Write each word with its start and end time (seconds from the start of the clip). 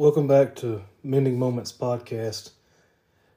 Welcome 0.00 0.26
back 0.26 0.56
to 0.56 0.80
Mending 1.02 1.38
Moments 1.38 1.72
podcast. 1.72 2.52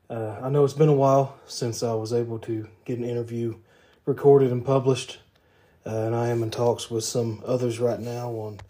Uh, 0.09 0.39
I 0.41 0.47
know 0.47 0.63
it's 0.63 0.73
been 0.73 0.87
a 0.87 0.93
while 0.93 1.37
since 1.45 1.83
I 1.83 1.91
was 1.93 2.13
able 2.13 2.39
to 2.39 2.69
get 2.85 2.97
an 2.97 3.03
interview 3.03 3.55
recorded 4.05 4.49
and 4.49 4.65
published, 4.65 5.19
uh, 5.85 5.89
and 5.89 6.15
I 6.15 6.29
am 6.29 6.41
in 6.41 6.51
talks 6.51 6.89
with 6.89 7.03
some 7.03 7.43
others 7.45 7.81
right 7.81 7.99
now 7.99 8.29
on 8.29 8.61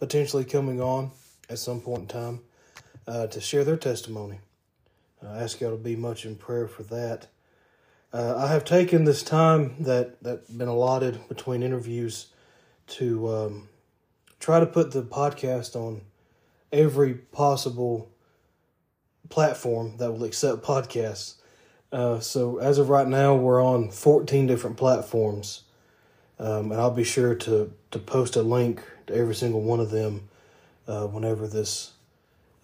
potentially 0.00 0.44
coming 0.44 0.80
on 0.80 1.12
at 1.48 1.60
some 1.60 1.80
point 1.80 2.00
in 2.00 2.06
time 2.08 2.40
uh, 3.06 3.28
to 3.28 3.40
share 3.40 3.62
their 3.62 3.76
testimony. 3.76 4.40
I 5.24 5.38
ask 5.38 5.60
y'all 5.60 5.70
to 5.70 5.76
be 5.76 5.94
much 5.94 6.26
in 6.26 6.34
prayer 6.34 6.66
for 6.66 6.82
that. 6.82 7.28
Uh, 8.12 8.34
I 8.36 8.48
have 8.48 8.64
taken 8.64 9.04
this 9.04 9.22
time 9.22 9.76
that 9.84 10.20
that 10.24 10.58
been 10.58 10.66
allotted 10.66 11.28
between 11.28 11.62
interviews 11.62 12.26
to 12.88 13.28
um, 13.28 13.68
try 14.40 14.58
to 14.58 14.66
put 14.66 14.90
the 14.90 15.04
podcast 15.04 15.76
on 15.76 16.00
every 16.76 17.14
possible 17.14 18.10
platform 19.28 19.96
that 19.98 20.12
will 20.12 20.24
accept 20.24 20.62
podcasts. 20.62 21.34
Uh, 21.92 22.20
so 22.20 22.58
as 22.58 22.78
of 22.78 22.88
right 22.88 23.08
now, 23.08 23.34
we're 23.34 23.62
on 23.62 23.90
14 23.90 24.46
different 24.46 24.76
platforms, 24.76 25.62
um, 26.38 26.72
and 26.72 26.80
I'll 26.80 26.90
be 26.90 27.04
sure 27.04 27.34
to 27.34 27.72
to 27.92 27.98
post 27.98 28.36
a 28.36 28.42
link 28.42 28.82
to 29.06 29.14
every 29.14 29.34
single 29.34 29.62
one 29.62 29.80
of 29.80 29.90
them 29.90 30.28
uh, 30.86 31.06
whenever 31.06 31.46
this 31.46 31.92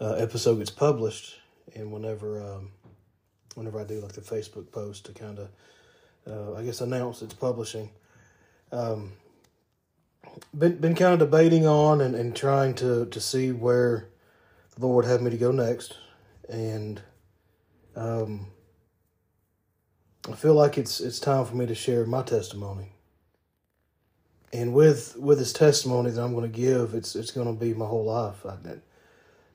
uh, 0.01 0.15
episode 0.15 0.57
gets 0.57 0.71
published, 0.71 1.39
and 1.75 1.93
whenever 1.93 2.43
um, 2.43 2.71
whenever 3.55 3.81
I 3.81 3.85
do 3.85 4.01
like 4.01 4.13
the 4.13 4.21
Facebook 4.21 4.71
post 4.73 5.07
to 5.07 5.13
kind 5.13 5.39
of 5.39 5.49
uh, 6.27 6.59
I 6.59 6.65
guess 6.65 6.81
announce 6.81 7.23
it's 7.23 7.35
publishing. 7.35 7.91
Um, 8.71 9.13
been 10.57 10.79
been 10.79 10.95
kind 10.95 11.15
of 11.15 11.19
debating 11.19 11.67
on 11.67 12.01
and, 12.01 12.15
and 12.15 12.35
trying 12.35 12.75
to 12.75 13.07
to 13.07 13.21
see 13.21 13.53
where 13.53 14.09
the 14.79 14.87
Lord 14.87 15.05
had 15.05 15.23
me 15.23 15.31
to 15.31 15.37
go 15.37 15.51
next, 15.51 15.97
and 16.49 17.03
um, 17.95 18.47
I 20.29 20.33
feel 20.33 20.55
like 20.55 20.79
it's 20.79 21.01
it's 21.01 21.19
time 21.19 21.45
for 21.45 21.55
me 21.55 21.67
to 21.67 21.75
share 21.75 22.07
my 22.07 22.23
testimony. 22.23 22.93
And 24.53 24.75
with 24.75 25.17
with 25.17 25.39
this 25.39 25.53
testimony 25.53 26.11
that 26.11 26.23
I'm 26.23 26.35
going 26.35 26.51
to 26.51 26.61
give, 26.61 26.95
it's 26.95 27.17
it's 27.17 27.31
going 27.31 27.47
to 27.47 27.59
be 27.59 27.75
my 27.75 27.87
whole 27.87 28.05
life. 28.05 28.45
I, 28.47 28.57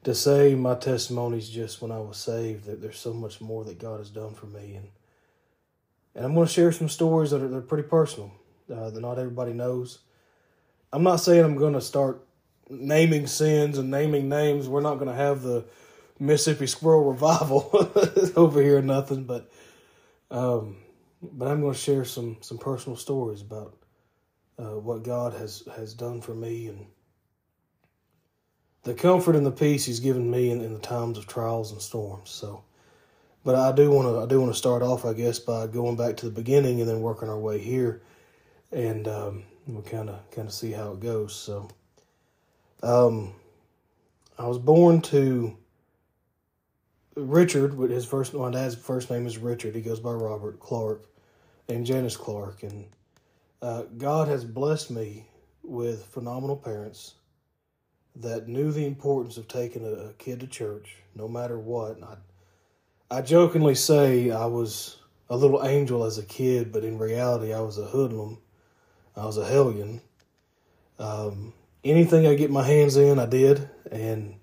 to 0.04 0.16
say 0.16 0.56
my 0.56 0.76
testimony 0.76 1.38
is 1.38 1.50
just 1.50 1.82
when 1.82 1.92
I 1.92 2.00
was 2.00 2.18
saved, 2.18 2.66
that 2.66 2.82
there's 2.82 3.00
so 3.00 3.14
much 3.14 3.42
more 3.42 3.66
that 3.66 3.80
God 3.80 4.00
has 4.00 4.10
done 4.10 4.34
for 4.34 4.46
me, 4.46 4.76
and 4.76 4.88
and 6.16 6.26
I'm 6.26 6.34
going 6.34 6.48
to 6.48 6.54
share 6.54 6.72
some 6.72 6.90
stories 6.90 7.32
that 7.32 7.42
are, 7.42 7.58
are 7.58 7.62
pretty 7.62 7.88
personal 7.88 8.32
uh, 8.74 8.90
that 8.90 9.02
not 9.02 9.20
everybody 9.20 9.54
knows. 9.54 10.00
I'm 10.92 11.04
not 11.04 11.18
saying 11.18 11.44
I'm 11.44 11.58
going 11.58 11.74
to 11.74 11.82
start 11.82 12.27
naming 12.70 13.28
sins 13.28 13.78
and 13.78 13.92
naming 13.92 14.30
names. 14.30 14.68
We're 14.68 14.82
not 14.82 14.96
going 14.96 15.10
to 15.10 15.14
have 15.14 15.42
the 15.42 15.66
Mississippi 16.20 16.68
Squirrel 16.68 17.12
Revival 17.12 17.70
over 18.36 18.62
here, 18.62 18.82
nothing. 18.82 19.24
But 19.24 19.50
um, 20.32 20.78
but 21.22 21.48
I'm 21.48 21.62
going 21.62 21.74
to 21.74 21.80
share 21.80 22.06
some 22.06 22.38
some 22.42 22.58
personal 22.58 22.98
stories 22.98 23.42
about 23.42 23.78
uh, 24.60 24.80
what 24.80 25.04
God 25.04 25.34
has 25.34 25.64
has 25.76 25.94
done 25.94 26.22
for 26.22 26.34
me 26.34 26.68
and 26.68 26.86
the 28.84 28.94
comfort 28.94 29.36
and 29.36 29.46
the 29.46 29.52
peace 29.52 29.86
He's 29.86 30.00
given 30.00 30.30
me 30.30 30.50
in, 30.52 30.62
in 30.62 30.74
the 30.74 30.80
times 30.80 31.18
of 31.18 31.28
trials 31.28 31.72
and 31.72 31.82
storms. 31.82 32.30
So. 32.30 32.64
But 33.44 33.56
I 33.56 33.72
do 33.72 33.90
want 33.90 34.10
to 34.10 34.20
I 34.20 34.26
do 34.26 34.42
want 34.42 34.52
to 34.52 34.58
start 34.58 34.84
off, 34.84 35.06
I 35.06 35.14
guess, 35.14 35.40
by 35.40 35.68
going 35.68 35.96
back 35.96 36.18
to 36.18 36.26
the 36.26 36.32
beginning 36.34 36.82
and 36.82 36.90
then 36.90 37.00
working 37.00 37.30
our 37.30 37.40
way 37.40 37.60
here, 37.60 38.02
and 38.74 39.08
um, 39.08 39.44
we'll 39.66 39.84
kind 39.84 40.10
of 40.10 40.20
kind 40.32 40.50
of 40.50 40.54
see 40.54 40.74
how 40.74 40.92
it 40.92 41.00
goes. 41.00 41.34
So, 41.34 41.70
um, 42.84 43.34
I 44.38 44.48
was 44.48 44.60
born 44.60 45.02
to 45.04 45.58
Richard, 47.16 47.76
with 47.76 47.92
his 47.92 48.06
first 48.06 48.34
my 48.34 48.52
dad's 48.52 48.76
first 48.76 49.10
name 49.10 49.26
is 49.26 49.38
Richard. 49.38 49.76
He 49.76 49.82
goes 49.82 50.00
by 50.00 50.12
Robert 50.12 50.60
Clark, 50.60 51.06
and 51.68 51.86
Janice 51.86 52.18
Clark, 52.18 52.64
and 52.64 52.86
uh, 53.62 53.84
God 53.98 54.28
has 54.28 54.46
blessed 54.46 54.92
me 54.92 55.28
with 55.64 56.06
phenomenal 56.06 56.56
parents 56.56 57.16
that 58.16 58.48
knew 58.48 58.72
the 58.72 58.86
importance 58.86 59.38
of 59.38 59.48
taking 59.48 59.86
a, 59.86 60.14
kid 60.14 60.40
to 60.40 60.48
church, 60.48 60.96
no 61.14 61.28
matter 61.28 61.60
what. 61.60 62.02
I, 62.02 63.18
I 63.18 63.22
jokingly 63.22 63.76
say 63.76 64.32
I 64.32 64.46
was 64.46 64.98
a 65.30 65.36
little 65.38 65.66
angel 65.66 66.04
as 66.04 66.18
a 66.18 66.24
kid, 66.24 66.72
but 66.72 66.84
in 66.84 66.98
reality, 66.98 67.54
I 67.54 67.60
was 67.60 67.78
a 67.78 67.86
hoodlum 67.86 68.40
I 69.18 69.26
was 69.26 69.38
a 69.38 69.46
hellion. 69.46 70.00
Um, 71.00 71.54
anything 71.90 72.28
I 72.28 72.36
get 72.36 72.52
my 72.52 72.64
hands 72.64 72.98
in, 72.98 73.20
I 73.20 73.26
did. 73.26 73.70
And, 73.92 74.36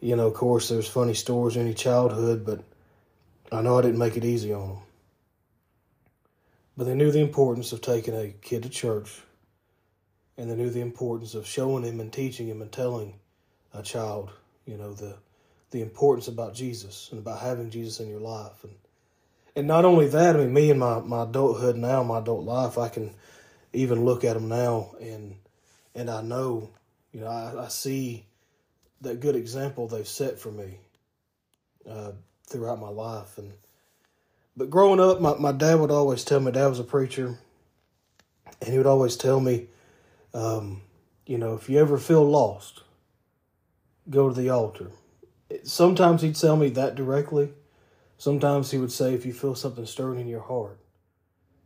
you 0.00 0.16
know, 0.16 0.26
of 0.26 0.34
course, 0.34 0.68
there's 0.68 0.88
funny 0.88 1.14
stories 1.14 1.56
in 1.56 1.62
any 1.62 1.74
childhood, 1.74 2.44
but 2.44 2.62
I 3.50 3.62
know 3.62 3.78
I 3.78 3.82
didn't 3.82 3.98
make 3.98 4.16
it 4.16 4.24
easy 4.24 4.52
on 4.52 4.68
them. 4.68 4.78
But 6.76 6.84
they 6.84 6.94
knew 6.94 7.10
the 7.10 7.20
importance 7.20 7.72
of 7.72 7.80
taking 7.80 8.14
a 8.14 8.28
kid 8.28 8.64
to 8.64 8.68
church, 8.68 9.22
and 10.36 10.50
they 10.50 10.56
knew 10.56 10.70
the 10.70 10.80
importance 10.80 11.34
of 11.34 11.46
showing 11.46 11.84
him 11.84 12.00
and 12.00 12.12
teaching 12.12 12.48
him 12.48 12.62
and 12.62 12.72
telling 12.72 13.14
a 13.72 13.82
child, 13.82 14.30
you 14.66 14.76
know, 14.76 14.92
the 14.92 15.16
the 15.70 15.82
importance 15.82 16.28
about 16.28 16.54
Jesus 16.54 17.08
and 17.10 17.18
about 17.18 17.40
having 17.40 17.70
Jesus 17.70 17.98
in 17.98 18.08
your 18.08 18.20
life. 18.20 18.62
And 18.62 18.74
and 19.56 19.66
not 19.68 19.84
only 19.84 20.08
that, 20.08 20.34
I 20.34 20.40
mean, 20.40 20.52
me 20.52 20.70
and 20.70 20.80
my, 20.80 21.00
my 21.00 21.22
adulthood 21.22 21.76
now, 21.76 22.02
my 22.02 22.18
adult 22.18 22.44
life, 22.44 22.76
I 22.76 22.88
can 22.88 23.14
even 23.72 24.04
look 24.04 24.24
at 24.24 24.34
them 24.34 24.48
now 24.48 24.94
and 25.00 25.36
and 25.94 26.10
I 26.10 26.22
know, 26.22 26.70
you 27.12 27.20
know, 27.20 27.28
I, 27.28 27.64
I 27.64 27.68
see 27.68 28.26
that 29.00 29.20
good 29.20 29.36
example 29.36 29.86
they've 29.86 30.06
set 30.06 30.38
for 30.38 30.50
me 30.50 30.78
uh, 31.88 32.12
throughout 32.46 32.80
my 32.80 32.88
life. 32.88 33.38
And 33.38 33.52
but 34.56 34.70
growing 34.70 35.00
up, 35.00 35.20
my, 35.20 35.34
my 35.36 35.52
dad 35.52 35.80
would 35.80 35.90
always 35.90 36.24
tell 36.24 36.40
me, 36.40 36.52
dad 36.52 36.68
was 36.68 36.80
a 36.80 36.84
preacher, 36.84 37.38
and 38.60 38.70
he 38.70 38.78
would 38.78 38.86
always 38.86 39.16
tell 39.16 39.40
me, 39.40 39.66
um, 40.32 40.82
you 41.26 41.38
know, 41.38 41.54
if 41.54 41.68
you 41.68 41.78
ever 41.78 41.98
feel 41.98 42.24
lost, 42.24 42.82
go 44.08 44.28
to 44.28 44.34
the 44.34 44.50
altar. 44.50 44.90
Sometimes 45.64 46.22
he'd 46.22 46.36
tell 46.36 46.56
me 46.56 46.68
that 46.70 46.94
directly. 46.94 47.50
Sometimes 48.16 48.70
he 48.70 48.78
would 48.78 48.92
say, 48.92 49.14
if 49.14 49.26
you 49.26 49.32
feel 49.32 49.54
something 49.54 49.86
stirring 49.86 50.20
in 50.20 50.28
your 50.28 50.40
heart, 50.40 50.78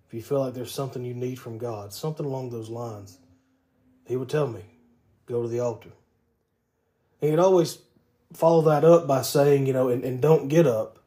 if 0.07 0.15
you 0.15 0.23
feel 0.23 0.41
like 0.41 0.55
there's 0.55 0.73
something 0.73 1.05
you 1.05 1.15
need 1.15 1.39
from 1.39 1.59
God, 1.59 1.93
something 1.93 2.25
along 2.25 2.51
those 2.51 2.71
lines, 2.71 3.19
he 4.09 4.17
would 4.17 4.29
tell 4.29 4.49
me, 4.49 4.63
go 5.27 5.43
to 5.43 5.49
the 5.49 5.61
altar. 5.61 5.91
And 7.21 7.31
he'd 7.31 7.39
always 7.39 7.79
follow 8.33 8.63
that 8.63 8.85
up 8.85 9.07
by 9.07 9.23
saying, 9.23 9.67
you 9.67 9.73
know, 9.73 9.89
and, 9.89 10.03
and 10.03 10.21
don't 10.21 10.49
get 10.49 10.67
up 10.67 10.99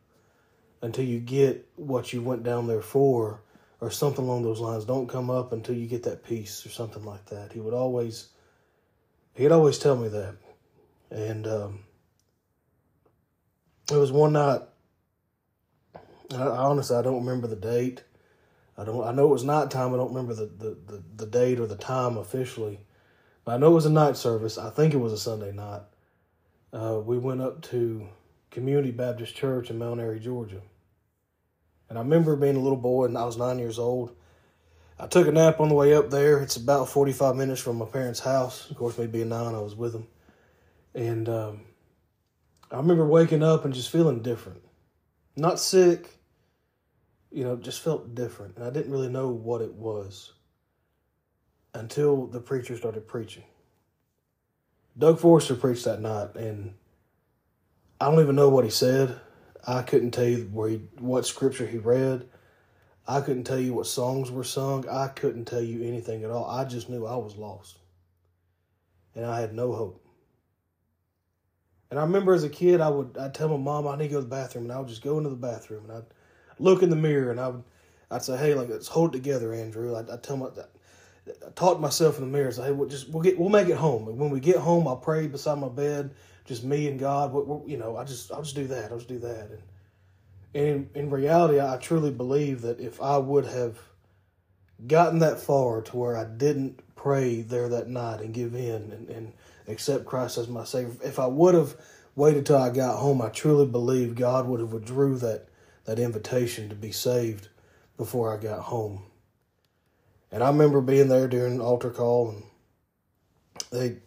until 0.81 1.06
you 1.06 1.19
get 1.19 1.67
what 1.75 2.13
you 2.13 2.22
went 2.22 2.44
down 2.44 2.67
there 2.67 2.81
for, 2.81 3.41
or 3.79 3.89
something 3.91 4.23
along 4.23 4.44
those 4.44 4.59
lines. 4.59 4.85
Don't 4.85 5.07
come 5.07 5.29
up 5.29 5.51
until 5.51 5.75
you 5.75 5.88
get 5.88 6.03
that 6.03 6.23
peace, 6.23 6.66
or 6.66 6.69
something 6.69 7.03
like 7.03 7.25
that. 7.28 7.51
He 7.51 7.59
would 7.59 7.73
always, 7.73 8.28
he'd 9.33 9.51
always 9.51 9.79
tell 9.79 9.95
me 9.95 10.07
that. 10.07 10.35
And 11.09 11.47
um, 11.47 11.79
it 13.91 13.97
was 13.97 14.12
one 14.12 14.33
night, 14.33 14.62
I, 16.33 16.41
honestly, 16.41 16.95
I 16.95 17.01
don't 17.01 17.25
remember 17.25 17.47
the 17.47 17.56
date. 17.56 18.03
I 18.78 18.85
don't. 18.85 19.06
I 19.06 19.12
know 19.12 19.25
it 19.25 19.31
was 19.31 19.44
nighttime. 19.44 19.94
I 19.94 19.97
don't 19.97 20.13
remember 20.13 20.33
the, 20.33 20.45
the, 20.45 20.78
the, 20.88 21.03
the 21.18 21.25
date 21.25 21.59
or 21.59 21.68
the 21.68 21.75
time 21.75 22.18
officially, 22.18 22.79
but 23.44 23.53
I 23.53 23.57
know 23.57 23.72
it 23.72 23.75
was 23.75 23.85
a 23.85 23.91
night 23.91 24.18
service. 24.18 24.57
I 24.57 24.69
think 24.69 24.94
it 24.94 24.97
was 24.97 25.13
a 25.13 25.18
Sunday 25.18 25.52
night. 25.52 25.81
Uh, 26.74 27.02
we 27.03 27.18
went 27.18 27.41
up 27.41 27.62
to 27.63 28.07
Community 28.50 28.91
Baptist 28.91 29.36
Church 29.36 29.69
in 29.69 29.77
Mount 29.77 30.00
Airy, 30.00 30.19
Georgia, 30.19 30.62
and 31.89 31.98
I 31.98 32.01
remember 32.01 32.36
being 32.36 32.56
a 32.56 32.62
little 32.62 32.77
boy, 32.77 33.06
and 33.06 33.18
I 33.18 33.25
was 33.25 33.38
nine 33.38 33.60
years 33.60 33.80
old. 33.80 34.15
I 35.00 35.07
took 35.07 35.27
a 35.27 35.31
nap 35.31 35.60
on 35.60 35.69
the 35.69 35.75
way 35.75 35.94
up 35.94 36.10
there. 36.10 36.39
It's 36.39 36.57
about 36.57 36.89
forty 36.89 37.12
five 37.12 37.36
minutes 37.36 37.62
from 37.62 37.77
my 37.77 37.86
parents' 37.86 38.19
house. 38.19 38.69
Of 38.69 38.77
course, 38.77 38.98
me 38.98 39.07
being 39.07 39.30
nine, 39.30 39.56
I 39.56 39.60
was 39.60 39.75
with 39.75 39.94
them, 39.94 40.07
and 40.95 41.27
um, 41.27 41.62
I 42.71 42.77
remember 42.77 43.06
waking 43.06 43.44
up 43.44 43.65
and 43.65 43.74
just 43.74 43.92
feeling 43.92 44.21
different, 44.21 44.62
not 45.36 45.60
sick 45.60 46.18
you 47.31 47.44
know, 47.44 47.56
just 47.56 47.81
felt 47.81 48.13
different. 48.13 48.57
And 48.57 48.65
I 48.65 48.69
didn't 48.69 48.92
really 48.92 49.10
know 49.10 49.30
what 49.30 49.62
it 49.62 49.74
was 49.74 50.33
until 51.73 52.27
the 52.27 52.39
preacher 52.39 52.75
started 52.77 53.07
preaching. 53.07 53.44
Doug 54.97 55.19
Forrester 55.19 55.56
preached 55.56 55.85
that 55.85 56.01
night, 56.01 56.35
and 56.35 56.73
I 58.00 58.09
don't 58.09 58.19
even 58.19 58.35
know 58.35 58.50
what 58.50 58.65
he 58.65 58.71
said. 58.71 59.19
I 59.65 59.83
couldn't 59.83 60.12
tell 60.12 60.25
you 60.25 60.50
where 60.51 60.69
he, 60.69 60.81
what 61.00 61.25
scripture 61.25 61.65
he 61.68 61.77
read. 61.77 62.27
I 63.07 63.21
couldn't 63.21 63.45
tell 63.45 63.59
you 63.59 63.73
what 63.73 63.88
songs 63.88 64.31
were 64.31 64.44
sung. 64.44 64.88
I 64.89 65.07
couldn't 65.07 65.45
tell 65.45 65.62
you 65.62 65.83
anything 65.83 66.23
at 66.23 66.31
all. 66.31 66.45
I 66.45 66.65
just 66.65 66.89
knew 66.89 67.06
I 67.06 67.15
was 67.15 67.35
lost. 67.35 67.77
And 69.15 69.25
I 69.25 69.41
had 69.41 69.53
no 69.53 69.74
hope. 69.74 70.06
And 71.89 72.00
I 72.00 72.03
remember 72.03 72.33
as 72.33 72.44
a 72.44 72.50
kid, 72.50 72.79
I 72.79 72.89
would 72.89 73.17
I'd 73.17 73.33
tell 73.33 73.50
my 73.50 73.57
mom 73.57 73.88
I 73.88 73.97
need 73.97 74.07
to 74.07 74.13
go 74.13 74.17
to 74.17 74.21
the 74.21 74.29
bathroom, 74.29 74.65
and 74.65 74.74
I 74.74 74.79
would 74.79 74.88
just 74.88 75.03
go 75.03 75.17
into 75.17 75.29
the 75.29 75.35
bathroom, 75.35 75.83
and 75.85 75.94
I'd 75.94 76.06
look 76.59 76.83
in 76.83 76.89
the 76.89 76.95
mirror 76.95 77.31
and 77.31 77.39
I 77.39 77.50
would, 77.50 77.63
I'd 78.09 78.24
say, 78.24 78.38
hey, 78.38 78.53
like 78.53 78.69
let's 78.69 78.88
hold 78.88 79.13
it 79.13 79.17
together, 79.17 79.53
Andrew. 79.53 79.95
I'd 79.95 80.24
tell 80.24 80.38
my, 80.38 80.47
I 81.27 81.50
talk 81.56 81.75
to 81.75 81.81
myself 81.81 82.18
in 82.18 82.25
the 82.25 82.38
mirror. 82.38 82.51
Say, 82.51 82.63
hey, 82.63 82.71
we'll 82.71 82.89
just 82.89 83.09
we'll 83.09 83.23
get 83.23 83.39
we'll 83.39 83.50
make 83.50 83.69
it 83.69 83.77
home. 83.77 84.07
And 84.07 84.18
when 84.18 84.29
we 84.29 84.39
get 84.39 84.57
home, 84.57 84.88
I'll 84.88 84.97
pray 84.97 85.27
beside 85.27 85.59
my 85.59 85.69
bed. 85.69 86.12
just 86.45 86.63
me 86.63 86.88
and 86.88 87.00
God. 87.00 87.31
What, 87.31 87.47
what, 87.47 87.68
you 87.68 87.77
know, 87.77 87.97
I 87.97 88.03
just 88.03 88.31
I'll 88.31 88.41
just 88.41 88.56
do 88.56 88.68
that. 88.68 88.91
I'll 88.91 88.97
just 88.97 89.09
do 89.09 89.19
that. 89.19 89.50
And, 89.50 89.62
and 90.53 90.89
in, 90.95 91.03
in 91.03 91.09
reality, 91.09 91.59
I 91.59 91.77
truly 91.77 92.12
believe 92.12 92.62
that 92.62 92.79
if 92.79 93.01
I 93.01 93.18
would 93.18 93.45
have 93.45 93.79
gotten 94.85 95.19
that 95.19 95.39
far 95.39 95.81
to 95.81 95.97
where 95.97 96.18
I 96.18 96.25
didn't 96.25 96.81
pray 96.95 97.41
there 97.41 97.69
that 97.69 97.88
night 97.88 98.21
and 98.21 98.33
give 98.33 98.56
in 98.56 98.91
and, 98.91 99.09
and 99.09 99.33
accept 99.67 100.06
Christ 100.06 100.38
as 100.38 100.47
my 100.47 100.63
Savior, 100.63 100.94
if 101.03 101.19
I 101.19 101.27
would 101.27 101.53
have 101.53 101.75
waited 102.15 102.45
till 102.45 102.57
I 102.57 102.69
got 102.69 102.97
home, 102.97 103.21
I 103.21 103.29
truly 103.29 103.65
believe 103.65 104.15
God 104.15 104.47
would 104.47 104.59
have 104.59 104.74
withdrew 104.74 105.17
that 105.19 105.47
that 105.85 106.00
invitation 106.00 106.69
to 106.69 106.75
be 106.75 106.91
saved 106.91 107.47
before 107.97 108.33
I 108.33 108.41
got 108.41 108.59
home. 108.59 109.03
And 110.31 110.44
I 110.44 110.48
remember 110.48 110.81
being 110.81 111.10
there 111.10 111.28
during 111.28 111.60
altar 111.60 111.89
call 111.89 112.30
and 112.30 112.44
they 113.72 113.98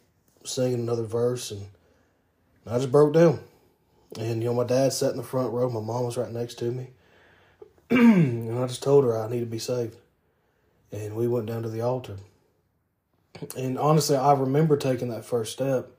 singing 0.45 0.81
another 0.81 1.05
verse 1.05 1.51
and 1.51 1.67
I 2.67 2.79
just 2.79 2.93
broke 2.93 3.13
down. 3.13 3.41
And 4.19 4.43
you 4.43 4.49
know, 4.49 4.55
my 4.55 4.65
dad 4.65 4.93
sat 4.93 5.11
in 5.11 5.17
the 5.17 5.23
front 5.23 5.53
row, 5.53 5.69
my 5.69 5.81
mom 5.81 6.05
was 6.05 6.17
right 6.17 6.31
next 6.31 6.55
to 6.61 6.71
me. 6.71 6.91
and 7.91 8.59
I 8.59 8.67
just 8.67 8.83
told 8.83 9.05
her 9.05 9.19
I 9.19 9.29
need 9.29 9.41
to 9.41 9.47
be 9.47 9.59
saved. 9.59 9.97
And 10.93 11.15
we 11.15 11.29
went 11.29 11.47
down 11.47 11.63
to 11.63 11.69
the 11.69 11.81
altar. 11.81 12.17
And 13.57 13.79
honestly, 13.79 14.17
I 14.17 14.33
remember 14.33 14.77
taking 14.77 15.09
that 15.09 15.25
first 15.25 15.53
step. 15.53 15.91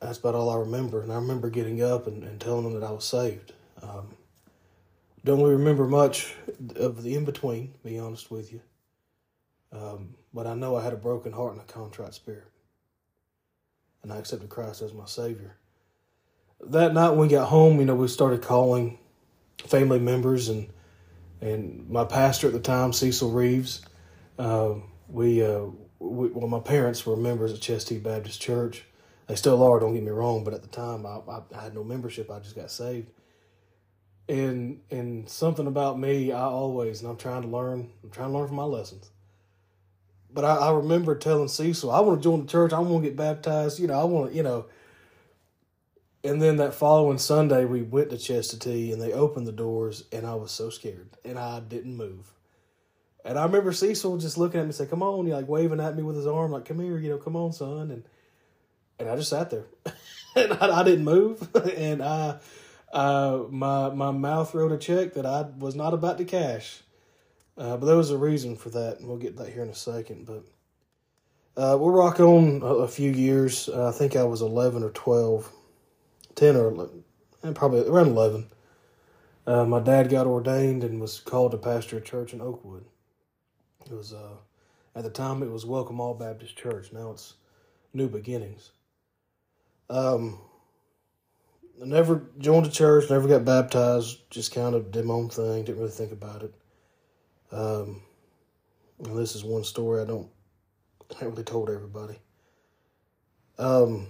That's 0.00 0.18
about 0.18 0.34
all 0.34 0.50
I 0.50 0.56
remember. 0.56 1.00
And 1.00 1.12
I 1.12 1.16
remember 1.16 1.48
getting 1.50 1.82
up 1.82 2.06
and, 2.06 2.22
and 2.24 2.40
telling 2.40 2.64
them 2.64 2.78
that 2.78 2.86
I 2.86 2.90
was 2.90 3.04
saved. 3.04 3.52
Um, 3.80 4.08
don't 5.24 5.40
really 5.40 5.54
remember 5.54 5.86
much 5.86 6.34
of 6.74 7.02
the 7.02 7.14
in 7.14 7.24
between, 7.24 7.74
be 7.84 7.98
honest 7.98 8.30
with 8.30 8.52
you. 8.52 8.60
Um, 9.72 10.14
but 10.32 10.46
I 10.46 10.54
know 10.54 10.76
I 10.76 10.82
had 10.82 10.92
a 10.92 10.96
broken 10.96 11.32
heart 11.32 11.52
and 11.52 11.60
a 11.60 11.64
contrite 11.64 12.14
spirit. 12.14 12.48
And 14.02 14.12
I 14.12 14.18
accepted 14.18 14.48
Christ 14.48 14.82
as 14.82 14.92
my 14.92 15.06
Savior. 15.06 15.56
That 16.60 16.94
night 16.94 17.10
when 17.10 17.20
we 17.20 17.28
got 17.28 17.48
home, 17.48 17.80
you 17.80 17.86
know, 17.86 17.94
we 17.94 18.08
started 18.08 18.42
calling 18.42 18.98
family 19.66 19.98
members 19.98 20.48
and 20.48 20.68
and 21.40 21.88
my 21.90 22.04
pastor 22.04 22.46
at 22.46 22.54
the 22.54 22.60
time, 22.60 22.94
Cecil 22.94 23.30
Reeves. 23.30 23.82
Uh, 24.38 24.76
we, 25.06 25.44
uh, 25.44 25.66
we, 25.98 26.28
well, 26.28 26.48
my 26.48 26.60
parents 26.60 27.04
were 27.04 27.14
members 27.14 27.52
of 27.52 27.60
Chestatee 27.60 28.02
Baptist 28.02 28.40
Church. 28.40 28.84
They 29.26 29.34
still 29.34 29.62
are, 29.62 29.78
don't 29.78 29.92
get 29.92 30.02
me 30.02 30.10
wrong, 30.10 30.44
but 30.44 30.54
at 30.54 30.62
the 30.62 30.68
time 30.68 31.04
I, 31.04 31.18
I, 31.30 31.42
I 31.54 31.62
had 31.62 31.74
no 31.74 31.84
membership. 31.84 32.30
I 32.30 32.38
just 32.38 32.56
got 32.56 32.70
saved 32.70 33.10
and 34.28 34.80
and 34.90 35.28
something 35.28 35.66
about 35.66 35.98
me 35.98 36.32
i 36.32 36.42
always 36.42 37.00
and 37.00 37.10
i'm 37.10 37.16
trying 37.16 37.42
to 37.42 37.48
learn 37.48 37.90
i'm 38.02 38.10
trying 38.10 38.30
to 38.30 38.36
learn 38.36 38.46
from 38.46 38.56
my 38.56 38.64
lessons 38.64 39.10
but 40.36 40.44
i, 40.44 40.54
I 40.54 40.72
remember 40.72 41.16
telling 41.16 41.48
cecil 41.48 41.90
i 41.90 41.98
want 41.98 42.20
to 42.20 42.22
join 42.22 42.42
the 42.42 42.46
church. 42.46 42.72
I 42.72 42.78
want 42.78 43.02
to 43.02 43.08
get 43.08 43.16
baptized. 43.16 43.80
You 43.80 43.88
know 43.88 44.00
i 44.00 44.04
want 44.04 44.30
to 44.30 44.36
you 44.36 44.42
know. 44.44 44.66
And 46.22 46.42
then 46.42 46.56
that 46.58 46.74
following 46.74 47.18
sunday 47.18 47.64
we 47.64 47.82
went 47.82 48.10
to 48.10 48.16
Chestatee 48.16 48.92
and 48.92 49.02
they 49.02 49.12
opened 49.12 49.48
the 49.48 49.52
doors 49.52 50.04
and 50.12 50.24
i 50.26 50.34
was 50.34 50.52
so 50.52 50.70
scared 50.70 51.08
and 51.24 51.38
i 51.38 51.58
didn't 51.60 51.96
move. 51.96 52.30
And 53.24 53.38
i 53.38 53.44
remember 53.44 53.72
cecil 53.72 54.18
just 54.18 54.38
looking 54.38 54.60
at 54.60 54.64
me 54.64 54.68
and 54.68 54.74
say 54.74 54.86
come 54.86 55.02
on 55.02 55.26
you 55.26 55.32
like 55.32 55.48
waving 55.48 55.80
at 55.80 55.96
me 55.96 56.04
with 56.04 56.16
his 56.16 56.26
arm 56.26 56.52
like 56.52 56.66
come 56.66 56.78
here 56.78 56.98
you 56.98 57.10
know 57.10 57.18
come 57.18 57.34
on 57.34 57.52
son 57.52 57.90
and 57.90 58.04
and 59.00 59.08
i 59.08 59.16
just 59.16 59.30
sat 59.30 59.50
there. 59.50 59.66
And 60.36 60.52
I, 60.52 60.80
I 60.80 60.82
didn't 60.82 61.06
move. 61.06 61.48
And 61.76 62.02
i 62.02 62.38
uh, 62.92 63.44
my 63.50 63.90
my 63.90 64.10
mouth 64.10 64.54
wrote 64.54 64.72
a 64.72 64.78
check 64.78 65.14
that 65.14 65.26
I 65.26 65.42
was 65.58 65.74
not 65.74 65.92
about 65.92 66.18
to 66.18 66.24
cash. 66.24 66.80
Uh, 67.58 67.76
but 67.76 67.86
there 67.86 67.96
was 67.96 68.10
a 68.10 68.18
reason 68.18 68.54
for 68.54 68.70
that, 68.70 68.98
and 68.98 69.08
we'll 69.08 69.16
get 69.16 69.36
that 69.36 69.52
here 69.52 69.62
in 69.62 69.70
a 69.70 69.74
second. 69.74 70.26
But 70.26 70.44
uh, 71.60 71.76
we'll 71.78 71.90
rock 71.90 72.20
on 72.20 72.60
a, 72.62 72.66
a 72.66 72.88
few 72.88 73.10
years. 73.10 73.68
Uh, 73.68 73.88
I 73.88 73.92
think 73.92 74.14
I 74.14 74.24
was 74.24 74.42
11 74.42 74.82
or 74.82 74.90
12, 74.90 75.50
10 76.34 76.56
or 76.56 76.68
11, 76.68 77.04
and 77.42 77.56
probably 77.56 77.86
around 77.86 78.08
11. 78.08 78.46
Uh, 79.46 79.64
my 79.64 79.80
dad 79.80 80.10
got 80.10 80.26
ordained 80.26 80.84
and 80.84 81.00
was 81.00 81.20
called 81.20 81.52
to 81.52 81.58
pastor 81.58 81.98
a 81.98 82.00
church 82.00 82.34
in 82.34 82.40
Oakwood. 82.40 82.84
It 83.86 83.92
was, 83.92 84.12
uh, 84.12 84.36
at 84.94 85.04
the 85.04 85.10
time, 85.10 85.42
it 85.42 85.50
was 85.50 85.64
Welcome 85.64 86.00
All 86.00 86.14
Baptist 86.14 86.56
Church. 86.56 86.92
Now 86.92 87.12
it's 87.12 87.34
New 87.94 88.08
Beginnings. 88.08 88.72
Um, 89.88 90.40
I 91.80 91.86
never 91.86 92.24
joined 92.38 92.66
a 92.66 92.70
church, 92.70 93.08
never 93.08 93.28
got 93.28 93.44
baptized, 93.44 94.28
just 94.30 94.52
kind 94.52 94.74
of 94.74 94.90
did 94.90 95.04
my 95.04 95.14
own 95.14 95.28
thing, 95.28 95.64
didn't 95.64 95.78
really 95.78 95.90
think 95.90 96.12
about 96.12 96.42
it. 96.42 96.52
Um, 97.52 98.02
and 99.04 99.16
this 99.16 99.34
is 99.34 99.44
one 99.44 99.64
story 99.64 100.02
I 100.02 100.04
don't, 100.04 100.28
I 101.10 101.14
haven't 101.14 101.32
really 101.32 101.44
told 101.44 101.70
everybody. 101.70 102.18
Um, 103.58 104.08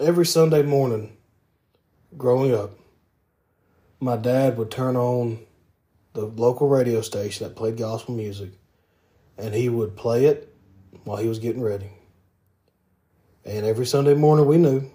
every 0.00 0.26
Sunday 0.26 0.62
morning, 0.62 1.16
growing 2.16 2.54
up, 2.54 2.72
my 4.00 4.16
dad 4.16 4.56
would 4.56 4.70
turn 4.70 4.96
on 4.96 5.40
the 6.12 6.26
local 6.26 6.68
radio 6.68 7.00
station 7.00 7.46
that 7.46 7.56
played 7.56 7.76
gospel 7.76 8.14
music, 8.14 8.50
and 9.38 9.54
he 9.54 9.68
would 9.68 9.96
play 9.96 10.26
it 10.26 10.54
while 11.04 11.18
he 11.18 11.28
was 11.28 11.38
getting 11.38 11.62
ready. 11.62 11.90
And 13.44 13.66
every 13.66 13.86
Sunday 13.86 14.14
morning, 14.14 14.46
we 14.46 14.58
knew 14.58 14.90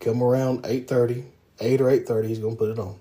come 0.00 0.22
around 0.22 0.64
8.30, 0.64 1.24
8 1.60 1.80
or 1.80 1.84
8.30, 1.86 2.28
he's 2.28 2.38
going 2.38 2.54
to 2.54 2.58
put 2.58 2.70
it 2.70 2.78
on. 2.78 2.98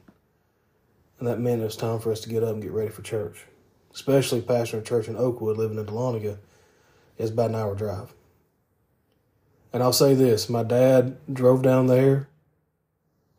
And 1.20 1.28
that 1.28 1.40
meant 1.40 1.62
it 1.62 1.66
was 1.66 1.75
time 1.75 2.00
for 2.00 2.12
us 2.12 2.22
to 2.22 2.30
get 2.30 2.44
up 2.44 2.54
and 2.54 2.62
get 2.62 2.72
ready 2.72 2.90
for 2.90 3.02
church. 3.02 3.46
Especially 3.94 4.42
pastoring 4.42 4.80
a 4.80 4.84
church 4.84 5.07
in 5.07 5.16
Oakwood, 5.16 5.57
living 5.57 5.78
in 5.78 5.86
Dahlonega, 5.86 6.38
it's 7.18 7.31
about 7.31 7.51
an 7.51 7.56
hour 7.56 7.75
drive. 7.75 8.13
And 9.72 9.81
I'll 9.81 9.94
say 9.94 10.13
this, 10.13 10.50
my 10.50 10.63
dad 10.63 11.18
drove 11.31 11.62
down 11.62 11.88
there 11.88 12.28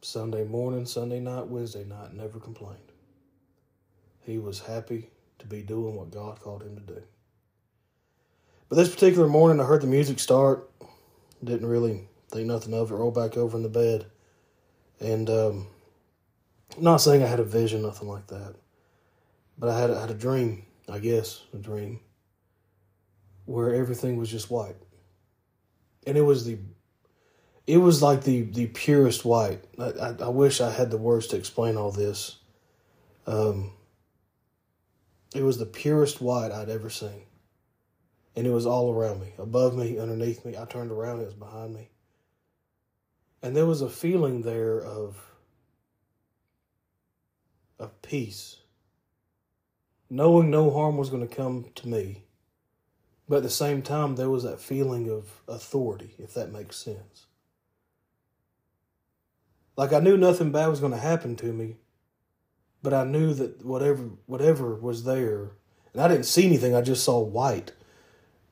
Sunday 0.01 0.45
morning, 0.45 0.85
Sunday 0.85 1.21
night, 1.21 1.47
Wednesday 1.47 1.85
night, 1.85 2.13
never 2.13 2.39
complained. 2.39 2.79
He 4.21 4.39
was 4.39 4.61
happy 4.61 5.11
to 5.39 5.47
be 5.47 5.63
doing 5.63 5.97
what 5.97 6.11
God 6.11 6.41
called 6.41 6.63
him 6.63 6.77
to 6.77 6.83
do. 6.83 7.03
But 8.69 8.77
this 8.77 8.89
particular 8.93 9.29
morning, 9.29 9.61
I 9.61 9.65
heard 9.65 9.83
the 9.83 9.87
music 9.87 10.19
start. 10.19 10.71
Didn't 11.43 11.69
really 11.69 12.09
think 12.31 12.47
nothing 12.47 12.75
of 12.75 12.91
it, 12.91 12.95
Rolled 12.95 13.15
back 13.15 13.37
over 13.37 13.57
in 13.57 13.63
the 13.63 13.69
bed. 13.69 14.07
And 15.01 15.29
um, 15.29 15.67
not 16.79 16.99
saying 16.99 17.23
I 17.23 17.27
had 17.27 17.41
a 17.41 17.45
vision, 17.45 17.83
nothing 17.83 18.09
like 18.09 18.27
that, 18.29 18.55
but 19.59 19.69
I 19.69 19.79
had, 19.79 19.91
I 19.91 20.01
had 20.01 20.11
a 20.11 20.15
dream, 20.15 20.67
I 20.89 20.99
guess, 20.99 21.43
a 21.53 21.59
dream, 21.59 22.01
where 23.45 23.75
everything 23.75 24.17
was 24.17 24.31
just 24.31 24.51
white. 24.51 24.77
And 26.07 26.19
it 26.19 26.23
was 26.23 26.45
the, 26.45 26.59
it 27.67 27.79
was 27.79 28.03
like 28.03 28.25
the, 28.25 28.43
the 28.43 28.67
purest 28.67 29.25
white. 29.25 29.65
I, 29.79 29.91
I, 29.91 30.15
I 30.25 30.29
wish 30.29 30.61
I 30.61 30.71
had 30.71 30.91
the 30.91 30.99
words 30.99 31.29
to 31.29 31.37
explain 31.37 31.77
all 31.77 31.91
this. 31.91 32.37
Um, 33.27 33.73
it 35.35 35.43
was 35.43 35.59
the 35.59 35.67
purest 35.67 36.21
white 36.21 36.53
I'd 36.53 36.69
ever 36.69 36.91
seen. 36.91 37.23
And 38.37 38.47
it 38.47 38.51
was 38.51 38.67
all 38.67 38.93
around 38.93 39.21
me, 39.21 39.33
above 39.39 39.77
me, 39.77 39.99
underneath 39.99 40.45
me. 40.45 40.57
I 40.57 40.65
turned 40.65 40.91
around, 40.91 41.21
it 41.21 41.27
was 41.27 41.35
behind 41.35 41.75
me. 41.75 41.89
And 43.43 43.55
there 43.55 43.67
was 43.67 43.81
a 43.81 43.89
feeling 43.89 44.43
there 44.43 44.81
of, 44.81 45.23
of 47.79 48.01
peace, 48.03 48.57
knowing 50.11 50.51
no 50.51 50.71
harm 50.71 50.97
was 50.97 51.11
going 51.11 51.27
to 51.27 51.35
come 51.35 51.67
to 51.75 51.89
me. 51.89 52.25
But 53.29 53.37
at 53.37 53.43
the 53.43 53.51
same 53.51 53.83
time, 53.83 54.17
there 54.17 54.31
was 54.31 54.43
that 54.43 54.61
feeling 54.61 55.11
of 55.11 55.43
authority, 55.49 56.15
if 56.19 56.35
that 56.35 56.53
makes 56.53 56.77
sense. 56.77 57.27
Like 59.77 59.93
I 59.93 60.01
knew 60.01 60.17
nothing 60.17 60.53
bad 60.53 60.69
was 60.69 60.81
going 60.81 60.93
to 60.93 60.99
happen 60.99 61.35
to 61.37 61.53
me, 61.53 61.77
but 62.83 62.95
I 62.95 63.05
knew 63.05 63.35
that 63.35 63.65
whatever 63.65 64.03
whatever 64.27 64.75
was 64.75 65.05
there, 65.05 65.53
and 65.93 66.03
I 66.03 66.07
didn't 66.07 66.27
see 66.27 66.47
anything, 66.47 66.75
I 66.77 66.81
just 66.81 67.03
saw 67.03 67.19
white. 67.21 67.73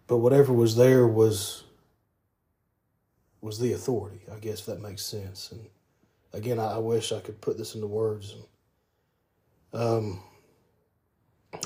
But 0.09 0.19
whatever 0.19 0.53
was 0.53 0.75
there 0.77 1.07
was 1.07 1.65
was 3.41 3.59
the 3.59 3.73
authority, 3.73 4.23
I 4.33 4.39
guess, 4.39 4.61
if 4.61 4.67
that 4.67 4.81
makes 4.81 5.05
sense. 5.05 5.53
And 5.53 5.69
again, 6.33 6.59
I, 6.59 6.73
I 6.73 6.79
wish 6.79 7.13
I 7.13 7.21
could 7.21 7.41
put 7.41 7.59
this 7.59 7.75
into 7.75 7.87
words. 7.87 8.33
And, 8.33 8.45
Um, 9.75 10.23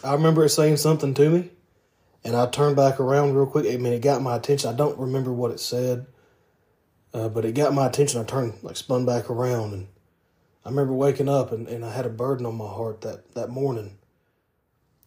I 0.03 0.13
remember 0.13 0.45
it 0.45 0.51
saying 0.51 0.77
something 0.79 1.15
to 1.15 1.31
me, 1.31 1.51
and 2.25 2.37
I 2.37 2.47
turned 2.47 2.77
back 2.77 3.01
around 3.01 3.35
real 3.35 3.47
quick. 3.47 3.67
I 3.67 3.77
mean, 3.77 3.93
it 3.93 4.03
got 4.03 4.23
my 4.23 4.37
attention. 4.37 4.71
I 4.71 4.77
don't 4.77 4.99
remember 4.99 5.33
what 5.33 5.51
it 5.51 5.61
said, 5.61 6.07
uh, 7.15 7.29
but 7.29 7.45
it 7.45 7.55
got 7.55 7.75
my 7.75 7.87
attention. 7.87 8.21
I 8.21 8.25
turned, 8.25 8.55
like, 8.63 8.77
spun 8.77 9.07
back 9.07 9.31
around, 9.31 9.73
and 9.73 9.89
I 10.65 10.71
remember 10.71 10.93
waking 10.93 11.29
up, 11.29 11.53
and, 11.53 11.69
and 11.69 11.85
I 11.85 11.93
had 11.93 12.07
a 12.07 12.11
burden 12.11 12.47
on 12.47 12.57
my 12.57 12.67
heart 12.67 13.03
that, 13.03 13.35
that 13.35 13.49
morning 13.49 13.99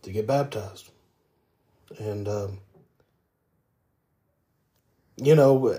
to 0.01 0.11
get 0.11 0.25
baptized. 0.27 0.89
And, 1.97 2.27
um, 2.27 2.59
you 5.17 5.35
know, 5.35 5.77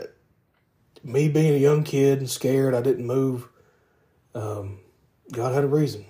me 1.02 1.28
being 1.28 1.54
a 1.54 1.58
young 1.58 1.84
kid 1.84 2.18
and 2.18 2.28
scared, 2.28 2.74
I 2.74 2.82
didn't 2.82 3.06
move. 3.06 3.48
Um, 4.34 4.80
God 5.32 5.54
had 5.54 5.64
a 5.64 5.68
reason. 5.68 6.04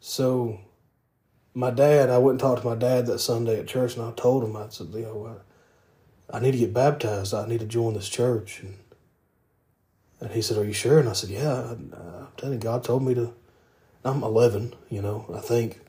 So, 0.00 0.58
my 1.54 1.70
dad, 1.70 2.10
I 2.10 2.18
went 2.18 2.32
and 2.32 2.40
talked 2.40 2.62
to 2.62 2.68
my 2.68 2.74
dad 2.74 3.06
that 3.06 3.20
Sunday 3.20 3.60
at 3.60 3.68
church, 3.68 3.96
and 3.96 4.04
I 4.04 4.12
told 4.12 4.42
him, 4.44 4.56
I 4.56 4.68
said, 4.68 4.88
you 4.92 5.02
know, 5.02 5.38
I, 6.30 6.36
I 6.36 6.40
need 6.40 6.52
to 6.52 6.58
get 6.58 6.74
baptized. 6.74 7.32
I 7.32 7.46
need 7.46 7.60
to 7.60 7.66
join 7.66 7.94
this 7.94 8.08
church. 8.08 8.60
And 8.60 8.76
And 10.20 10.32
he 10.32 10.42
said, 10.42 10.58
Are 10.58 10.64
you 10.64 10.72
sure? 10.72 10.98
And 10.98 11.08
I 11.08 11.12
said, 11.12 11.30
Yeah, 11.30 11.52
I, 11.52 11.70
I'm 11.72 12.28
telling 12.36 12.54
you, 12.54 12.60
God 12.60 12.82
told 12.82 13.04
me 13.04 13.14
to. 13.14 13.34
I'm 14.06 14.22
11, 14.22 14.74
you 14.90 15.00
know, 15.00 15.24
I 15.34 15.40
think 15.40 15.80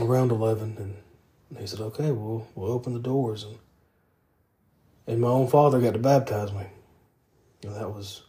around 0.00 0.32
11. 0.32 0.76
And 0.78 1.58
he 1.58 1.66
said, 1.66 1.80
Okay, 1.80 2.10
we'll, 2.10 2.46
we'll 2.54 2.72
open 2.72 2.94
the 2.94 3.00
doors. 3.00 3.44
And, 3.44 3.58
and 5.06 5.20
my 5.20 5.28
own 5.28 5.48
father 5.48 5.80
got 5.80 5.92
to 5.92 6.00
baptize 6.00 6.52
me. 6.52 6.66
And 7.62 7.74
that 7.76 7.90
was, 7.90 8.22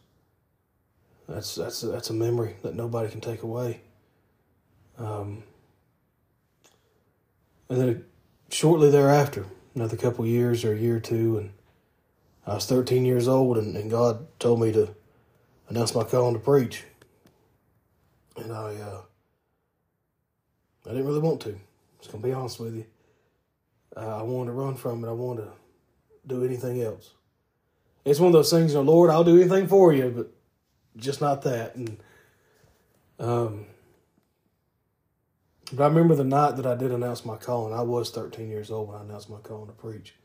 that's, 1.28 1.56
that's, 1.56 1.82
that's 1.82 2.10
a 2.10 2.14
memory 2.14 2.56
that 2.64 2.76
nobody 2.76 3.10
can 3.10 3.22
take 3.22 3.44
away. 3.44 3.82
Um, 4.98 5.44
and 7.70 7.82
then 7.82 8.06
shortly 8.50 8.90
thereafter, 8.90 9.46
another 9.76 9.98
couple 9.98 10.26
years 10.26 10.64
or 10.64 10.74
a 10.74 10.78
year 10.78 10.98
or 10.98 11.00
two, 11.00 11.38
and 11.38 11.52
I 12.46 12.56
was 12.56 12.66
13 12.66 13.06
years 13.06 13.28
old, 13.28 13.58
and, 13.58 13.76
and 13.76 13.92
God 13.92 14.26
told 14.40 14.62
me 14.62 14.72
to 14.72 14.96
announce 15.70 15.94
my 15.94 16.04
calling 16.04 16.34
to 16.34 16.40
preach. 16.40 16.84
And 18.38 18.52
I, 18.52 18.76
uh, 18.76 19.02
I 20.86 20.90
didn't 20.90 21.06
really 21.06 21.20
want 21.20 21.42
to. 21.42 21.50
I'm 21.50 21.62
just 22.00 22.12
gonna 22.12 22.24
be 22.24 22.34
honest 22.34 22.60
with 22.60 22.76
you. 22.76 22.86
Uh, 23.96 24.20
I 24.20 24.22
wanted 24.22 24.52
to 24.52 24.54
run 24.54 24.76
from 24.76 25.04
it. 25.04 25.10
I 25.10 25.14
wanted 25.14 25.44
to 25.44 25.52
do 26.26 26.46
anything 26.46 26.82
else. 26.82 27.12
It's 28.06 28.20
one 28.20 28.28
of 28.28 28.34
those 28.34 28.52
things, 28.52 28.72
you 28.72 28.78
know, 28.78 28.84
Lord, 28.84 29.10
I'll 29.10 29.24
do 29.24 29.40
anything 29.40 29.68
for 29.68 29.92
you, 29.92 30.10
but 30.16 30.32
just 30.96 31.20
not 31.20 31.42
that. 31.42 31.76
And 31.76 31.98
um, 33.20 33.66
but 35.74 35.84
I 35.84 35.88
remember 35.88 36.16
the 36.16 36.24
night 36.24 36.56
that 36.58 36.66
I 36.66 36.76
did 36.76 36.92
announce 36.92 37.26
my 37.26 37.36
calling. 37.36 37.74
I 37.74 37.82
was 37.82 38.10
13 38.12 38.50
years 38.50 38.72
old 38.72 38.90
when 38.90 38.98
I 38.98 39.04
announced 39.04 39.30
my 39.30 39.40
calling 39.40 39.68
to 39.68 39.74
preach. 39.74 40.16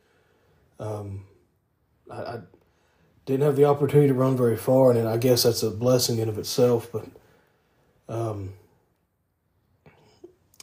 Um, 0.78 1.24
I, 2.10 2.16
I, 2.16 2.40
didn't 3.24 3.44
have 3.44 3.54
the 3.54 3.66
opportunity 3.66 4.08
to 4.08 4.14
run 4.14 4.36
very 4.36 4.56
far, 4.56 4.90
and 4.90 5.08
I 5.08 5.16
guess 5.16 5.44
that's 5.44 5.62
a 5.62 5.70
blessing 5.70 6.18
in 6.18 6.28
of 6.28 6.38
itself. 6.38 6.90
But 6.90 7.06
um, 8.08 8.54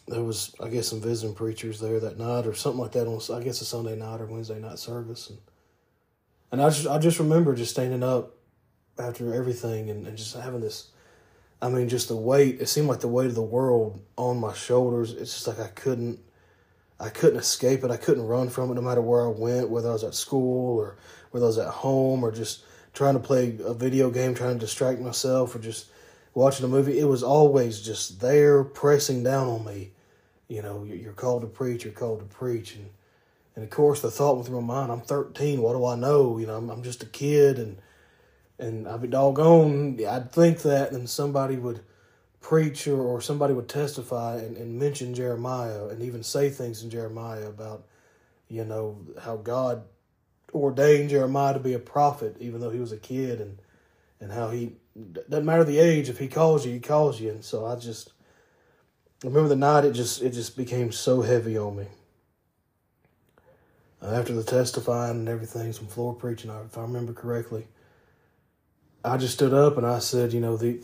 there 0.07 0.23
was, 0.23 0.53
I 0.61 0.67
guess, 0.67 0.89
some 0.89 0.99
visiting 0.99 1.35
preachers 1.35 1.79
there 1.79 2.01
that 2.01 2.19
night, 2.19 2.45
or 2.45 2.53
something 2.53 2.81
like 2.81 2.91
that. 2.91 3.07
On 3.07 3.21
I 3.33 3.41
guess 3.43 3.61
a 3.61 3.65
Sunday 3.65 3.95
night 3.95 4.19
or 4.19 4.25
Wednesday 4.25 4.59
night 4.59 4.77
service, 4.77 5.29
and 5.29 5.39
and 6.51 6.61
I 6.61 6.69
just 6.69 6.87
I 6.87 6.97
just 6.97 7.19
remember 7.19 7.55
just 7.55 7.71
standing 7.71 8.03
up 8.03 8.35
after 8.97 9.33
everything 9.33 9.89
and, 9.89 10.05
and 10.05 10.17
just 10.17 10.35
having 10.35 10.59
this 10.59 10.91
I 11.61 11.69
mean, 11.69 11.89
just 11.89 12.07
the 12.07 12.15
weight, 12.15 12.61
it 12.61 12.67
seemed 12.67 12.87
like 12.87 13.01
the 13.01 13.07
weight 13.07 13.27
of 13.27 13.35
the 13.35 13.41
world 13.41 13.99
on 14.17 14.39
my 14.39 14.53
shoulders. 14.53 15.11
It's 15.11 15.33
just 15.33 15.47
like 15.47 15.59
I 15.59 15.67
couldn't, 15.67 16.19
I 16.99 17.09
couldn't 17.09 17.39
escape 17.39 17.83
it. 17.83 17.91
I 17.91 17.97
couldn't 17.97 18.25
run 18.25 18.49
from 18.49 18.71
it 18.71 18.75
no 18.75 18.81
matter 18.81 19.01
where 19.01 19.25
I 19.25 19.29
went, 19.29 19.69
whether 19.69 19.89
I 19.89 19.93
was 19.93 20.03
at 20.03 20.15
school 20.15 20.77
or 20.77 20.97
whether 21.31 21.45
I 21.45 21.47
was 21.47 21.57
at 21.57 21.67
home 21.67 22.23
or 22.23 22.31
just 22.31 22.63
trying 22.93 23.15
to 23.15 23.19
play 23.19 23.57
a 23.63 23.73
video 23.73 24.09
game, 24.09 24.33
trying 24.33 24.53
to 24.53 24.59
distract 24.59 25.01
myself 25.01 25.53
or 25.53 25.59
just 25.59 25.87
watching 26.33 26.65
a 26.65 26.69
movie. 26.69 26.97
It 26.97 27.05
was 27.05 27.23
always 27.23 27.81
just 27.81 28.21
there 28.21 28.63
pressing 28.63 29.23
down 29.23 29.47
on 29.47 29.65
me. 29.65 29.91
You 30.47 30.61
know, 30.61 30.83
you're 30.83 31.13
called 31.13 31.41
to 31.41 31.47
preach, 31.47 31.83
you're 31.83 31.93
called 31.93 32.19
to 32.19 32.25
preach. 32.25 32.75
And, 32.75 32.89
and 33.55 33.63
of 33.63 33.69
course, 33.69 34.01
the 34.01 34.09
thought 34.09 34.35
went 34.35 34.47
through 34.47 34.61
my 34.61 34.73
mind, 34.73 34.91
I'm 34.91 35.01
13, 35.01 35.61
what 35.61 35.73
do 35.73 35.85
I 35.85 35.95
know? 35.95 36.37
You 36.37 36.47
know, 36.47 36.55
I'm, 36.55 36.69
I'm 36.69 36.83
just 36.83 37.03
a 37.03 37.05
kid 37.05 37.59
and 37.59 37.77
and 38.59 38.87
I'd 38.87 39.01
be 39.01 39.07
doggone, 39.07 39.99
I'd 40.05 40.31
think 40.31 40.61
that, 40.63 40.91
and 40.91 41.09
somebody 41.09 41.55
would 41.55 41.81
preach 42.41 42.87
or, 42.87 43.01
or 43.01 43.21
somebody 43.21 43.53
would 43.53 43.69
testify 43.69 44.37
and, 44.37 44.57
and 44.57 44.77
mention 44.77 45.13
Jeremiah 45.13 45.87
and 45.87 46.01
even 46.01 46.23
say 46.23 46.49
things 46.49 46.83
in 46.83 46.89
Jeremiah 46.89 47.47
about, 47.47 47.85
you 48.47 48.65
know, 48.65 48.97
how 49.21 49.37
God 49.37 49.83
ordained 50.53 51.09
Jeremiah 51.09 51.53
to 51.53 51.59
be 51.59 51.73
a 51.73 51.79
prophet, 51.79 52.35
even 52.39 52.59
though 52.59 52.69
he 52.69 52.79
was 52.79 52.91
a 52.91 52.97
kid, 52.97 53.39
and 53.41 53.59
and 54.21 54.31
how 54.31 54.49
he 54.49 54.73
doesn't 55.29 55.45
matter 55.45 55.63
the 55.63 55.79
age. 55.79 56.09
If 56.09 56.19
he 56.19 56.27
calls 56.27 56.65
you, 56.65 56.73
he 56.73 56.79
calls 56.79 57.21
you. 57.21 57.29
And 57.29 57.43
so 57.43 57.65
I 57.65 57.75
just 57.75 58.11
I 59.23 59.27
remember 59.27 59.49
the 59.49 59.55
night. 59.55 59.85
It 59.85 59.93
just 59.93 60.21
it 60.21 60.31
just 60.31 60.57
became 60.57 60.91
so 60.91 61.21
heavy 61.21 61.57
on 61.57 61.77
me. 61.77 61.85
After 64.01 64.33
the 64.33 64.43
testifying 64.43 65.17
and 65.17 65.29
everything, 65.29 65.73
some 65.73 65.87
floor 65.87 66.13
preaching, 66.13 66.51
if 66.65 66.77
I 66.77 66.81
remember 66.81 67.11
correctly, 67.11 67.67
I 69.03 69.17
just 69.17 69.33
stood 69.35 69.53
up 69.53 69.77
and 69.77 69.85
I 69.85 69.99
said, 69.99 70.33
you 70.33 70.39
know, 70.39 70.57
the 70.57 70.81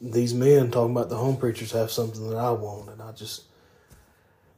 these 0.00 0.32
men 0.32 0.70
talking 0.70 0.92
about 0.92 1.10
the 1.10 1.16
home 1.16 1.36
preachers 1.36 1.72
have 1.72 1.90
something 1.90 2.30
that 2.30 2.36
I 2.36 2.50
want, 2.52 2.88
and 2.88 3.02
I 3.02 3.12
just, 3.12 3.44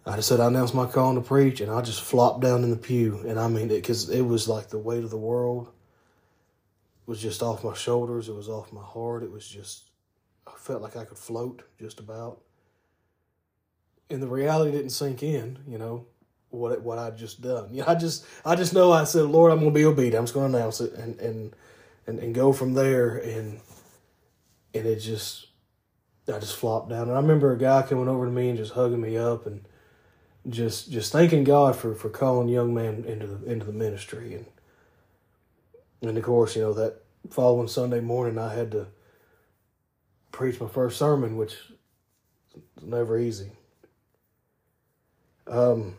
I 0.06 0.14
just 0.14 0.28
said 0.28 0.38
I 0.38 0.46
announced 0.46 0.74
my 0.74 0.86
calling 0.86 1.20
to 1.20 1.26
preach, 1.26 1.60
and 1.60 1.70
I 1.70 1.80
just 1.80 2.00
flopped 2.00 2.40
down 2.40 2.62
in 2.62 2.70
the 2.70 2.76
pew, 2.76 3.24
and 3.26 3.40
I 3.40 3.48
mean 3.48 3.70
it 3.70 3.82
because 3.82 4.08
it 4.08 4.22
was 4.22 4.46
like 4.48 4.68
the 4.68 4.78
weight 4.78 5.02
of 5.04 5.10
the 5.10 5.16
world 5.16 5.72
was 7.06 7.20
just 7.20 7.42
off 7.42 7.64
my 7.64 7.74
shoulders, 7.74 8.28
it 8.28 8.34
was 8.36 8.48
off 8.48 8.72
my 8.72 8.82
heart, 8.82 9.24
it 9.24 9.32
was 9.32 9.46
just, 9.46 9.90
I 10.46 10.52
felt 10.56 10.80
like 10.80 10.96
I 10.96 11.04
could 11.04 11.18
float 11.18 11.62
just 11.80 11.98
about, 11.98 12.40
and 14.08 14.22
the 14.22 14.28
reality 14.28 14.70
didn't 14.70 14.90
sink 14.90 15.24
in, 15.24 15.58
you 15.66 15.78
know, 15.78 16.06
what 16.50 16.82
what 16.82 16.98
I'd 16.98 17.16
just 17.16 17.42
done. 17.42 17.68
You 17.72 17.80
know, 17.82 17.88
I 17.88 17.96
just 17.96 18.24
I 18.44 18.54
just 18.54 18.72
know 18.72 18.92
I 18.92 19.04
said, 19.04 19.24
Lord, 19.24 19.50
I'm 19.50 19.58
going 19.58 19.72
to 19.72 19.74
be 19.74 19.84
obedient. 19.84 20.14
I'm 20.14 20.24
just 20.24 20.34
going 20.34 20.52
to 20.52 20.56
announce 20.56 20.80
it, 20.80 20.92
and 20.92 21.18
and 21.18 21.56
and, 22.06 22.18
and 22.18 22.34
go 22.34 22.52
from 22.52 22.74
there 22.74 23.16
and 23.16 23.60
and 24.74 24.86
it 24.86 24.96
just 24.96 25.48
I 26.28 26.38
just 26.38 26.56
flopped 26.56 26.88
down. 26.88 27.08
And 27.08 27.12
I 27.12 27.20
remember 27.20 27.52
a 27.52 27.58
guy 27.58 27.82
coming 27.82 28.08
over 28.08 28.26
to 28.26 28.32
me 28.32 28.48
and 28.48 28.58
just 28.58 28.72
hugging 28.72 29.00
me 29.00 29.16
up 29.16 29.46
and 29.46 29.64
just 30.48 30.90
just 30.90 31.12
thanking 31.12 31.44
God 31.44 31.76
for, 31.76 31.94
for 31.94 32.08
calling 32.08 32.48
young 32.48 32.74
man 32.74 33.04
into 33.04 33.26
the 33.26 33.50
into 33.50 33.66
the 33.66 33.72
ministry 33.72 34.34
and 34.34 34.46
and 36.00 36.18
of 36.18 36.24
course, 36.24 36.56
you 36.56 36.62
know, 36.62 36.72
that 36.72 37.02
following 37.30 37.68
Sunday 37.68 38.00
morning 38.00 38.38
I 38.38 38.54
had 38.54 38.72
to 38.72 38.88
preach 40.32 40.60
my 40.60 40.66
first 40.68 40.98
sermon, 40.98 41.36
which 41.36 41.54
was 42.76 42.84
never 42.84 43.18
easy. 43.18 43.52
Um 45.46 45.96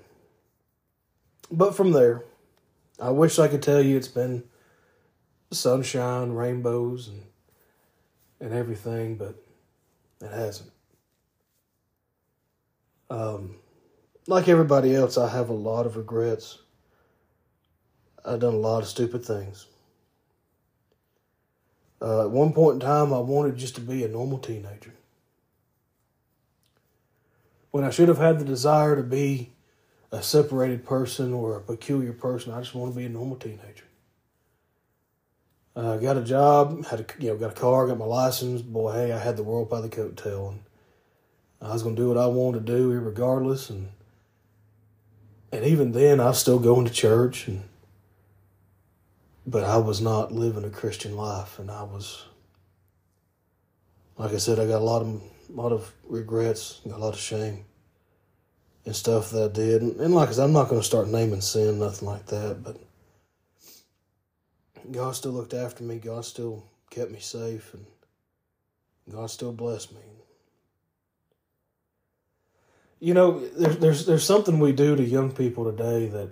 but 1.51 1.75
from 1.75 1.91
there, 1.91 2.23
I 2.99 3.11
wish 3.11 3.37
I 3.37 3.47
could 3.47 3.61
tell 3.61 3.81
you 3.81 3.95
it's 3.95 4.07
been 4.07 4.43
sunshine, 5.53 6.31
rainbows, 6.31 7.07
and 7.07 7.23
and 8.43 8.53
everything, 8.53 9.15
but 9.15 9.35
it 10.21 10.29
hasn't. 10.29 10.69
Um, 13.09 13.55
like 14.27 14.49
everybody 14.49 14.93
else, 14.93 15.17
I 15.17 15.29
have 15.29 15.49
a 15.49 15.53
lot 15.53 15.85
of 15.85 15.95
regrets. 15.95 16.59
I've 18.25 18.39
done 18.39 18.53
a 18.53 18.57
lot 18.57 18.83
of 18.83 18.89
stupid 18.89 19.25
things. 19.25 19.67
Uh, 22.01 22.23
at 22.25 22.31
one 22.31 22.51
point 22.51 22.75
in 22.75 22.79
time, 22.81 23.13
I 23.13 23.19
wanted 23.19 23.57
just 23.57 23.75
to 23.75 23.81
be 23.81 24.03
a 24.03 24.09
normal 24.09 24.39
teenager. 24.39 24.93
When 27.71 27.85
I 27.85 27.91
should 27.91 28.09
have 28.09 28.17
had 28.17 28.39
the 28.39 28.45
desire 28.45 28.97
to 28.97 29.03
be 29.03 29.51
a 30.11 30.21
separated 30.21 30.85
person 30.85 31.33
or 31.33 31.55
a 31.55 31.61
peculiar 31.61 32.11
person, 32.11 32.53
I 32.53 32.59
just 32.59 32.75
want 32.75 32.93
to 32.93 32.99
be 32.99 33.05
a 33.05 33.09
normal 33.09 33.37
teenager. 33.37 33.85
Uh, 35.75 35.97
got 35.97 36.17
a 36.17 36.21
job, 36.21 36.85
had 36.85 36.99
a 36.99 37.05
you 37.17 37.29
know 37.29 37.37
got 37.37 37.51
a 37.51 37.59
car, 37.59 37.87
got 37.87 37.97
my 37.97 38.05
license. 38.05 38.61
Boy, 38.61 38.93
hey, 38.93 39.11
I 39.11 39.17
had 39.17 39.37
the 39.37 39.43
world 39.43 39.69
by 39.69 39.81
the 39.81 39.89
coattail, 39.89 40.51
and 40.51 40.59
I 41.61 41.73
was 41.73 41.81
gonna 41.81 41.95
do 41.95 42.09
what 42.09 42.17
I 42.17 42.27
wanted 42.27 42.65
to 42.65 42.77
do, 42.77 42.91
regardless. 42.91 43.71
And 43.71 43.89
and 45.51 45.65
even 45.65 45.91
then, 45.91 46.19
I 46.19 46.27
was 46.27 46.39
still 46.39 46.59
going 46.59 46.85
to 46.85 46.91
church, 46.91 47.47
and 47.47 47.63
but 49.47 49.63
I 49.63 49.77
was 49.77 49.99
not 49.99 50.31
living 50.31 50.63
a 50.63 50.69
Christian 50.69 51.15
life, 51.17 51.57
and 51.57 51.71
I 51.71 51.83
was, 51.83 52.23
like 54.17 54.33
I 54.33 54.37
said, 54.37 54.59
I 54.59 54.67
got 54.67 54.81
a 54.81 54.85
lot 54.85 55.01
of 55.01 55.21
a 55.49 55.53
lot 55.53 55.71
of 55.71 55.91
regrets, 56.03 56.81
a 56.85 56.89
lot 56.89 57.13
of 57.13 57.19
shame, 57.19 57.65
and 58.85 58.95
stuff 58.95 59.31
that 59.31 59.49
I 59.49 59.53
did. 59.53 59.81
And, 59.81 59.99
and 59.99 60.13
like 60.13 60.29
I 60.29 60.33
said, 60.33 60.43
I'm 60.43 60.53
not 60.53 60.69
to 60.69 60.83
start 60.83 61.07
naming 61.07 61.41
sin, 61.41 61.79
nothing 61.79 62.07
like 62.07 62.27
that, 62.27 62.63
but 62.63 62.77
God 64.91 65.15
still 65.15 65.31
looked 65.31 65.53
after 65.53 65.83
me. 65.83 65.97
God 65.97 66.25
still 66.25 66.65
kept 66.89 67.11
me 67.11 67.19
safe, 67.19 67.73
and 67.73 67.85
God 69.09 69.29
still 69.29 69.51
blessed 69.51 69.93
me. 69.93 70.01
You 72.99 73.13
know, 73.13 73.39
there's 73.39 73.77
there's 73.77 74.05
there's 74.05 74.23
something 74.23 74.59
we 74.59 74.71
do 74.71 74.95
to 74.95 75.03
young 75.03 75.31
people 75.31 75.65
today 75.65 76.07
that 76.07 76.29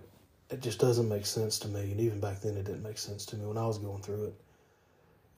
it 0.50 0.62
just 0.62 0.79
doesn't 0.79 1.10
make 1.10 1.25
sense 1.25 1.60
to 1.60 1.67
me, 1.67 1.91
and 1.91 2.00
even 2.00 2.20
back 2.20 2.41
then 2.41 2.58
it 2.58 2.65
didn't 2.65 2.84
make 2.84 2.98
sense 2.98 3.25
to 3.27 3.36
me 3.36 3.46
when 3.46 3.58
I 3.58 3.65
was 3.65 3.77
going 3.77 4.01
through 4.01 4.25
it. 4.25 4.34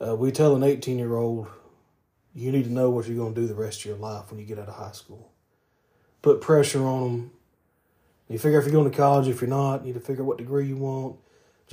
Uh, 0.07 0.15
we 0.15 0.31
tell 0.31 0.55
an 0.55 0.63
18 0.63 0.97
year 0.97 1.15
old, 1.15 1.47
you 2.33 2.51
need 2.51 2.65
to 2.65 2.71
know 2.71 2.89
what 2.89 3.07
you're 3.07 3.17
going 3.17 3.33
to 3.33 3.41
do 3.41 3.47
the 3.47 3.55
rest 3.55 3.79
of 3.79 3.85
your 3.85 3.97
life 3.97 4.29
when 4.29 4.39
you 4.39 4.45
get 4.45 4.59
out 4.59 4.67
of 4.67 4.75
high 4.75 4.91
school. 4.91 5.31
Put 6.21 6.41
pressure 6.41 6.83
on 6.83 7.01
them. 7.01 7.31
You 8.27 8.39
figure 8.39 8.59
if 8.59 8.65
you're 8.65 8.73
going 8.73 8.89
to 8.89 8.97
college, 8.97 9.27
if 9.27 9.41
you're 9.41 9.49
not, 9.49 9.81
you 9.81 9.87
need 9.87 9.99
to 9.99 10.05
figure 10.05 10.23
out 10.23 10.27
what 10.27 10.37
degree 10.37 10.67
you 10.67 10.77
want 10.77 11.17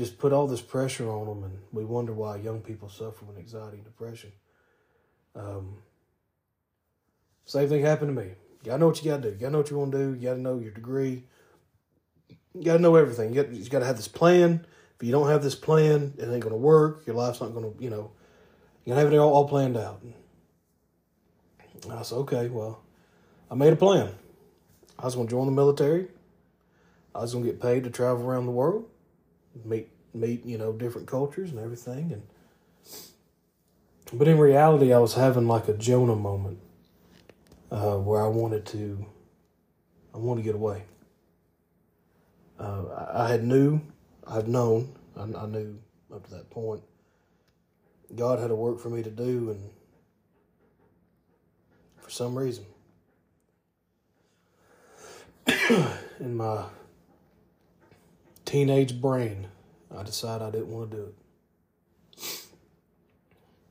just 0.01 0.19
put 0.19 0.33
all 0.33 0.47
this 0.47 0.61
pressure 0.61 1.09
on 1.09 1.27
them, 1.27 1.45
and 1.45 1.59
we 1.73 1.85
wonder 1.85 2.13
why 2.13 2.37
young 2.37 2.61
people 2.61 2.89
suffer 2.89 3.25
with 3.25 3.39
anxiety 3.39 3.77
and 3.77 3.85
depression. 3.85 4.33
Um, 5.35 5.77
same 7.45 7.69
thing 7.69 7.83
happened 7.83 8.17
to 8.17 8.23
me. 8.23 8.29
You 8.29 8.67
gotta 8.67 8.79
know 8.79 8.89
what 8.89 9.03
you 9.03 9.11
gotta 9.11 9.23
do. 9.23 9.29
You 9.31 9.37
gotta 9.37 9.53
know 9.53 9.59
what 9.59 9.71
you 9.71 9.79
want 9.79 9.93
to 9.93 9.99
do. 9.99 10.15
You 10.15 10.29
gotta 10.29 10.41
know 10.41 10.59
your 10.59 10.73
degree. 10.73 11.25
You 12.55 12.65
gotta 12.65 12.81
know 12.81 12.97
everything. 12.97 13.33
You, 13.33 13.43
got, 13.43 13.53
you 13.53 13.69
gotta 13.69 13.87
have 13.87 13.97
this 13.97 14.09
plan. 14.09 14.67
If 15.01 15.07
you 15.07 15.13
don't 15.13 15.29
have 15.29 15.43
this 15.43 15.55
plan, 15.55 16.13
it 16.19 16.29
ain't 16.29 16.43
to 16.43 16.49
work. 16.51 17.07
Your 17.07 17.17
life's 17.17 17.41
not 17.41 17.55
to, 17.55 17.75
you 17.79 17.89
know, 17.89 18.11
you're 18.85 18.95
going 18.95 18.99
to 18.99 19.05
have 19.05 19.13
it 19.15 19.17
all, 19.17 19.33
all 19.33 19.49
planned 19.49 19.79
out. 19.79 20.03
And 20.03 20.13
I 21.91 22.03
said, 22.03 22.17
okay, 22.17 22.49
well, 22.49 22.83
I 23.51 23.55
made 23.55 23.73
a 23.73 23.77
plan. 23.77 24.13
I 24.99 25.07
was 25.07 25.15
to 25.15 25.27
join 25.27 25.47
the 25.47 25.53
military. 25.53 26.09
I 27.15 27.21
was 27.21 27.33
to 27.33 27.43
get 27.43 27.63
paid 27.63 27.85
to 27.85 27.91
travel 27.91 28.27
around 28.27 28.45
the 28.45 28.53
world, 28.53 28.90
meet, 29.65 29.89
meet, 30.15 30.45
you 30.45 30.59
know, 30.59 30.73
different 30.73 31.07
cultures 31.07 31.51
and 31.51 31.59
everything. 31.59 32.13
And, 32.13 32.23
but 34.13 34.29
in 34.29 34.39
reality, 34.39 34.93
I 34.93 34.99
was 34.99 35.15
having 35.15 35.47
like 35.47 35.69
a 35.69 35.75
Jonah 35.75 36.17
moment 36.17 36.59
uh, 37.71 37.97
where 37.97 38.23
I 38.23 38.29
wanted 38.29 38.67
to, 38.67 39.07
I 40.15 40.19
wanted 40.19 40.43
to 40.43 40.45
get 40.45 40.55
away. 40.55 40.85
Uh, 42.59 42.85
I, 42.87 43.25
I 43.25 43.29
had 43.31 43.45
knew, 43.45 43.81
I've 44.27 44.49
known, 44.49 44.95
I, 45.17 45.23
I 45.23 45.47
knew 45.47 45.79
up 46.13 46.25
to 46.25 46.31
that 46.33 46.51
point, 46.51 46.83
God 48.15 48.41
had 48.41 48.51
a 48.51 48.55
work 48.55 48.81
for 48.81 48.91
me 48.91 49.03
to 49.03 49.11
do, 49.11 49.51
and 49.51 49.71
for 51.99 52.11
some 52.11 52.37
reason, 52.37 52.65
in 56.21 56.37
my 56.37 56.65
teenage 58.51 59.01
brain, 59.01 59.47
I 59.97 60.03
decided 60.03 60.45
I 60.45 60.51
didn't 60.51 60.73
want 60.73 60.91
to 60.91 60.97
do 60.97 61.05
it. 61.05 62.25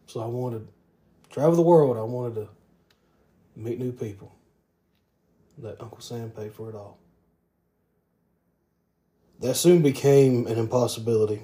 So 0.07 0.21
I 0.21 0.25
wanted 0.25 0.67
to 0.67 1.29
travel 1.29 1.57
the 1.57 1.61
world. 1.61 1.97
I 1.97 2.03
wanted 2.03 2.35
to 2.35 2.47
meet 3.57 3.77
new 3.77 3.91
people. 3.91 4.33
Let 5.57 5.81
Uncle 5.81 5.99
Sam 5.99 6.31
pay 6.31 6.47
for 6.47 6.69
it 6.69 6.75
all. 6.75 6.97
That 9.41 9.55
soon 9.55 9.81
became 9.81 10.47
an 10.47 10.57
impossibility, 10.57 11.41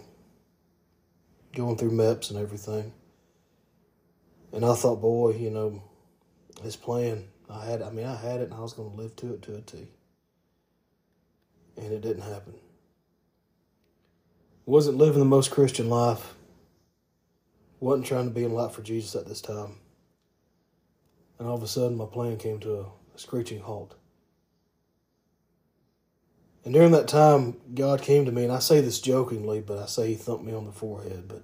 going 1.53 1.75
through 1.75 1.91
MEPS 1.91 2.29
and 2.29 2.39
everything. 2.39 2.93
And 4.53 4.63
I 4.63 4.75
thought, 4.75 5.01
boy, 5.01 5.31
you 5.31 5.49
know, 5.49 5.83
this 6.63 6.77
plan, 6.77 7.25
I 7.49 7.65
had, 7.65 7.81
I 7.81 7.89
mean, 7.89 8.05
I 8.05 8.15
had 8.15 8.39
it 8.39 8.45
and 8.45 8.53
I 8.53 8.61
was 8.61 8.71
going 8.71 8.91
to 8.91 8.95
live 8.95 9.13
to 9.17 9.33
it 9.33 9.41
to 9.41 9.55
a 9.55 9.61
T. 9.61 9.87
And 11.75 11.91
it 11.91 11.99
didn't 12.01 12.23
happen. 12.23 12.53
Wasn't 14.65 14.97
living 14.97 15.19
the 15.19 15.25
most 15.25 15.51
Christian 15.51 15.89
life. 15.89 16.33
Wasn't 17.79 18.07
trying 18.07 18.25
to 18.25 18.33
be 18.33 18.43
in 18.43 18.53
light 18.53 18.71
for 18.71 18.81
Jesus 18.81 19.15
at 19.15 19.27
this 19.27 19.41
time. 19.41 19.75
And 21.37 21.47
all 21.47 21.55
of 21.55 21.63
a 21.63 21.67
sudden, 21.67 21.97
my 21.97 22.05
plan 22.05 22.37
came 22.37 22.59
to 22.61 22.73
a, 22.73 22.81
a 22.81 23.17
screeching 23.17 23.61
halt. 23.61 23.95
And 26.63 26.73
during 26.73 26.93
that 26.93 27.07
time, 27.07 27.57
God 27.75 28.01
came 28.01 28.25
to 28.25 28.31
me, 28.31 28.43
and 28.43 28.51
I 28.51 28.57
say 28.57 28.81
this 28.81 28.99
jokingly, 28.99 29.61
but 29.61 29.77
I 29.77 29.85
say 29.85 30.07
He 30.07 30.15
thumped 30.15 30.43
me 30.43 30.53
on 30.53 30.65
the 30.65 30.71
forehead. 30.71 31.27
But 31.27 31.43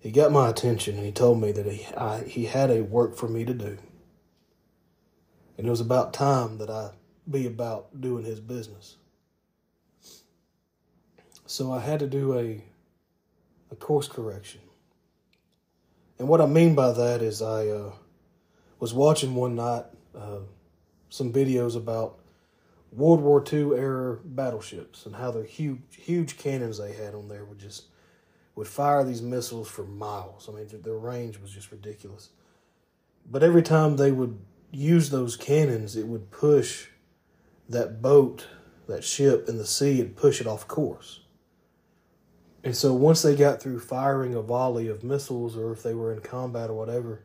He 0.00 0.10
got 0.10 0.32
my 0.32 0.50
attention, 0.50 0.96
and 0.96 1.06
He 1.06 1.12
told 1.12 1.40
me 1.40 1.52
that 1.52 1.66
He 1.66 1.86
I, 1.94 2.24
He 2.24 2.46
had 2.46 2.70
a 2.70 2.82
work 2.82 3.14
for 3.16 3.28
me 3.28 3.44
to 3.44 3.54
do, 3.54 3.78
and 5.56 5.66
it 5.66 5.70
was 5.70 5.80
about 5.80 6.12
time 6.12 6.58
that 6.58 6.70
I 6.70 6.90
be 7.30 7.46
about 7.46 8.00
doing 8.00 8.24
His 8.24 8.40
business. 8.40 8.96
So 11.52 11.70
I 11.70 11.80
had 11.80 11.98
to 12.00 12.06
do 12.06 12.32
a 12.38 12.64
a 13.70 13.76
course 13.76 14.08
correction, 14.08 14.62
and 16.18 16.26
what 16.26 16.40
I 16.40 16.46
mean 16.46 16.74
by 16.74 16.92
that 16.92 17.20
is 17.20 17.42
I 17.42 17.68
uh, 17.68 17.92
was 18.80 18.94
watching 18.94 19.34
one 19.34 19.56
night 19.56 19.84
uh, 20.14 20.38
some 21.10 21.30
videos 21.30 21.76
about 21.76 22.20
World 22.90 23.20
War 23.20 23.44
II 23.52 23.74
era 23.74 24.18
battleships 24.24 25.04
and 25.04 25.16
how 25.16 25.30
their 25.30 25.44
huge 25.44 25.82
huge 25.90 26.38
cannons 26.38 26.78
they 26.78 26.94
had 26.94 27.14
on 27.14 27.28
there 27.28 27.44
would 27.44 27.58
just 27.58 27.84
would 28.54 28.66
fire 28.66 29.04
these 29.04 29.20
missiles 29.20 29.68
for 29.68 29.84
miles. 29.84 30.48
I 30.48 30.52
mean, 30.52 30.68
their 30.82 30.96
range 30.96 31.38
was 31.38 31.50
just 31.50 31.70
ridiculous. 31.70 32.30
But 33.30 33.42
every 33.42 33.62
time 33.62 33.98
they 33.98 34.10
would 34.10 34.38
use 34.70 35.10
those 35.10 35.36
cannons, 35.36 35.96
it 35.96 36.06
would 36.06 36.30
push 36.30 36.86
that 37.68 38.00
boat, 38.00 38.46
that 38.88 39.04
ship 39.04 39.50
in 39.50 39.58
the 39.58 39.66
sea, 39.66 40.00
and 40.00 40.16
push 40.16 40.40
it 40.40 40.46
off 40.46 40.66
course. 40.66 41.18
And 42.64 42.76
so 42.76 42.94
once 42.94 43.22
they 43.22 43.34
got 43.34 43.60
through 43.60 43.80
firing 43.80 44.34
a 44.34 44.42
volley 44.42 44.88
of 44.88 45.02
missiles, 45.02 45.56
or 45.56 45.72
if 45.72 45.82
they 45.82 45.94
were 45.94 46.12
in 46.12 46.20
combat 46.20 46.70
or 46.70 46.74
whatever, 46.74 47.22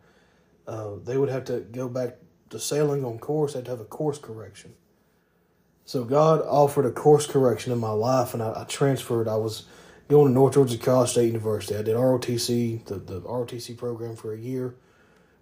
uh, 0.68 0.96
they 1.04 1.18
would 1.18 1.30
have 1.30 1.46
to 1.46 1.60
go 1.60 1.88
back 1.88 2.18
to 2.50 2.60
sailing 2.60 3.06
on 3.06 3.20
course. 3.20 3.54
They'd 3.54 3.68
have 3.68 3.80
a 3.80 3.86
course 3.86 4.18
correction. 4.18 4.74
So 5.86 6.04
God 6.04 6.42
offered 6.42 6.86
a 6.86 6.92
course 6.92 7.28
correction 7.28 7.72
in 7.72 7.80
my 7.80 7.92
life, 7.92 8.34
and 8.34 8.44
I, 8.44 8.62
I 8.62 8.64
transferred. 8.66 9.28
I 9.28 9.38
was 9.38 9.66
going 10.08 10.28
to 10.28 10.34
North 10.34 10.56
Georgia 10.56 10.78
College 10.78 11.12
State 11.12 11.28
University. 11.28 11.78
I 11.78 11.84
did 11.84 11.96
ROTC, 11.96 12.86
the, 12.86 12.96
the 12.96 13.22
ROTC 13.22 13.78
program 13.78 14.16
for 14.16 14.34
a 14.34 14.38
year. 14.38 14.76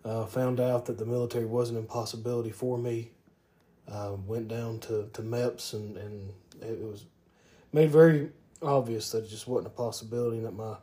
Uh, 0.03 0.25
found 0.25 0.59
out 0.59 0.85
that 0.85 0.99
the 0.99 1.05
military 1.05 1.45
was 1.45 1.71
an 1.71 1.77
impossibility 1.77 2.51
for 2.51 2.77
me. 2.77 3.09
Uh, 3.87 4.17
went 4.27 4.47
down 4.47 4.79
to, 4.79 5.09
to 5.13 5.21
MEPS, 5.23 5.73
and, 5.73 5.97
and 5.97 6.33
it 6.61 6.79
was 6.79 7.05
made 7.73 7.91
very 7.91 8.29
obvious 8.61 9.11
that 9.11 9.25
it 9.25 9.29
just 9.29 9.47
wasn't 9.47 9.67
a 9.67 9.77
possibility, 9.77 10.37
and 10.37 10.45
that 10.45 10.55
my 10.55 10.75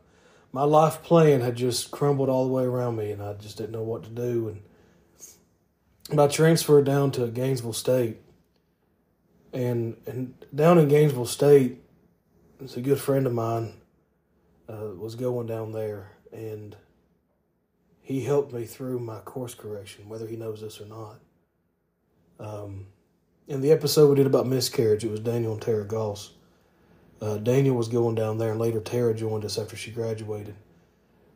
my 0.51 0.63
life 0.63 1.01
plan 1.03 1.41
had 1.41 1.55
just 1.55 1.91
crumbled 1.91 2.29
all 2.29 2.45
the 2.45 2.53
way 2.53 2.63
around 2.63 2.95
me, 2.95 3.11
and 3.11 3.21
I 3.21 3.33
just 3.33 3.57
didn't 3.57 3.71
know 3.71 3.83
what 3.83 4.03
to 4.03 4.09
do. 4.09 4.59
And 6.09 6.19
I 6.19 6.27
transferred 6.27 6.85
down 6.85 7.11
to 7.11 7.27
Gainesville 7.27 7.73
State 7.73 8.17
and 9.53 9.95
and 10.07 10.33
down 10.53 10.79
in 10.79 10.87
Gainesville 10.87 11.27
State, 11.27 11.77
it's 12.59 12.75
a 12.75 12.81
good 12.81 12.99
friend 12.99 13.27
of 13.27 13.33
mine 13.33 13.73
uh, 14.67 14.89
was 14.97 15.15
going 15.15 15.47
down 15.47 15.71
there, 15.71 16.11
and 16.31 16.75
he 18.01 18.23
helped 18.23 18.51
me 18.51 18.65
through 18.65 18.99
my 18.99 19.19
course 19.19 19.53
correction, 19.53 20.09
whether 20.09 20.27
he 20.27 20.35
knows 20.35 20.61
this 20.61 20.81
or 20.81 20.85
not. 20.85 21.19
Um, 22.39 22.87
in 23.47 23.61
the 23.61 23.71
episode 23.71 24.09
we 24.09 24.15
did 24.15 24.25
about 24.25 24.47
miscarriage, 24.47 25.05
it 25.05 25.11
was 25.11 25.19
Daniel 25.19 25.53
and 25.53 25.61
Tara 25.61 25.85
Goss. 25.85 26.33
Uh, 27.21 27.37
Daniel 27.37 27.75
was 27.75 27.87
going 27.87 28.15
down 28.15 28.37
there, 28.37 28.51
and 28.51 28.59
later 28.59 28.81
Tara 28.81 29.13
joined 29.13 29.45
us 29.45 29.57
after 29.57 29.75
she 29.75 29.91
graduated. 29.91 30.55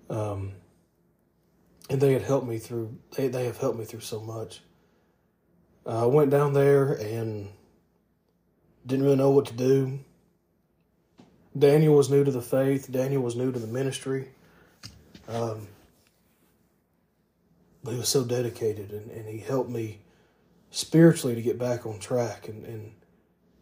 Um, 0.09 0.53
and 1.89 2.01
they 2.01 2.13
had 2.13 2.21
helped 2.21 2.47
me 2.47 2.57
through. 2.57 2.97
They 3.15 3.27
they 3.27 3.45
have 3.45 3.57
helped 3.57 3.79
me 3.79 3.85
through 3.85 4.01
so 4.01 4.19
much. 4.19 4.61
Uh, 5.85 6.03
I 6.03 6.05
went 6.05 6.31
down 6.31 6.53
there 6.53 6.93
and 6.93 7.49
didn't 8.85 9.05
really 9.05 9.17
know 9.17 9.31
what 9.31 9.45
to 9.47 9.53
do. 9.53 9.99
Daniel 11.57 11.95
was 11.95 12.09
new 12.09 12.23
to 12.23 12.31
the 12.31 12.41
faith. 12.41 12.91
Daniel 12.91 13.21
was 13.21 13.35
new 13.35 13.51
to 13.51 13.59
the 13.59 13.67
ministry. 13.67 14.29
Um, 15.27 15.67
but 17.83 17.91
he 17.91 17.99
was 17.99 18.09
so 18.09 18.23
dedicated, 18.23 18.91
and, 18.91 19.09
and 19.11 19.27
he 19.27 19.39
helped 19.39 19.69
me 19.69 19.99
spiritually 20.71 21.35
to 21.35 21.41
get 21.41 21.57
back 21.57 21.85
on 21.85 21.99
track 21.99 22.47
and, 22.47 22.65
and 22.65 22.91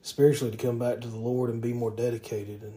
spiritually 0.05 0.51
to 0.51 0.57
come 0.57 0.77
back 0.77 1.01
to 1.01 1.07
the 1.07 1.17
Lord 1.17 1.49
and 1.49 1.59
be 1.59 1.73
more 1.73 1.89
dedicated 1.89 2.61
and 2.61 2.75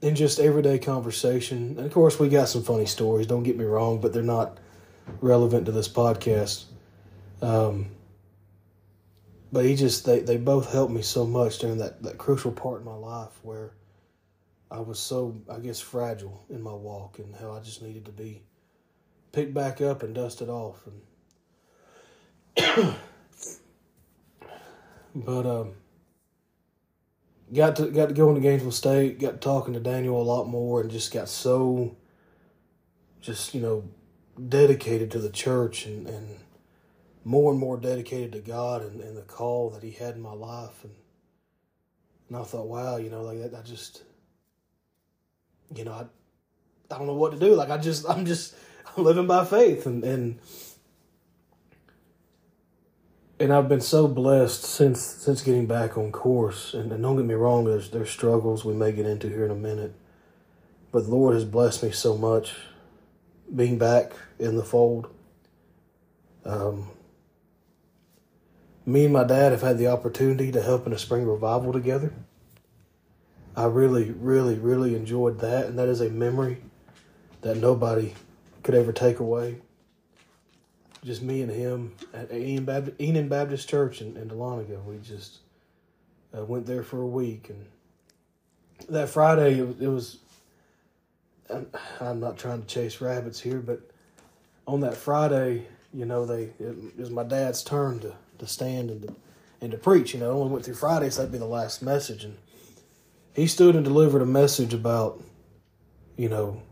in 0.00 0.14
just 0.14 0.38
everyday 0.38 0.78
conversation. 0.78 1.74
And 1.76 1.86
of 1.86 1.92
course, 1.92 2.20
we 2.20 2.28
got 2.28 2.48
some 2.48 2.62
funny 2.62 2.86
stories. 2.86 3.26
Don't 3.26 3.42
get 3.42 3.58
me 3.58 3.64
wrong, 3.64 4.00
but 4.00 4.12
they're 4.12 4.22
not 4.22 4.58
relevant 5.20 5.66
to 5.66 5.72
this 5.72 5.88
podcast. 5.88 6.64
Um, 7.42 7.86
but 9.50 9.64
he 9.64 9.74
just 9.74 10.04
they, 10.06 10.20
they 10.20 10.36
both 10.36 10.70
helped 10.70 10.92
me 10.92 11.02
so 11.02 11.26
much 11.26 11.58
during 11.58 11.78
that, 11.78 12.02
that 12.04 12.18
crucial 12.18 12.52
part 12.52 12.80
in 12.80 12.86
my 12.86 12.94
life 12.94 13.32
where 13.42 13.72
I 14.70 14.78
was 14.78 15.00
so 15.00 15.40
I 15.50 15.58
guess 15.58 15.80
fragile 15.80 16.44
in 16.50 16.62
my 16.62 16.72
walk 16.72 17.18
and 17.18 17.34
how 17.34 17.50
I 17.50 17.58
just 17.58 17.82
needed 17.82 18.04
to 18.04 18.12
be 18.12 18.42
picked 19.32 19.54
back 19.54 19.80
up 19.80 20.04
and 20.04 20.14
dusted 20.14 20.48
off 20.48 20.86
and 22.56 22.94
but 25.14 25.46
um 25.46 25.74
got 27.52 27.76
to 27.76 27.90
got 27.90 28.08
to 28.08 28.14
go 28.14 28.28
into 28.28 28.40
Gainesville 28.40 28.72
State, 28.72 29.20
got 29.20 29.40
talking 29.40 29.74
to 29.74 29.80
Daniel 29.80 30.20
a 30.20 30.22
lot 30.22 30.44
more 30.44 30.80
and 30.80 30.90
just 30.90 31.12
got 31.12 31.28
so 31.28 31.96
just, 33.20 33.54
you 33.54 33.60
know, 33.60 33.84
dedicated 34.48 35.10
to 35.12 35.18
the 35.18 35.30
church 35.30 35.86
and, 35.86 36.06
and 36.06 36.36
more 37.24 37.50
and 37.50 37.60
more 37.60 37.78
dedicated 37.78 38.32
to 38.32 38.40
God 38.40 38.82
and, 38.82 39.00
and 39.00 39.16
the 39.16 39.22
call 39.22 39.70
that 39.70 39.82
He 39.82 39.92
had 39.92 40.16
in 40.16 40.20
my 40.20 40.32
life. 40.32 40.84
And, 40.84 40.92
and 42.28 42.36
I 42.36 42.42
thought, 42.42 42.68
wow, 42.68 42.96
you 42.96 43.08
know, 43.08 43.22
like 43.22 43.40
that, 43.40 43.56
I 43.58 43.62
just, 43.62 44.02
you 45.74 45.84
know, 45.84 45.92
I, 45.92 46.04
I 46.94 46.98
don't 46.98 47.06
know 47.06 47.14
what 47.14 47.32
to 47.32 47.38
do. 47.38 47.54
Like 47.54 47.70
I 47.70 47.78
just, 47.78 48.08
I'm 48.08 48.26
just 48.26 48.54
I'm 48.96 49.04
living 49.04 49.26
by 49.26 49.44
faith, 49.44 49.86
and 49.86 50.04
and 50.04 50.38
and 53.38 53.52
I've 53.52 53.68
been 53.68 53.80
so 53.80 54.06
blessed 54.06 54.62
since 54.62 55.00
since 55.00 55.42
getting 55.42 55.66
back 55.66 55.98
on 55.98 56.12
course. 56.12 56.74
And, 56.74 56.92
and 56.92 57.02
don't 57.02 57.16
get 57.16 57.26
me 57.26 57.34
wrong, 57.34 57.64
there's 57.64 57.90
there's 57.90 58.10
struggles 58.10 58.64
we 58.64 58.74
may 58.74 58.92
get 58.92 59.06
into 59.06 59.28
here 59.28 59.44
in 59.44 59.50
a 59.50 59.56
minute, 59.56 59.94
but 60.92 61.04
the 61.04 61.10
Lord 61.10 61.34
has 61.34 61.44
blessed 61.44 61.82
me 61.82 61.90
so 61.90 62.16
much 62.16 62.54
being 63.54 63.78
back 63.78 64.12
in 64.38 64.56
the 64.56 64.64
fold. 64.64 65.08
Um, 66.44 66.90
me 68.86 69.04
and 69.04 69.12
my 69.12 69.24
dad 69.24 69.52
have 69.52 69.62
had 69.62 69.78
the 69.78 69.86
opportunity 69.86 70.52
to 70.52 70.62
help 70.62 70.86
in 70.86 70.92
a 70.92 70.98
spring 70.98 71.26
revival 71.26 71.72
together. 71.72 72.12
I 73.56 73.66
really, 73.66 74.10
really, 74.10 74.56
really 74.58 74.94
enjoyed 74.94 75.40
that, 75.40 75.66
and 75.66 75.78
that 75.78 75.88
is 75.88 76.00
a 76.00 76.10
memory 76.10 76.58
that 77.42 77.56
nobody 77.56 78.14
could 78.62 78.74
ever 78.74 78.92
take 78.92 79.20
away. 79.20 79.60
Just 81.04 81.20
me 81.22 81.42
and 81.42 81.50
him 81.50 81.94
at 82.14 82.32
Enon 82.32 82.64
Baptist, 82.64 83.28
Baptist 83.28 83.68
Church 83.68 84.00
in, 84.00 84.16
in 84.16 84.30
Dahlonega. 84.30 84.82
We 84.84 84.98
just 84.98 85.40
uh, 86.36 86.44
went 86.44 86.64
there 86.64 86.82
for 86.82 87.02
a 87.02 87.06
week, 87.06 87.50
and 87.50 87.66
that 88.88 89.10
Friday 89.10 89.60
it, 89.60 89.76
it 89.80 89.88
was. 89.88 90.18
I'm, 91.50 91.66
I'm 92.00 92.20
not 92.20 92.38
trying 92.38 92.62
to 92.62 92.66
chase 92.66 93.02
rabbits 93.02 93.38
here, 93.38 93.58
but 93.58 93.82
on 94.66 94.80
that 94.80 94.96
Friday, 94.96 95.66
you 95.92 96.06
know, 96.06 96.24
they 96.24 96.44
it, 96.58 96.74
it 96.96 96.98
was 96.98 97.10
my 97.10 97.22
dad's 97.22 97.62
turn 97.62 98.00
to, 98.00 98.14
to 98.38 98.46
stand 98.46 98.90
and 98.90 99.02
to, 99.02 99.14
and 99.60 99.70
to 99.72 99.76
preach. 99.76 100.14
You 100.14 100.20
know, 100.20 100.30
I 100.30 100.32
only 100.32 100.52
went 100.52 100.64
through 100.64 100.74
Friday, 100.74 101.10
so 101.10 101.20
that'd 101.20 101.32
be 101.32 101.38
the 101.38 101.44
last 101.44 101.82
message, 101.82 102.24
and 102.24 102.38
he 103.34 103.46
stood 103.46 103.76
and 103.76 103.84
delivered 103.84 104.22
a 104.22 104.26
message 104.26 104.72
about, 104.72 105.22
you 106.16 106.30
know, 106.30 106.62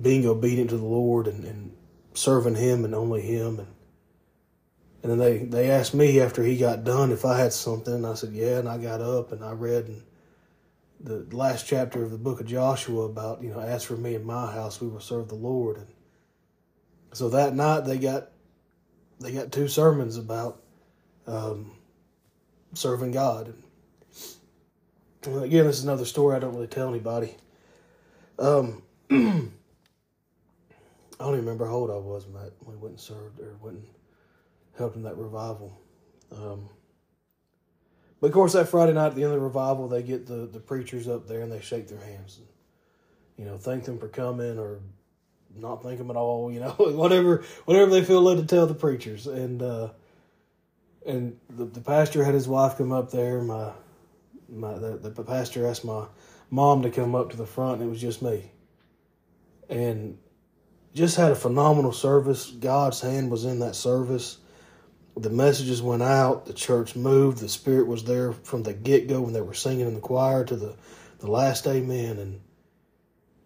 being 0.00 0.26
obedient 0.26 0.70
to 0.70 0.76
the 0.76 0.84
Lord 0.84 1.26
and, 1.26 1.44
and 1.44 1.72
serving 2.18 2.56
Him 2.56 2.84
and 2.84 2.94
only 2.94 3.22
Him. 3.22 3.58
And 3.60 3.68
and 5.02 5.12
then 5.12 5.18
they, 5.18 5.38
they 5.38 5.70
asked 5.70 5.94
me 5.94 6.20
after 6.20 6.42
he 6.42 6.56
got 6.56 6.84
done 6.84 7.12
if 7.12 7.24
I 7.24 7.38
had 7.38 7.52
something. 7.52 7.94
And 7.94 8.06
I 8.06 8.14
said, 8.14 8.32
yeah. 8.32 8.58
And 8.58 8.68
I 8.68 8.78
got 8.78 9.00
up 9.00 9.32
and 9.32 9.44
I 9.44 9.52
read 9.52 10.02
the 11.00 11.26
last 11.30 11.66
chapter 11.66 12.02
of 12.02 12.10
the 12.10 12.18
book 12.18 12.40
of 12.40 12.46
Joshua 12.46 13.04
about, 13.04 13.42
you 13.42 13.50
know, 13.50 13.60
as 13.60 13.84
for 13.84 13.96
me 13.96 14.16
and 14.16 14.24
my 14.24 14.52
house, 14.52 14.80
we 14.80 14.88
will 14.88 15.00
serve 15.00 15.28
the 15.28 15.36
Lord. 15.36 15.76
And 15.76 15.86
so 17.12 17.28
that 17.30 17.54
night 17.54 17.84
they 17.84 17.98
got 17.98 18.30
they 19.20 19.32
got 19.32 19.52
two 19.52 19.68
sermons 19.68 20.16
about 20.16 20.62
um, 21.26 21.72
serving 22.74 23.12
God. 23.12 23.54
And 25.24 25.42
again, 25.42 25.66
this 25.66 25.78
is 25.78 25.84
another 25.84 26.04
story 26.04 26.36
I 26.36 26.38
don't 26.38 26.54
really 26.54 26.68
tell 26.68 26.88
anybody. 26.88 27.36
Um, 28.38 28.82
I 31.18 31.24
don't 31.24 31.34
even 31.34 31.44
remember 31.44 31.66
how 31.66 31.74
old 31.74 31.90
I 31.90 31.96
was 31.96 32.26
when, 32.26 32.42
when 32.60 32.76
we 32.76 32.82
went 32.82 32.92
and 32.92 33.00
served 33.00 33.40
or 33.40 33.56
went 33.60 33.78
and 33.78 33.86
helped 34.76 34.96
in 34.96 35.02
that 35.02 35.16
revival. 35.16 35.78
Um, 36.30 36.68
but 38.20 38.28
of 38.28 38.32
course, 38.32 38.52
that 38.52 38.68
Friday 38.68 38.92
night 38.92 39.08
at 39.08 39.14
the 39.14 39.22
end 39.22 39.32
of 39.32 39.38
the 39.38 39.44
revival, 39.44 39.88
they 39.88 40.02
get 40.02 40.26
the, 40.26 40.46
the 40.46 40.60
preachers 40.60 41.08
up 41.08 41.26
there 41.26 41.40
and 41.40 41.50
they 41.50 41.60
shake 41.60 41.88
their 41.88 42.00
hands 42.00 42.38
and, 42.38 42.46
you 43.36 43.44
know, 43.44 43.56
thank 43.56 43.84
them 43.84 43.98
for 43.98 44.08
coming 44.08 44.58
or 44.58 44.80
not 45.56 45.82
thank 45.82 45.98
them 45.98 46.10
at 46.10 46.16
all, 46.16 46.52
you 46.52 46.60
know, 46.60 46.70
whatever 46.78 47.44
whatever 47.64 47.90
they 47.90 48.04
feel 48.04 48.22
led 48.22 48.36
to 48.36 48.46
tell 48.46 48.66
the 48.66 48.74
preachers. 48.74 49.26
And 49.26 49.62
uh, 49.62 49.90
and 51.06 51.38
the, 51.48 51.64
the 51.64 51.80
pastor 51.80 52.24
had 52.24 52.34
his 52.34 52.48
wife 52.48 52.76
come 52.76 52.92
up 52.92 53.10
there. 53.10 53.40
My 53.42 53.72
my 54.48 54.74
the, 54.74 54.96
the 54.96 55.24
pastor 55.24 55.66
asked 55.66 55.84
my 55.84 56.06
mom 56.50 56.82
to 56.82 56.90
come 56.90 57.14
up 57.14 57.30
to 57.30 57.36
the 57.36 57.46
front, 57.46 57.80
and 57.80 57.88
it 57.88 57.90
was 57.90 58.00
just 58.00 58.22
me. 58.22 58.50
And 59.68 60.18
just 60.98 61.16
had 61.16 61.32
a 61.32 61.36
phenomenal 61.36 61.92
service. 61.92 62.50
God's 62.50 63.00
hand 63.00 63.30
was 63.30 63.44
in 63.44 63.60
that 63.60 63.76
service. 63.76 64.38
The 65.16 65.30
messages 65.30 65.80
went 65.80 66.02
out. 66.02 66.46
The 66.46 66.52
church 66.52 66.94
moved. 66.94 67.38
The 67.38 67.48
Spirit 67.48 67.86
was 67.86 68.04
there 68.04 68.32
from 68.32 68.62
the 68.62 68.74
get 68.74 69.08
go 69.08 69.22
when 69.22 69.32
they 69.32 69.40
were 69.40 69.54
singing 69.54 69.86
in 69.86 69.94
the 69.94 70.00
choir 70.00 70.44
to 70.44 70.56
the, 70.56 70.76
the 71.20 71.30
last 71.30 71.66
amen. 71.66 72.18
And 72.18 72.40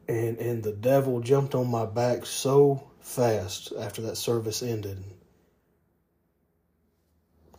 and 0.08 0.38
and 0.38 0.62
the 0.62 0.72
devil 0.72 1.20
jumped 1.20 1.54
on 1.54 1.70
my 1.70 1.86
back 1.86 2.26
so 2.26 2.90
fast 3.00 3.72
after 3.78 4.02
that 4.02 4.16
service 4.16 4.62
ended. 4.62 5.02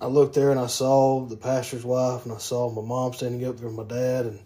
I 0.02 0.08
looked 0.08 0.36
there 0.36 0.52
and 0.52 0.60
I 0.60 0.68
saw 0.68 1.26
the 1.26 1.38
pastor's 1.38 1.86
wife 1.86 2.26
and 2.26 2.34
I 2.34 2.38
saw 2.38 2.70
my 2.70 2.82
mom 2.82 3.14
standing 3.14 3.48
up 3.48 3.58
there 3.58 3.70
with 3.70 3.78
my 3.78 3.96
dad 3.96 4.26
and 4.26 4.40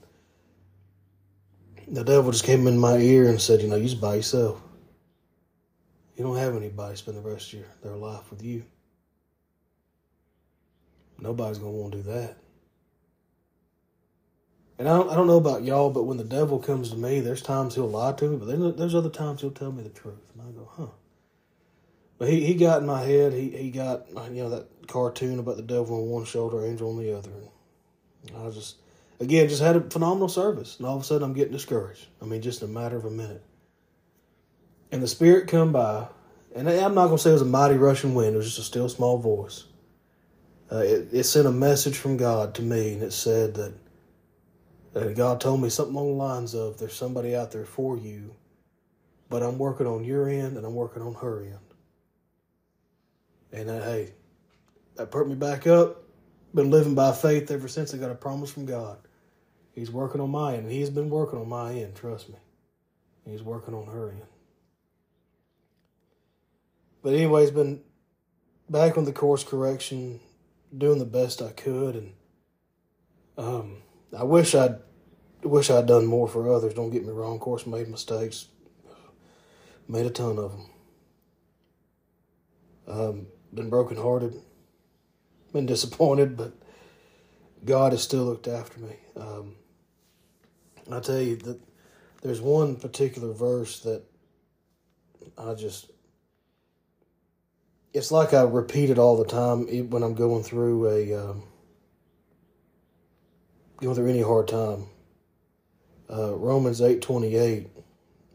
the 1.87 2.03
devil 2.03 2.31
just 2.31 2.43
came 2.43 2.67
in 2.67 2.77
my 2.77 2.97
ear 2.97 3.27
and 3.27 3.41
said, 3.41 3.61
you 3.61 3.67
know, 3.67 3.75
you 3.75 3.85
just 3.85 4.01
by 4.01 4.15
yourself. 4.15 4.61
You 6.17 6.23
don't 6.23 6.37
have 6.37 6.55
anybody 6.55 6.95
spend 6.95 7.17
the 7.17 7.21
rest 7.21 7.53
of 7.53 7.59
your, 7.59 7.67
their 7.83 7.95
life 7.95 8.31
with 8.31 8.43
you. 8.43 8.65
Nobody's 11.19 11.59
going 11.59 11.73
to 11.73 11.77
want 11.77 11.91
to 11.93 11.99
do 11.99 12.03
that. 12.11 12.37
And 14.79 14.87
I 14.87 14.97
don't, 14.97 15.09
I 15.09 15.15
don't 15.15 15.27
know 15.27 15.37
about 15.37 15.63
y'all, 15.63 15.89
but 15.91 16.03
when 16.03 16.17
the 16.17 16.23
devil 16.23 16.59
comes 16.59 16.89
to 16.89 16.97
me, 16.97 17.19
there's 17.19 17.41
times 17.41 17.75
he'll 17.75 17.89
lie 17.89 18.13
to 18.13 18.29
me, 18.29 18.37
but 18.37 18.47
then 18.47 18.75
there's 18.75 18.95
other 18.95 19.09
times 19.09 19.41
he'll 19.41 19.51
tell 19.51 19.71
me 19.71 19.83
the 19.83 19.89
truth. 19.89 20.31
And 20.33 20.41
I 20.41 20.51
go, 20.51 20.69
huh. 20.75 20.87
But 22.17 22.29
he, 22.29 22.45
he 22.45 22.55
got 22.55 22.81
in 22.81 22.87
my 22.87 23.01
head. 23.01 23.33
He, 23.33 23.49
he 23.49 23.69
got, 23.69 24.07
you 24.09 24.43
know, 24.43 24.49
that 24.49 24.87
cartoon 24.87 25.37
about 25.37 25.57
the 25.57 25.63
devil 25.63 26.01
on 26.01 26.09
one 26.09 26.25
shoulder, 26.25 26.65
angel 26.65 26.89
on 26.89 26.97
the 26.97 27.15
other. 27.15 27.29
And 28.27 28.37
I 28.37 28.49
just, 28.49 28.77
again, 29.19 29.49
just 29.49 29.61
had 29.61 29.75
a 29.75 29.81
phenomenal 29.81 30.29
service. 30.29 30.77
And 30.77 30.87
all 30.87 30.95
of 30.95 31.01
a 31.03 31.05
sudden 31.05 31.23
I'm 31.23 31.33
getting 31.33 31.53
discouraged. 31.53 32.07
I 32.21 32.25
mean, 32.25 32.41
just 32.41 32.63
a 32.63 32.67
matter 32.67 32.97
of 32.97 33.05
a 33.05 33.11
minute. 33.11 33.43
And 34.91 35.03
the 35.03 35.07
Spirit 35.07 35.47
come 35.47 35.71
by, 35.71 36.07
and 36.55 36.69
I'm 36.69 36.95
not 36.95 37.07
going 37.07 37.17
to 37.17 37.23
say 37.23 37.31
it 37.31 37.33
was 37.33 37.41
a 37.41 37.45
mighty 37.45 37.75
rushing 37.75 38.15
wind. 38.15 38.33
It 38.33 38.37
was 38.37 38.47
just 38.47 38.59
a 38.59 38.63
still 38.63 38.89
small 38.89 39.17
voice. 39.17 39.65
Uh, 40.71 40.77
it, 40.77 41.09
it 41.11 41.23
sent 41.23 41.47
a 41.47 41.51
message 41.51 41.97
from 41.97 42.17
God 42.17 42.55
to 42.55 42.61
me, 42.61 42.93
and 42.93 43.03
it 43.03 43.13
said 43.13 43.53
that 43.55 43.73
uh, 44.95 45.07
God 45.09 45.39
told 45.39 45.61
me 45.61 45.69
something 45.69 45.95
along 45.95 46.17
the 46.17 46.23
lines 46.23 46.55
of, 46.55 46.77
"There's 46.77 46.93
somebody 46.93 47.35
out 47.35 47.51
there 47.51 47.65
for 47.65 47.97
you, 47.97 48.35
but 49.29 49.43
I'm 49.43 49.57
working 49.57 49.87
on 49.87 50.03
your 50.03 50.27
end, 50.29 50.57
and 50.57 50.65
I'm 50.65 50.75
working 50.75 51.01
on 51.01 51.15
her 51.15 51.43
end." 51.43 51.59
And 53.51 53.69
uh, 53.69 53.81
hey, 53.81 54.13
that 54.95 55.11
put 55.11 55.27
me 55.27 55.35
back 55.35 55.67
up. 55.67 56.03
Been 56.53 56.71
living 56.71 56.95
by 56.95 57.11
faith 57.11 57.51
ever 57.51 57.67
since 57.67 57.93
I 57.93 57.97
got 57.97 58.11
a 58.11 58.15
promise 58.15 58.49
from 58.49 58.65
God. 58.65 58.97
He's 59.73 59.91
working 59.91 60.21
on 60.21 60.31
my 60.31 60.55
end, 60.55 60.63
and 60.63 60.71
He's 60.71 60.89
been 60.89 61.09
working 61.09 61.39
on 61.39 61.47
my 61.47 61.73
end. 61.73 61.95
Trust 61.95 62.29
me, 62.29 62.35
He's 63.25 63.43
working 63.43 63.73
on 63.73 63.87
her 63.87 64.11
end. 64.11 64.36
But 67.01 67.13
anyways, 67.13 67.51
been 67.51 67.81
back 68.69 68.97
on 68.97 69.05
the 69.05 69.13
course 69.13 69.43
correction, 69.43 70.19
doing 70.75 70.99
the 70.99 71.05
best 71.05 71.41
I 71.41 71.51
could, 71.51 71.95
and 71.95 72.13
um, 73.37 73.77
I 74.17 74.23
wish 74.23 74.55
I'd 74.55 74.79
wish 75.43 75.69
I'd 75.69 75.85
done 75.85 76.05
more 76.05 76.27
for 76.27 76.51
others. 76.51 76.73
Don't 76.73 76.89
get 76.89 77.05
me 77.05 77.11
wrong. 77.11 77.35
Of 77.35 77.41
course, 77.41 77.65
made 77.65 77.87
mistakes, 77.87 78.47
made 79.87 80.05
a 80.05 80.09
ton 80.09 80.37
of 80.37 80.51
them. 80.51 80.69
Um, 82.87 83.27
been 83.53 83.69
brokenhearted, 83.69 84.41
been 85.53 85.65
disappointed, 85.65 86.37
but 86.37 86.53
God 87.65 87.91
has 87.91 88.01
still 88.01 88.23
looked 88.23 88.47
after 88.47 88.79
me. 88.79 88.95
Um, 89.15 89.55
I 90.91 90.99
tell 90.99 91.19
you 91.19 91.35
that 91.37 91.59
there's 92.21 92.41
one 92.41 92.77
particular 92.77 93.33
verse 93.33 93.81
that 93.81 94.03
I 95.37 95.53
just 95.53 95.91
it's 97.97 98.11
like 98.11 98.31
I 98.31 98.43
repeat 98.43 98.91
it 98.91 98.99
all 98.99 99.17
the 99.17 99.25
time 99.25 99.65
when 99.89 100.03
I'm 100.03 100.13
going 100.13 100.43
through 100.43 100.87
a 100.87 101.13
um, 101.15 101.43
going 103.81 103.95
through 103.95 104.09
any 104.09 104.21
hard 104.21 104.47
time. 104.47 104.85
Uh, 106.07 106.35
Romans 106.35 106.79
eight 106.79 107.01
twenty 107.01 107.35
eight, 107.35 107.69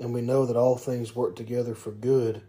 and 0.01 0.13
we 0.13 0.21
know 0.21 0.47
that 0.47 0.57
all 0.57 0.77
things 0.77 1.15
work 1.15 1.37
together 1.37 1.77
for 1.77 1.93
good 1.93 2.43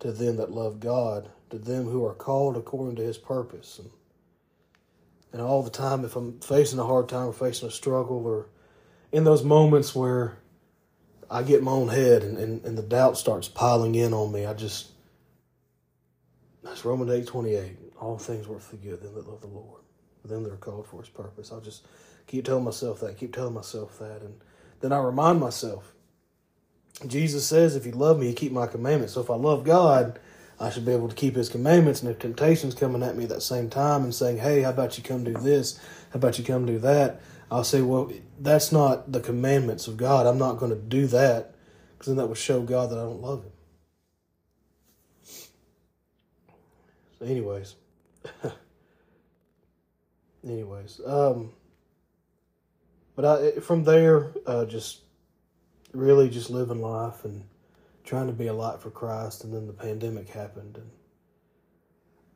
to 0.00 0.12
them 0.12 0.36
that 0.36 0.52
love 0.52 0.78
God, 0.78 1.30
to 1.48 1.58
them 1.58 1.86
who 1.86 2.04
are 2.04 2.14
called 2.14 2.56
according 2.56 2.96
to 2.96 3.02
His 3.02 3.16
purpose. 3.16 3.78
And, 3.78 3.90
and 5.32 5.42
all 5.42 5.62
the 5.62 5.70
time, 5.70 6.04
if 6.04 6.16
I'm 6.16 6.38
facing 6.40 6.78
a 6.78 6.84
hard 6.84 7.08
time 7.08 7.28
or 7.28 7.32
facing 7.32 7.68
a 7.68 7.72
struggle, 7.72 8.26
or 8.26 8.46
in 9.10 9.24
those 9.24 9.42
moments 9.42 9.94
where 9.94 10.36
I 11.30 11.42
get 11.42 11.62
my 11.62 11.72
own 11.72 11.88
head 11.88 12.22
and, 12.22 12.36
and, 12.36 12.64
and 12.64 12.76
the 12.76 12.82
doubt 12.82 13.16
starts 13.16 13.48
piling 13.48 13.94
in 13.94 14.12
on 14.12 14.32
me, 14.32 14.44
I 14.44 14.52
just 14.52 14.88
that's 16.68 16.84
Romans 16.84 17.10
eight 17.10 17.26
twenty 17.26 17.54
eight. 17.54 17.76
All 18.00 18.18
things 18.18 18.46
work 18.46 18.60
for 18.60 18.76
good, 18.76 19.02
them 19.02 19.14
that 19.14 19.28
love 19.28 19.40
the 19.40 19.48
Lord. 19.48 19.82
For 20.22 20.28
them 20.28 20.44
that 20.44 20.52
are 20.52 20.56
called 20.56 20.86
for 20.86 21.00
his 21.00 21.08
purpose. 21.08 21.50
I'll 21.50 21.60
just 21.60 21.86
keep 22.26 22.44
telling 22.44 22.64
myself 22.64 23.00
that, 23.00 23.16
keep 23.16 23.34
telling 23.34 23.54
myself 23.54 23.98
that. 23.98 24.22
And 24.22 24.40
then 24.80 24.92
I 24.92 24.98
remind 24.98 25.40
myself. 25.40 25.92
Jesus 27.06 27.46
says, 27.46 27.76
if 27.76 27.86
you 27.86 27.92
love 27.92 28.18
me, 28.18 28.28
you 28.28 28.34
keep 28.34 28.50
my 28.50 28.66
commandments. 28.66 29.14
So 29.14 29.20
if 29.20 29.30
I 29.30 29.36
love 29.36 29.64
God, 29.64 30.18
I 30.58 30.70
should 30.70 30.84
be 30.84 30.92
able 30.92 31.08
to 31.08 31.14
keep 31.14 31.36
his 31.36 31.48
commandments. 31.48 32.02
And 32.02 32.10
if 32.10 32.18
temptation's 32.18 32.74
coming 32.74 33.04
at 33.04 33.16
me 33.16 33.24
at 33.24 33.30
that 33.30 33.42
same 33.42 33.70
time 33.70 34.02
and 34.02 34.12
saying, 34.12 34.38
hey, 34.38 34.62
how 34.62 34.70
about 34.70 34.98
you 34.98 35.04
come 35.04 35.22
do 35.22 35.34
this? 35.34 35.78
How 36.10 36.16
about 36.16 36.38
you 36.38 36.44
come 36.44 36.66
do 36.66 36.80
that? 36.80 37.20
I'll 37.50 37.62
say, 37.62 37.82
well, 37.82 38.12
that's 38.40 38.72
not 38.72 39.12
the 39.12 39.20
commandments 39.20 39.86
of 39.86 39.96
God. 39.96 40.26
I'm 40.26 40.38
not 40.38 40.58
going 40.58 40.72
to 40.72 40.78
do 40.78 41.06
that 41.06 41.54
because 41.92 42.08
then 42.08 42.16
that 42.16 42.26
would 42.26 42.36
show 42.36 42.62
God 42.62 42.90
that 42.90 42.98
I 42.98 43.02
don't 43.02 43.22
love 43.22 43.44
him. 43.44 43.52
So 47.18 47.26
anyways, 47.26 47.74
anyways, 50.44 51.00
um, 51.06 51.52
but 53.16 53.24
I 53.24 53.60
from 53.60 53.84
there, 53.84 54.32
uh, 54.46 54.64
just 54.66 55.00
really 55.92 56.28
just 56.28 56.50
living 56.50 56.80
life 56.80 57.24
and 57.24 57.44
trying 58.04 58.28
to 58.28 58.32
be 58.32 58.46
a 58.46 58.54
light 58.54 58.80
for 58.80 58.90
Christ, 58.90 59.44
and 59.44 59.52
then 59.52 59.66
the 59.66 59.72
pandemic 59.72 60.28
happened, 60.28 60.76
and 60.76 60.90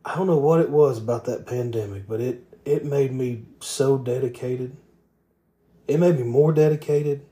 I 0.04 0.16
don't 0.16 0.26
know 0.26 0.38
what 0.38 0.60
it 0.60 0.70
was 0.70 0.98
about 0.98 1.24
that 1.26 1.46
pandemic, 1.46 2.08
but 2.08 2.20
it 2.20 2.44
it 2.64 2.84
made 2.84 3.12
me 3.12 3.44
so 3.60 3.98
dedicated. 3.98 4.76
it 5.88 5.98
made 5.98 6.16
me 6.16 6.22
more 6.24 6.52
dedicated. 6.52 7.26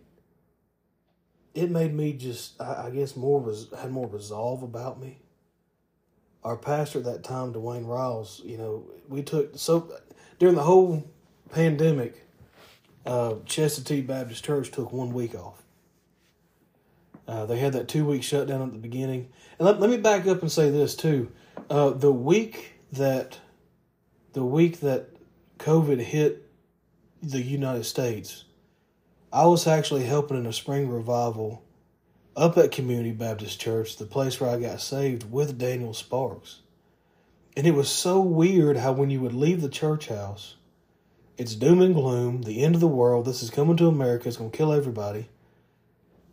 It 1.54 1.70
made 1.70 1.94
me 1.94 2.12
just, 2.12 2.60
I, 2.60 2.90
guess, 2.90 3.16
more 3.16 3.40
res, 3.40 3.66
had 3.76 3.90
more 3.90 4.06
resolve 4.08 4.62
about 4.62 5.00
me. 5.00 5.18
Our 6.42 6.57
pastor 6.57 7.00
at 7.00 7.05
that 7.05 7.22
time, 7.22 7.53
Dwayne 7.53 7.87
Riles, 7.87 8.40
you 8.44 8.57
know, 8.57 8.85
we 9.09 9.22
took 9.22 9.53
so 9.57 9.92
during 10.38 10.55
the 10.55 10.62
whole 10.62 11.11
pandemic, 11.50 12.26
uh, 13.05 13.35
Chestatee 13.44 14.07
Baptist 14.07 14.44
Church 14.44 14.70
took 14.70 14.92
one 14.92 15.12
week 15.12 15.35
off. 15.35 15.62
Uh, 17.29 17.46
they 17.46 17.59
had 17.59 17.74
that 17.74 17.88
two 17.88 18.05
week 18.05 18.22
shutdown 18.22 18.62
at 18.62 18.72
the 18.72 18.79
beginning. 18.79 19.29
And 19.59 19.66
let, 19.66 19.81
let 19.81 19.90
me 19.90 19.98
back 19.98 20.26
up 20.26 20.40
and 20.40 20.50
say 20.50 20.70
this 20.70 20.96
too. 20.96 21.31
Uh, 21.68 21.90
the 21.90 22.12
week 22.12 22.81
that 22.92 23.38
the 24.33 24.44
week 24.44 24.81
that 24.81 25.09
COVID 25.59 26.00
hit 26.00 26.48
the 27.22 27.40
United 27.40 27.85
States, 27.85 28.44
I 29.33 29.46
was 29.46 29.66
actually 29.66 30.05
helping 30.05 30.38
in 30.38 30.46
a 30.46 30.53
spring 30.53 30.88
revival 30.88 31.62
up 32.37 32.57
at 32.57 32.73
Community 32.73 33.12
Baptist 33.12 33.61
Church, 33.61 33.97
the 33.97 34.07
place 34.07 34.40
where 34.40 34.51
I 34.51 34.61
got 34.61 34.81
saved 34.81 35.31
with 35.31 35.59
Daniel 35.59 35.95
Sparks. 35.95 36.61
And 37.57 37.66
it 37.66 37.75
was 37.75 37.88
so 37.88 38.21
weird 38.21 38.77
how 38.77 38.93
when 38.93 39.11
you 39.11 39.21
would 39.21 39.35
leave 39.35 39.61
the 39.61 39.69
church 39.69 40.09
house, 40.09 40.57
it's 41.37 41.55
doom 41.55 41.81
and 41.81 41.95
gloom, 41.95 42.43
the 42.43 42.62
end 42.62 42.75
of 42.75 42.81
the 42.81 42.87
world, 42.87 43.25
this 43.25 43.43
is 43.43 43.51
coming 43.51 43.77
to 43.79 43.88
America, 43.88 44.29
it's 44.29 44.37
going 44.37 44.51
to 44.51 44.57
kill 44.57 44.73
everybody. 44.73 45.29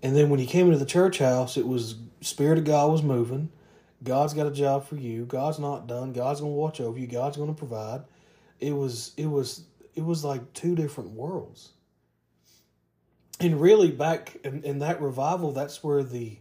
And 0.03 0.15
then 0.15 0.29
when 0.29 0.39
you 0.39 0.45
came 0.45 0.67
into 0.67 0.77
the 0.77 0.85
church 0.85 1.17
house, 1.17 1.57
it 1.57 1.67
was 1.67 1.95
Spirit 2.21 2.59
of 2.59 2.65
God 2.65 2.91
was 2.91 3.03
moving. 3.03 3.49
God's 4.03 4.33
got 4.33 4.47
a 4.47 4.51
job 4.51 4.85
for 4.87 4.95
you. 4.95 5.25
God's 5.25 5.59
not 5.59 5.87
done. 5.87 6.13
God's 6.13 6.39
going 6.39 6.53
to 6.53 6.57
watch 6.57 6.79
over 6.79 6.99
you. 6.99 7.07
God's 7.07 7.37
going 7.37 7.53
to 7.53 7.57
provide. 7.57 8.01
It 8.59 8.75
was 8.75 9.13
it 9.17 9.25
was 9.25 9.63
it 9.95 10.05
was 10.05 10.23
like 10.23 10.53
two 10.53 10.75
different 10.75 11.11
worlds. 11.11 11.69
And 13.39 13.61
really 13.61 13.91
back 13.91 14.37
in, 14.43 14.63
in 14.63 14.79
that 14.79 15.01
revival, 15.01 15.51
that's 15.51 15.83
where 15.83 16.03
the 16.03 16.37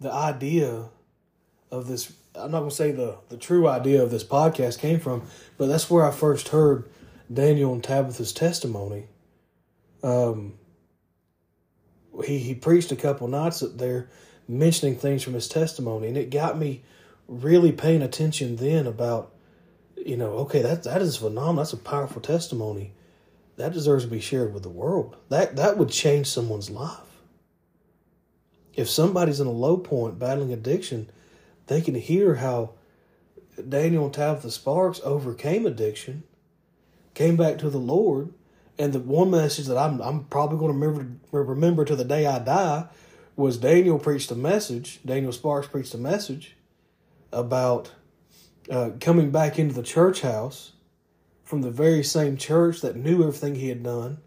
the 0.00 0.12
idea 0.12 0.86
of 1.70 1.88
this 1.88 2.12
I'm 2.34 2.50
not 2.50 2.60
going 2.60 2.70
to 2.70 2.76
say 2.76 2.92
the 2.92 3.16
the 3.28 3.36
true 3.36 3.68
idea 3.68 4.02
of 4.02 4.10
this 4.10 4.24
podcast 4.24 4.78
came 4.78 5.00
from, 5.00 5.22
but 5.56 5.66
that's 5.66 5.90
where 5.90 6.04
I 6.04 6.10
first 6.10 6.48
heard 6.48 6.88
Daniel 7.32 7.72
and 7.72 7.82
Tabitha's 7.82 8.32
testimony. 8.32 9.06
Um 10.02 10.54
he 12.24 12.38
he 12.38 12.54
preached 12.54 12.92
a 12.92 12.96
couple 12.96 13.28
nights 13.28 13.62
up 13.62 13.76
there 13.76 14.08
mentioning 14.48 14.96
things 14.96 15.22
from 15.22 15.34
his 15.34 15.48
testimony 15.48 16.08
and 16.08 16.16
it 16.16 16.30
got 16.30 16.58
me 16.58 16.82
really 17.26 17.70
paying 17.70 18.02
attention 18.02 18.56
then 18.56 18.86
about 18.86 19.32
you 19.96 20.16
know 20.16 20.30
okay 20.30 20.62
that 20.62 20.84
that 20.84 21.02
is 21.02 21.18
phenomenal 21.18 21.56
that's 21.56 21.72
a 21.72 21.76
powerful 21.76 22.22
testimony 22.22 22.92
that 23.58 23.72
deserves 23.72 24.04
to 24.04 24.10
be 24.10 24.20
shared 24.20 24.54
with 24.54 24.62
the 24.62 24.68
world 24.68 25.16
that 25.28 25.56
that 25.56 25.76
would 25.76 25.90
change 25.90 26.26
someone's 26.26 26.70
life 26.70 27.20
if 28.74 28.88
somebody's 28.88 29.40
in 29.40 29.46
a 29.46 29.52
low 29.52 29.76
point 29.76 30.18
battling 30.18 30.52
addiction 30.52 31.10
they 31.66 31.80
can 31.80 31.94
hear 31.94 32.36
how 32.36 32.70
Daniel 33.68 34.04
and 34.04 34.14
Tabitha 34.14 34.50
Sparks 34.50 35.00
overcame 35.04 35.66
addiction 35.66 36.22
came 37.14 37.36
back 37.36 37.58
to 37.58 37.70
the 37.70 37.78
Lord 37.78 38.32
and 38.78 38.92
the 38.92 39.00
one 39.00 39.30
message 39.30 39.66
that 39.66 39.76
I'm 39.76 40.00
I'm 40.00 40.24
probably 40.24 40.58
going 40.58 40.72
to 40.72 40.86
remember 40.86 41.16
remember 41.32 41.84
to 41.84 41.96
the 41.96 42.04
day 42.04 42.26
I 42.26 42.38
die 42.38 42.86
was 43.36 43.56
Daniel 43.56 43.98
preached 43.98 44.30
a 44.30 44.34
message. 44.34 45.00
Daniel 45.04 45.32
Sparks 45.32 45.68
preached 45.68 45.94
a 45.94 45.98
message 45.98 46.56
about 47.32 47.92
uh, 48.70 48.90
coming 49.00 49.30
back 49.30 49.58
into 49.58 49.74
the 49.74 49.82
church 49.82 50.22
house 50.22 50.72
from 51.48 51.62
the 51.62 51.70
very 51.70 52.04
same 52.04 52.36
church 52.36 52.82
that 52.82 52.94
knew 52.94 53.22
everything 53.22 53.54
he 53.54 53.70
had 53.70 53.82
done, 53.82 54.18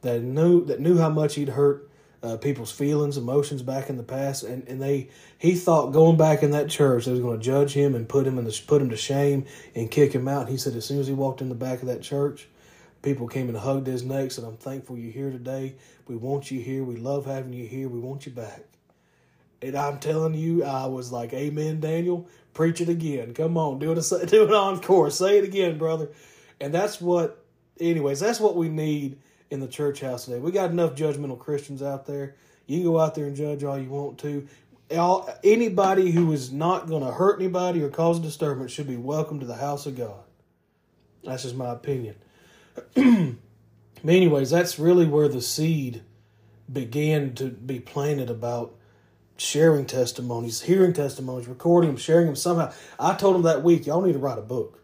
that 0.00 0.22
knew 0.22 0.64
that 0.64 0.80
knew 0.80 0.96
how 0.96 1.10
much 1.10 1.34
he'd 1.34 1.50
hurt 1.50 1.90
uh, 2.22 2.38
people's 2.38 2.72
feelings, 2.72 3.18
emotions 3.18 3.60
back 3.60 3.90
in 3.90 3.98
the 3.98 4.02
past, 4.02 4.44
and, 4.44 4.66
and 4.66 4.80
they 4.80 5.10
he 5.36 5.54
thought 5.54 5.92
going 5.92 6.16
back 6.16 6.42
in 6.42 6.52
that 6.52 6.70
church 6.70 7.04
they 7.04 7.10
was 7.10 7.20
going 7.20 7.38
to 7.38 7.44
judge 7.44 7.74
him 7.74 7.94
and 7.94 8.08
put 8.08 8.26
him 8.26 8.38
in 8.38 8.46
the, 8.46 8.62
put 8.66 8.80
him 8.80 8.88
to 8.88 8.96
shame 8.96 9.44
and 9.74 9.90
kick 9.90 10.14
him 10.14 10.26
out. 10.26 10.42
And 10.42 10.48
he 10.48 10.56
said 10.56 10.74
as 10.74 10.86
soon 10.86 10.98
as 10.98 11.06
he 11.06 11.12
walked 11.12 11.42
in 11.42 11.50
the 11.50 11.54
back 11.54 11.82
of 11.82 11.88
that 11.88 12.00
church, 12.00 12.48
people 13.02 13.28
came 13.28 13.50
and 13.50 13.58
hugged 13.58 13.86
his 13.86 14.02
neck, 14.02 14.30
said, 14.30 14.44
"I'm 14.44 14.56
thankful 14.56 14.96
you're 14.96 15.12
here 15.12 15.30
today. 15.30 15.74
We 16.08 16.16
want 16.16 16.50
you 16.50 16.62
here. 16.62 16.82
We 16.82 16.96
love 16.96 17.26
having 17.26 17.52
you 17.52 17.66
here. 17.66 17.90
We 17.90 18.00
want 18.00 18.24
you 18.24 18.32
back." 18.32 18.64
And 19.60 19.76
I'm 19.76 19.98
telling 19.98 20.32
you, 20.32 20.64
I 20.64 20.86
was 20.86 21.12
like, 21.12 21.34
Amen, 21.34 21.80
Daniel. 21.80 22.26
Preach 22.54 22.80
it 22.80 22.88
again. 22.88 23.34
Come 23.34 23.58
on, 23.58 23.78
do 23.78 23.92
it, 23.92 23.96
do 24.28 24.44
it 24.44 24.54
encore. 24.54 25.10
Say 25.10 25.36
it 25.36 25.44
again, 25.44 25.76
brother. 25.76 26.08
And 26.60 26.74
that's 26.74 27.00
what, 27.00 27.44
anyways, 27.78 28.20
that's 28.20 28.40
what 28.40 28.56
we 28.56 28.68
need 28.68 29.18
in 29.50 29.60
the 29.60 29.68
church 29.68 30.00
house 30.00 30.26
today. 30.26 30.38
We 30.38 30.52
got 30.52 30.70
enough 30.70 30.94
judgmental 30.94 31.38
Christians 31.38 31.82
out 31.82 32.06
there. 32.06 32.36
You 32.66 32.78
can 32.78 32.86
go 32.86 33.00
out 33.00 33.14
there 33.14 33.26
and 33.26 33.36
judge 33.36 33.64
all 33.64 33.78
you 33.78 33.88
want 33.88 34.18
to. 34.18 34.46
All, 34.96 35.28
anybody 35.42 36.10
who 36.10 36.32
is 36.32 36.52
not 36.52 36.88
going 36.88 37.04
to 37.04 37.12
hurt 37.12 37.40
anybody 37.40 37.82
or 37.82 37.88
cause 37.88 38.18
a 38.18 38.22
disturbance 38.22 38.72
should 38.72 38.88
be 38.88 38.96
welcome 38.96 39.40
to 39.40 39.46
the 39.46 39.56
house 39.56 39.86
of 39.86 39.96
God. 39.96 40.22
That's 41.24 41.42
just 41.42 41.56
my 41.56 41.70
opinion. 41.70 42.16
anyways, 44.06 44.50
that's 44.50 44.78
really 44.78 45.06
where 45.06 45.28
the 45.28 45.40
seed 45.40 46.02
began 46.72 47.34
to 47.34 47.46
be 47.46 47.80
planted 47.80 48.30
about 48.30 48.74
sharing 49.36 49.86
testimonies, 49.86 50.62
hearing 50.62 50.92
testimonies, 50.92 51.48
recording 51.48 51.90
them, 51.90 51.96
sharing 51.96 52.26
them 52.26 52.36
somehow. 52.36 52.72
I 52.98 53.14
told 53.14 53.34
them 53.34 53.42
that 53.42 53.62
week, 53.62 53.86
y'all 53.86 54.02
need 54.02 54.12
to 54.12 54.18
write 54.18 54.38
a 54.38 54.42
book. 54.42 54.79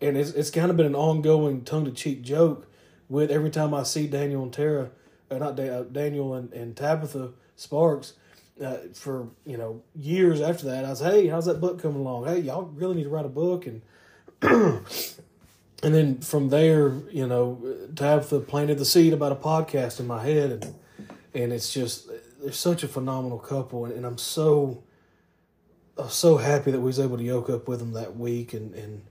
And 0.00 0.16
it's, 0.16 0.30
it's 0.30 0.50
kind 0.50 0.70
of 0.70 0.76
been 0.76 0.86
an 0.86 0.94
ongoing 0.94 1.64
tongue 1.64 1.84
to 1.84 1.90
cheek 1.90 2.22
joke 2.22 2.66
with 3.08 3.30
every 3.30 3.50
time 3.50 3.72
I 3.74 3.82
see 3.82 4.06
Daniel 4.06 4.42
and 4.42 4.52
Tara, 4.52 4.90
uh, 5.30 5.38
not 5.38 5.56
da- 5.56 5.80
uh, 5.80 5.82
Daniel 5.84 6.34
and, 6.34 6.52
and 6.52 6.76
Tabitha 6.76 7.32
Sparks, 7.56 8.14
uh, 8.62 8.76
for 8.92 9.28
you 9.44 9.56
know 9.56 9.82
years 9.96 10.40
after 10.40 10.66
that, 10.66 10.84
I 10.84 10.90
was, 10.90 11.00
hey, 11.00 11.26
how's 11.26 11.46
that 11.46 11.60
book 11.60 11.82
coming 11.82 12.00
along? 12.00 12.26
Hey, 12.26 12.40
y'all 12.40 12.62
really 12.62 12.96
need 12.96 13.04
to 13.04 13.08
write 13.08 13.26
a 13.26 13.28
book, 13.28 13.66
and 13.66 13.82
and 14.42 15.94
then 15.94 16.18
from 16.20 16.50
there, 16.50 16.92
you 17.10 17.26
know, 17.26 17.60
Tabitha 17.94 18.40
planted 18.40 18.78
the 18.78 18.84
seed 18.84 19.12
about 19.12 19.32
a 19.32 19.36
podcast 19.36 19.98
in 20.00 20.06
my 20.06 20.22
head, 20.22 20.50
and 20.50 20.74
and 21.34 21.52
it's 21.52 21.72
just 21.72 22.08
they're 22.40 22.52
such 22.52 22.84
a 22.84 22.88
phenomenal 22.88 23.38
couple, 23.38 23.86
and, 23.86 23.94
and 23.94 24.06
I'm 24.06 24.18
so 24.18 24.84
I'm 25.98 26.10
so 26.10 26.36
happy 26.36 26.70
that 26.70 26.80
we 26.80 26.86
was 26.86 27.00
able 27.00 27.16
to 27.16 27.24
yoke 27.24 27.50
up 27.50 27.66
with 27.66 27.80
them 27.80 27.92
that 27.92 28.16
week, 28.16 28.52
and 28.52 28.72
and 28.74 29.02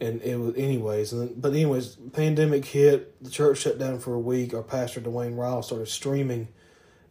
and 0.00 0.22
it 0.22 0.36
was 0.36 0.54
anyways. 0.56 1.12
And 1.12 1.40
but 1.40 1.52
anyways, 1.52 1.96
pandemic 2.12 2.64
hit, 2.64 3.22
the 3.22 3.30
church 3.30 3.58
shut 3.58 3.78
down 3.78 3.98
for 3.98 4.14
a 4.14 4.18
week. 4.18 4.54
Our 4.54 4.62
pastor 4.62 5.00
Dwayne 5.00 5.36
Ryle 5.36 5.62
started 5.62 5.88
streaming 5.88 6.48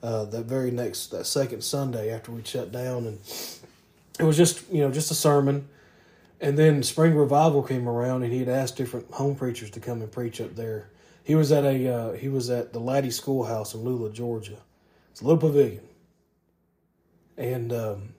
uh, 0.02 0.26
that 0.26 0.45
very 0.45 0.71
next 0.71 1.08
that 1.08 1.26
second 1.26 1.63
Sunday 1.63 2.12
after 2.12 2.32
we 2.32 2.43
shut 2.43 2.71
down, 2.71 3.06
and 3.06 3.19
it 4.19 4.23
was 4.23 4.38
just 4.38 4.71
you 4.71 4.82
know 4.82 4.91
just 4.91 5.12
a 5.12 5.15
sermon. 5.15 5.67
And 6.39 6.56
then 6.56 6.84
spring 6.84 7.15
revival 7.15 7.63
came 7.63 7.89
around, 7.89 8.21
and 8.21 8.32
he 8.32 8.39
had 8.39 8.50
asked 8.50 8.76
different 8.76 9.12
home 9.12 9.36
preachers 9.36 9.71
to 9.71 9.80
come 9.80 10.02
and 10.02 10.12
preach 10.12 10.39
up 10.39 10.56
there. 10.56 10.91
He 11.23 11.34
was 11.34 11.52
at 11.52 11.65
a 11.65 11.88
uh, 11.88 12.13
he 12.13 12.30
was 12.30 12.50
at 12.50 12.73
the 12.73 12.80
Laddie 12.80 13.12
Schoolhouse 13.12 13.73
in 13.73 13.82
Lula, 13.82 14.12
Georgia 14.12 14.58
it's 15.17 15.23
a 15.23 15.26
little 15.26 15.50
pavilion. 15.50 15.82
And 17.39 17.73
um, 17.73 18.13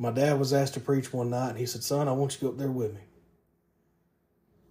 my 0.00 0.10
dad 0.10 0.36
was 0.36 0.52
asked 0.52 0.74
to 0.74 0.80
preach 0.80 1.12
one 1.12 1.30
night, 1.30 1.50
and 1.50 1.58
he 1.58 1.64
said, 1.64 1.84
Son, 1.84 2.08
I 2.08 2.10
want 2.10 2.32
you 2.32 2.38
to 2.38 2.44
go 2.46 2.50
up 2.50 2.58
there 2.58 2.72
with 2.72 2.92
me. 2.92 3.02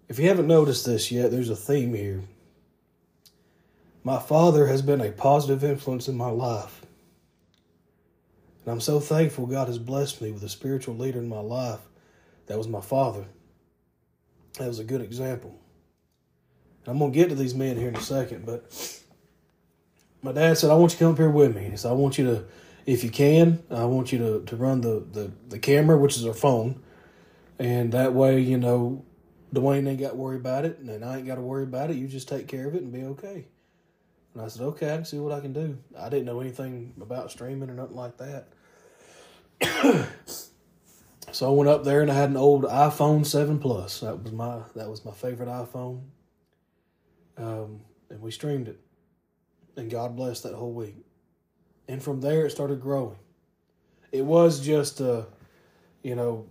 If 0.10 0.20
you 0.20 0.28
haven't 0.28 0.48
noticed 0.48 0.86
this 0.86 1.12
yet, 1.12 1.32
there's 1.32 1.50
a 1.50 1.56
theme 1.56 1.94
here. 1.94 2.22
My 4.04 4.20
father 4.20 4.68
has 4.68 4.82
been 4.82 5.02
a 5.02 5.12
positive 5.12 5.64
influence 5.64 6.08
in 6.08 6.16
my 6.16 6.30
life. 6.30 6.82
And 8.64 8.72
I'm 8.72 8.82
so 8.82 9.00
thankful 9.00 9.46
God 9.46 9.68
has 9.68 9.80
blessed 9.80 10.22
me 10.22 10.32
with 10.32 10.44
a 10.44 10.50
spiritual 10.50 10.96
leader 10.96 11.20
in 11.20 11.28
my 11.28 11.40
life. 11.40 11.82
That 12.46 12.58
was 12.58 12.68
my 12.68 12.82
father. 12.82 13.26
That 14.58 14.68
was 14.68 14.80
a 14.80 14.86
good 14.86 15.02
example. 15.02 15.54
I'm 16.86 17.00
going 17.00 17.12
to 17.12 17.18
get 17.18 17.28
to 17.30 17.36
these 17.36 17.54
men 17.54 17.76
here 17.76 17.90
in 17.90 17.98
a 17.98 18.02
second, 18.02 18.46
but 18.46 18.72
my 20.22 20.32
dad 20.32 20.58
said, 20.58 20.70
I 20.70 20.76
want 20.76 20.94
you 20.94 20.98
to 21.00 21.04
come 21.04 21.12
up 21.12 21.18
here 21.18 21.30
with 21.30 21.54
me. 21.54 21.70
He 21.70 21.76
said, 21.76 21.90
I 21.90 21.96
want 21.96 22.18
you 22.18 22.26
to, 22.28 22.46
if 22.86 23.04
you 23.04 23.10
can, 23.10 23.62
I 23.70 23.84
want 23.84 24.14
you 24.14 24.20
to, 24.20 24.46
to 24.46 24.56
run 24.56 24.80
the, 24.80 25.06
the, 25.12 25.32
the 25.50 25.60
camera, 25.60 25.98
which 25.98 26.16
is 26.16 26.26
our 26.26 26.34
phone. 26.34 26.82
And 27.60 27.92
that 27.92 28.14
way, 28.14 28.40
you 28.40 28.58
know, 28.58 29.04
Dwayne 29.54 29.88
ain't 29.88 30.00
got 30.00 30.12
to 30.12 30.16
worry 30.16 30.36
about 30.36 30.66
it, 30.66 30.80
and 30.80 31.04
I 31.06 31.18
ain't 31.18 31.28
got 31.28 31.36
to 31.36 31.42
worry 31.42 31.64
about 31.64 31.90
it. 31.90 31.96
You 31.96 32.08
just 32.08 32.28
take 32.28 32.48
care 32.48 32.68
of 32.68 32.76
it 32.76 32.82
and 32.82 32.92
be 32.92 33.04
okay. 33.04 33.46
And 34.34 34.44
I 34.46 34.50
said, 34.50 34.64
okay, 34.64 34.94
I 34.94 34.98
can 34.98 35.06
see 35.06 35.20
what 35.20 35.32
I 35.32 35.40
can 35.40 35.54
do. 35.54 35.78
I 35.98 36.10
didn't 36.10 36.26
know 36.26 36.40
anything 36.42 36.94
about 37.02 37.32
streaming 37.32 37.70
or 37.70 37.74
nothing 37.74 37.96
like 37.96 38.18
that. 38.18 38.50
so 41.32 41.50
I 41.50 41.56
went 41.56 41.70
up 41.70 41.84
there 41.84 42.02
and 42.02 42.12
I 42.12 42.14
had 42.14 42.30
an 42.30 42.38
old 42.38 42.64
iPhone 42.66 43.26
7 43.26 43.58
Plus. 43.58 44.02
That 44.02 44.22
was 44.22 44.32
my 44.32 44.60
that 44.76 44.90
was 44.90 45.04
my 45.04 45.12
favorite 45.12 45.50
iPhone. 45.50 46.02
Um, 47.38 47.82
and 48.10 48.22
we 48.22 48.32
streamed 48.32 48.68
it. 48.68 48.80
And 49.76 49.90
God 49.90 50.16
blessed 50.16 50.44
that 50.44 50.54
whole 50.54 50.74
week. 50.74 50.98
And 51.88 52.04
from 52.04 52.22
there, 52.22 52.46
it 52.46 52.52
started 52.52 52.82
growing. 52.82 53.18
It 54.12 54.26
was 54.26 54.60
just, 54.64 55.02
uh, 55.02 55.24
you 56.04 56.16
know, 56.16 56.48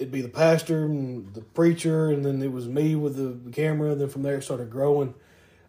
it'd 0.00 0.10
be 0.10 0.22
the 0.22 0.28
pastor 0.28 0.86
and 0.86 1.32
the 1.34 1.42
preacher, 1.42 2.10
and 2.10 2.24
then 2.24 2.42
it 2.42 2.50
was 2.50 2.66
me 2.66 2.96
with 2.96 3.16
the 3.16 3.50
camera. 3.50 3.92
And 3.92 4.00
then 4.00 4.08
from 4.08 4.22
there, 4.22 4.36
it 4.36 4.42
started 4.42 4.70
growing. 4.70 5.14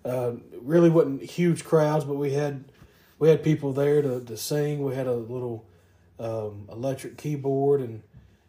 Uh, 0.06 0.34
really 0.62 0.90
wasn't 0.90 1.22
huge 1.22 1.66
crowds, 1.66 2.06
but 2.06 2.16
we 2.16 2.32
had 2.32 2.64
we 3.20 3.30
had 3.30 3.44
people 3.44 3.74
there 3.74 4.02
to, 4.02 4.22
to 4.22 4.38
sing. 4.38 4.84
We 4.84 4.96
had 4.96 5.06
a 5.06 5.14
little 5.14 5.66
um, 6.18 6.70
electric 6.72 7.18
keyboard, 7.18 7.82
and 7.82 8.02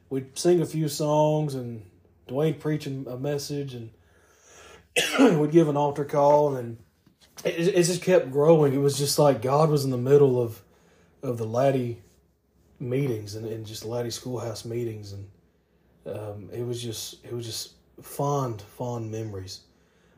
we'd 0.09 0.39
sing 0.39 0.63
a 0.63 0.67
few 0.67 0.89
songs, 0.89 1.55
and 1.55 1.85
Dwayne 2.29 2.59
preaching 2.59 3.05
a 3.11 3.17
message, 3.17 3.75
and 3.75 3.91
we'd 5.39 5.51
give 5.51 5.69
an 5.69 5.77
altar 5.77 6.05
call, 6.05 6.55
and 6.55 6.79
it, 7.45 7.69
it 7.69 7.83
just 7.83 8.03
kept 8.03 8.31
growing. 8.31 8.73
It 8.73 8.79
was 8.79 8.97
just 8.97 9.19
like 9.19 9.43
God 9.43 9.69
was 9.69 9.85
in 9.85 9.91
the 9.91 9.99
middle 9.99 10.41
of 10.41 10.63
of 11.25 11.39
the 11.39 11.47
Laddie 11.47 12.03
meetings 12.81 13.37
and, 13.37 13.47
and 13.47 13.65
just 13.65 13.85
Laddie 13.85 14.11
Schoolhouse 14.11 14.65
meetings, 14.65 15.13
and 15.13 15.29
um, 16.07 16.51
it 16.53 16.67
was 16.67 16.83
just 16.83 17.25
it 17.25 17.33
was 17.33 17.47
just 17.47 17.73
fond 18.01 18.63
fond 18.63 19.11
memories. 19.11 19.61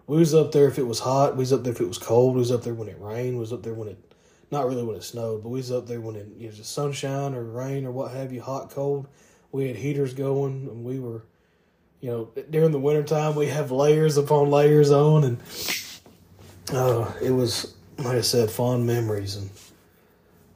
We 0.07 0.19
was 0.19 0.35
up 0.35 0.53
there 0.53 0.69
if 0.69 0.79
it 0.79 0.87
was 0.87 1.01
hot. 1.01 1.35
We 1.35 1.41
was 1.41 1.53
up 1.53 1.63
there 1.63 1.73
if 1.73 1.81
it 1.81 1.89
was 1.89 1.99
cold. 1.99 2.35
We 2.35 2.41
was 2.41 2.53
up 2.53 2.63
there 2.63 2.75
when 2.75 2.89
it 2.89 2.97
rained. 3.01 3.35
We 3.35 3.41
was 3.41 3.53
up 3.53 3.63
there 3.63 3.73
when 3.73 3.89
it, 3.89 4.15
not 4.51 4.67
really 4.67 4.83
when 4.85 4.97
it 4.97 5.03
snowed, 5.03 5.43
but 5.43 5.49
we 5.49 5.59
was 5.59 5.73
up 5.73 5.87
there 5.87 6.01
when 6.01 6.17
it 6.17 6.27
you 6.37 6.49
know, 6.49 6.55
just 6.55 6.73
sunshine 6.73 7.35
or 7.35 7.43
rain 7.43 7.87
or 7.87 7.91
what 7.91 8.13
have 8.13 8.33
you, 8.33 8.43
hot, 8.43 8.71
cold. 8.71 9.09
We 9.51 9.67
had 9.67 9.77
heaters 9.77 10.13
going, 10.13 10.69
and 10.69 10.85
we 10.85 11.01
were, 11.01 11.23
you 12.01 12.11
know, 12.11 12.43
during 12.51 12.73
the 12.73 12.79
wintertime, 12.79 13.35
we 13.35 13.47
have 13.47 13.71
layers 13.71 14.19
upon 14.19 14.51
layers 14.51 14.91
on, 14.91 15.25
and 15.25 15.39
uh, 16.73 17.11
it 17.23 17.31
was 17.31 17.75
like 17.99 18.17
I 18.19 18.21
said, 18.21 18.51
fond 18.51 18.87
memories, 18.87 19.37
and 19.37 19.51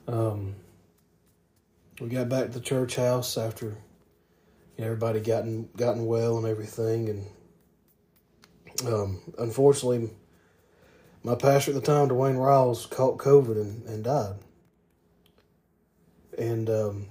um, 0.09 0.55
we 2.01 2.09
got 2.09 2.29
back 2.29 2.47
to 2.47 2.53
the 2.53 2.61
church 2.61 2.97
house 2.97 3.39
after 3.39 3.77
you 4.79 4.85
know, 4.85 4.93
everybody 4.93 5.21
gotten 5.21 5.69
gotten 5.77 6.07
well 6.07 6.39
and 6.39 6.47
everything, 6.47 7.09
and 7.09 7.27
um, 8.87 9.21
unfortunately, 9.39 10.11
my 11.25 11.35
pastor 11.35 11.73
at 11.73 11.75
the 11.75 11.81
time, 11.81 12.09
Dwayne 12.09 12.39
Riles, 12.39 12.87
caught 12.87 13.19
COVID 13.19 13.61
and, 13.61 13.85
and 13.87 14.05
died. 14.05 14.37
And 16.39 16.71
um, 16.71 17.09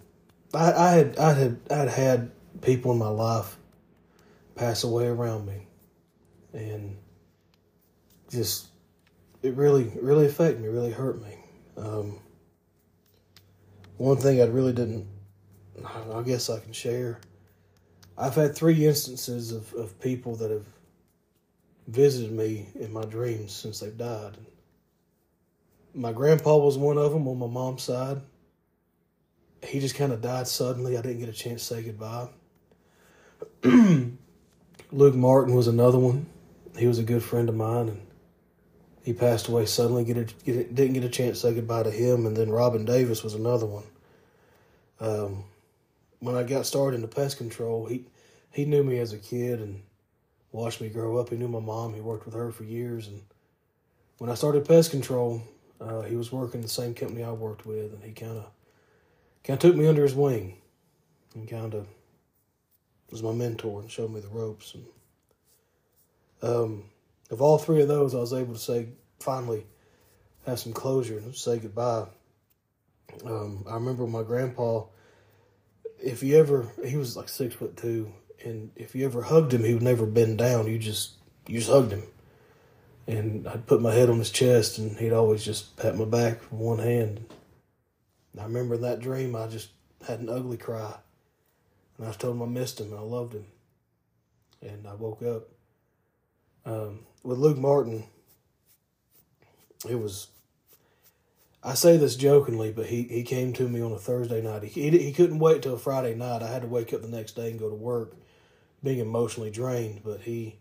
I, 0.53 0.71
I 0.71 0.91
had 0.91 1.17
I 1.17 1.34
had 1.34 1.60
I 1.69 1.75
had 1.75 1.89
had 1.89 2.32
people 2.62 2.93
in 2.93 2.97
my 2.97 3.10
life 3.10 3.58
pass 4.56 4.86
away 4.86 5.08
around 5.08 5.45
me, 5.45 5.67
and 6.53 6.97
just 8.32 8.67
it 9.43 9.56
really 9.56 9.91
really 10.01 10.25
affected 10.25 10.62
me, 10.62 10.69
really 10.69 10.93
hurt 10.93 11.21
me. 11.21 11.36
Um, 11.75 12.19
one 13.97 14.17
thing 14.17 14.41
I 14.41 14.45
really 14.45 14.73
didn't, 14.73 15.06
I 16.13 16.21
guess 16.21 16.49
I 16.49 16.60
can 16.60 16.71
share. 16.71 17.19
I've 18.17 18.36
had 18.36 18.56
three 18.56 18.86
instances 18.86 19.51
of, 19.51 19.73
of 19.73 19.99
people 19.99 20.36
that 20.38 20.49
have 20.49 20.65
visited 21.88 22.32
me 22.32 22.67
in 22.75 22.91
my 22.91 23.03
dreams 23.06 23.53
since 23.53 23.80
they've 23.80 23.97
died. 23.97 24.38
My 25.93 26.12
grandpa 26.12 26.58
was 26.58 26.77
one 26.77 26.97
of 26.97 27.12
them 27.12 27.27
on 27.27 27.38
my 27.38 27.47
mom's 27.47 27.84
side. 27.84 28.21
He 29.63 29.80
just 29.80 29.95
kind 29.95 30.12
of 30.12 30.21
died 30.21 30.47
suddenly. 30.47 30.97
I 30.97 31.01
didn't 31.01 31.19
get 31.19 31.30
a 31.30 31.34
chance 31.34 31.67
to 31.67 31.75
say 31.75 31.84
goodbye. 31.84 32.30
Luke 34.91 35.15
Martin 35.15 35.56
was 35.56 35.67
another 35.67 35.99
one. 35.99 36.27
He 36.77 36.88
was 36.88 36.99
a 36.99 37.03
good 37.03 37.23
friend 37.23 37.49
of 37.49 37.56
mine, 37.56 37.89
and 37.89 38.01
he 39.03 39.13
passed 39.13 39.47
away 39.47 39.65
suddenly. 39.65 40.03
Get, 40.03 40.17
a, 40.17 40.23
get 40.43 40.56
a, 40.56 40.63
didn't 40.65 40.93
get 40.93 41.03
a 41.03 41.10
chance 41.10 41.41
to 41.41 41.47
say 41.47 41.56
goodbye 41.56 41.84
to 41.84 41.91
him. 41.91 42.25
And 42.25 42.38
then 42.38 42.49
Robin 42.49 42.86
Davis 42.86 43.23
was 43.23 43.34
another 43.34 43.65
one. 43.65 43.84
Um, 44.99 45.43
when 46.19 46.36
I 46.36 46.43
got 46.43 46.65
started 46.65 46.97
into 46.97 47.08
pest 47.08 47.38
control, 47.38 47.86
he 47.86 48.06
he 48.51 48.65
knew 48.65 48.84
me 48.84 48.99
as 48.99 49.13
a 49.13 49.17
kid 49.17 49.60
and 49.60 49.82
watched 50.51 50.82
me 50.82 50.89
grow 50.89 51.17
up. 51.17 51.30
He 51.30 51.36
knew 51.36 51.47
my 51.47 51.60
mom. 51.60 51.93
He 51.93 52.01
worked 52.01 52.25
with 52.25 52.34
her 52.34 52.51
for 52.51 52.63
years. 52.63 53.08
And 53.08 53.21
when 54.17 54.30
I 54.30 54.36
started 54.36 54.67
pest 54.67 54.91
control, 54.91 55.43
uh, 55.80 56.01
he 56.01 56.15
was 56.15 56.32
working 56.32 56.62
the 56.62 56.67
same 56.67 56.93
company 56.93 57.23
I 57.23 57.32
worked 57.32 57.65
with, 57.65 57.93
and 57.93 58.03
he 58.03 58.12
kind 58.12 58.38
of 58.38 58.45
kind 59.43 59.58
of 59.58 59.60
took 59.60 59.75
me 59.75 59.88
under 59.88 60.03
his 60.03 60.15
wing 60.15 60.58
and 61.36 61.47
kind 61.47 61.73
of 61.73 61.88
was 63.12 63.23
my 63.23 63.32
mentor 63.32 63.80
and 63.82 63.89
showed 63.89 64.12
me 64.12 64.19
the 64.19 64.27
ropes. 64.27 64.75
And 64.75 64.86
um, 66.41 66.84
of 67.32 67.41
all 67.41 67.58
three 67.58 67.82
of 67.82 67.88
those, 67.88 68.13
I 68.13 68.19
was 68.19 68.34
able 68.34 68.53
to 68.53 68.60
say 68.60 68.89
finally 69.19 69.65
have 70.45 70.60
some 70.60 70.73
closure 70.73 71.17
and 71.17 71.36
say 71.36 71.60
goodbye. 71.60 72.06
Um, 73.25 73.63
I 73.69 73.75
remember 73.75 74.06
my 74.08 74.23
grandpa. 74.23 74.84
If 76.01 76.23
you 76.23 76.38
ever, 76.38 76.67
he 76.86 76.95
was 76.95 77.17
like 77.17 77.29
six 77.29 77.55
foot 77.55 77.75
two, 77.75 78.13
and 78.43 78.71
if 78.75 78.95
you 78.95 79.05
ever 79.05 79.23
hugged 79.23 79.53
him, 79.53 79.63
he 79.63 79.73
would 79.73 79.83
never 79.83 80.05
bend 80.05 80.38
down. 80.38 80.67
You 80.67 80.77
just 80.77 81.13
you 81.47 81.60
just 81.60 81.71
hugged 81.71 81.91
him, 81.91 82.03
and 83.07 83.47
I'd 83.47 83.65
put 83.65 83.81
my 83.81 83.93
head 83.93 84.10
on 84.10 84.19
his 84.19 84.31
chest, 84.31 84.77
and 84.77 84.97
he'd 84.97 85.13
always 85.13 85.43
just 85.43 85.75
pat 85.77 85.97
my 85.97 86.05
back 86.05 86.41
with 86.41 86.60
one 86.60 86.79
hand. 86.79 87.25
And 88.31 88.41
I 88.41 88.43
remember 88.43 88.77
that 88.77 88.99
dream. 88.99 89.36
I 89.36 89.47
just 89.47 89.69
had 90.07 90.19
an 90.19 90.29
ugly 90.29 90.57
cry, 90.57 90.95
and 91.97 92.07
I 92.07 92.12
told 92.12 92.36
him 92.36 92.43
I 92.43 92.45
missed 92.45 92.79
him 92.79 92.91
and 92.91 92.99
I 92.99 93.01
loved 93.01 93.33
him. 93.33 93.45
And 94.62 94.88
I 94.88 94.93
woke 94.95 95.21
up. 95.21 95.49
Um, 96.65 97.05
with 97.23 97.38
Luke 97.38 97.57
Martin, 97.57 98.03
it 99.88 99.95
was. 99.95 100.27
I 101.67 101.73
say 101.73 101.97
this 101.97 102.15
jokingly, 102.15 102.71
but 102.71 102.86
he, 102.86 103.03
he 103.03 103.23
came 103.23 103.51
to 103.53 103.67
me 103.67 103.82
on 103.82 103.91
a 103.91 103.97
Thursday 103.97 104.41
night. 104.41 104.63
He, 104.63 104.89
he, 104.89 104.97
he 104.97 105.12
couldn't 105.12 105.39
wait 105.39 105.62
till 105.62 105.77
Friday 105.77 106.15
night. 106.15 106.41
I 106.41 106.47
had 106.47 106.62
to 106.62 106.67
wake 106.69 106.93
up 106.93 107.01
the 107.01 107.10
next 107.10 107.36
day 107.36 107.51
and 107.51 107.60
go 107.60 107.69
to 107.69 107.75
work 107.75 108.15
being 108.82 108.99
emotionally 108.99 109.51
drained, 109.51 109.99
but 110.01 110.21
he 110.21 110.60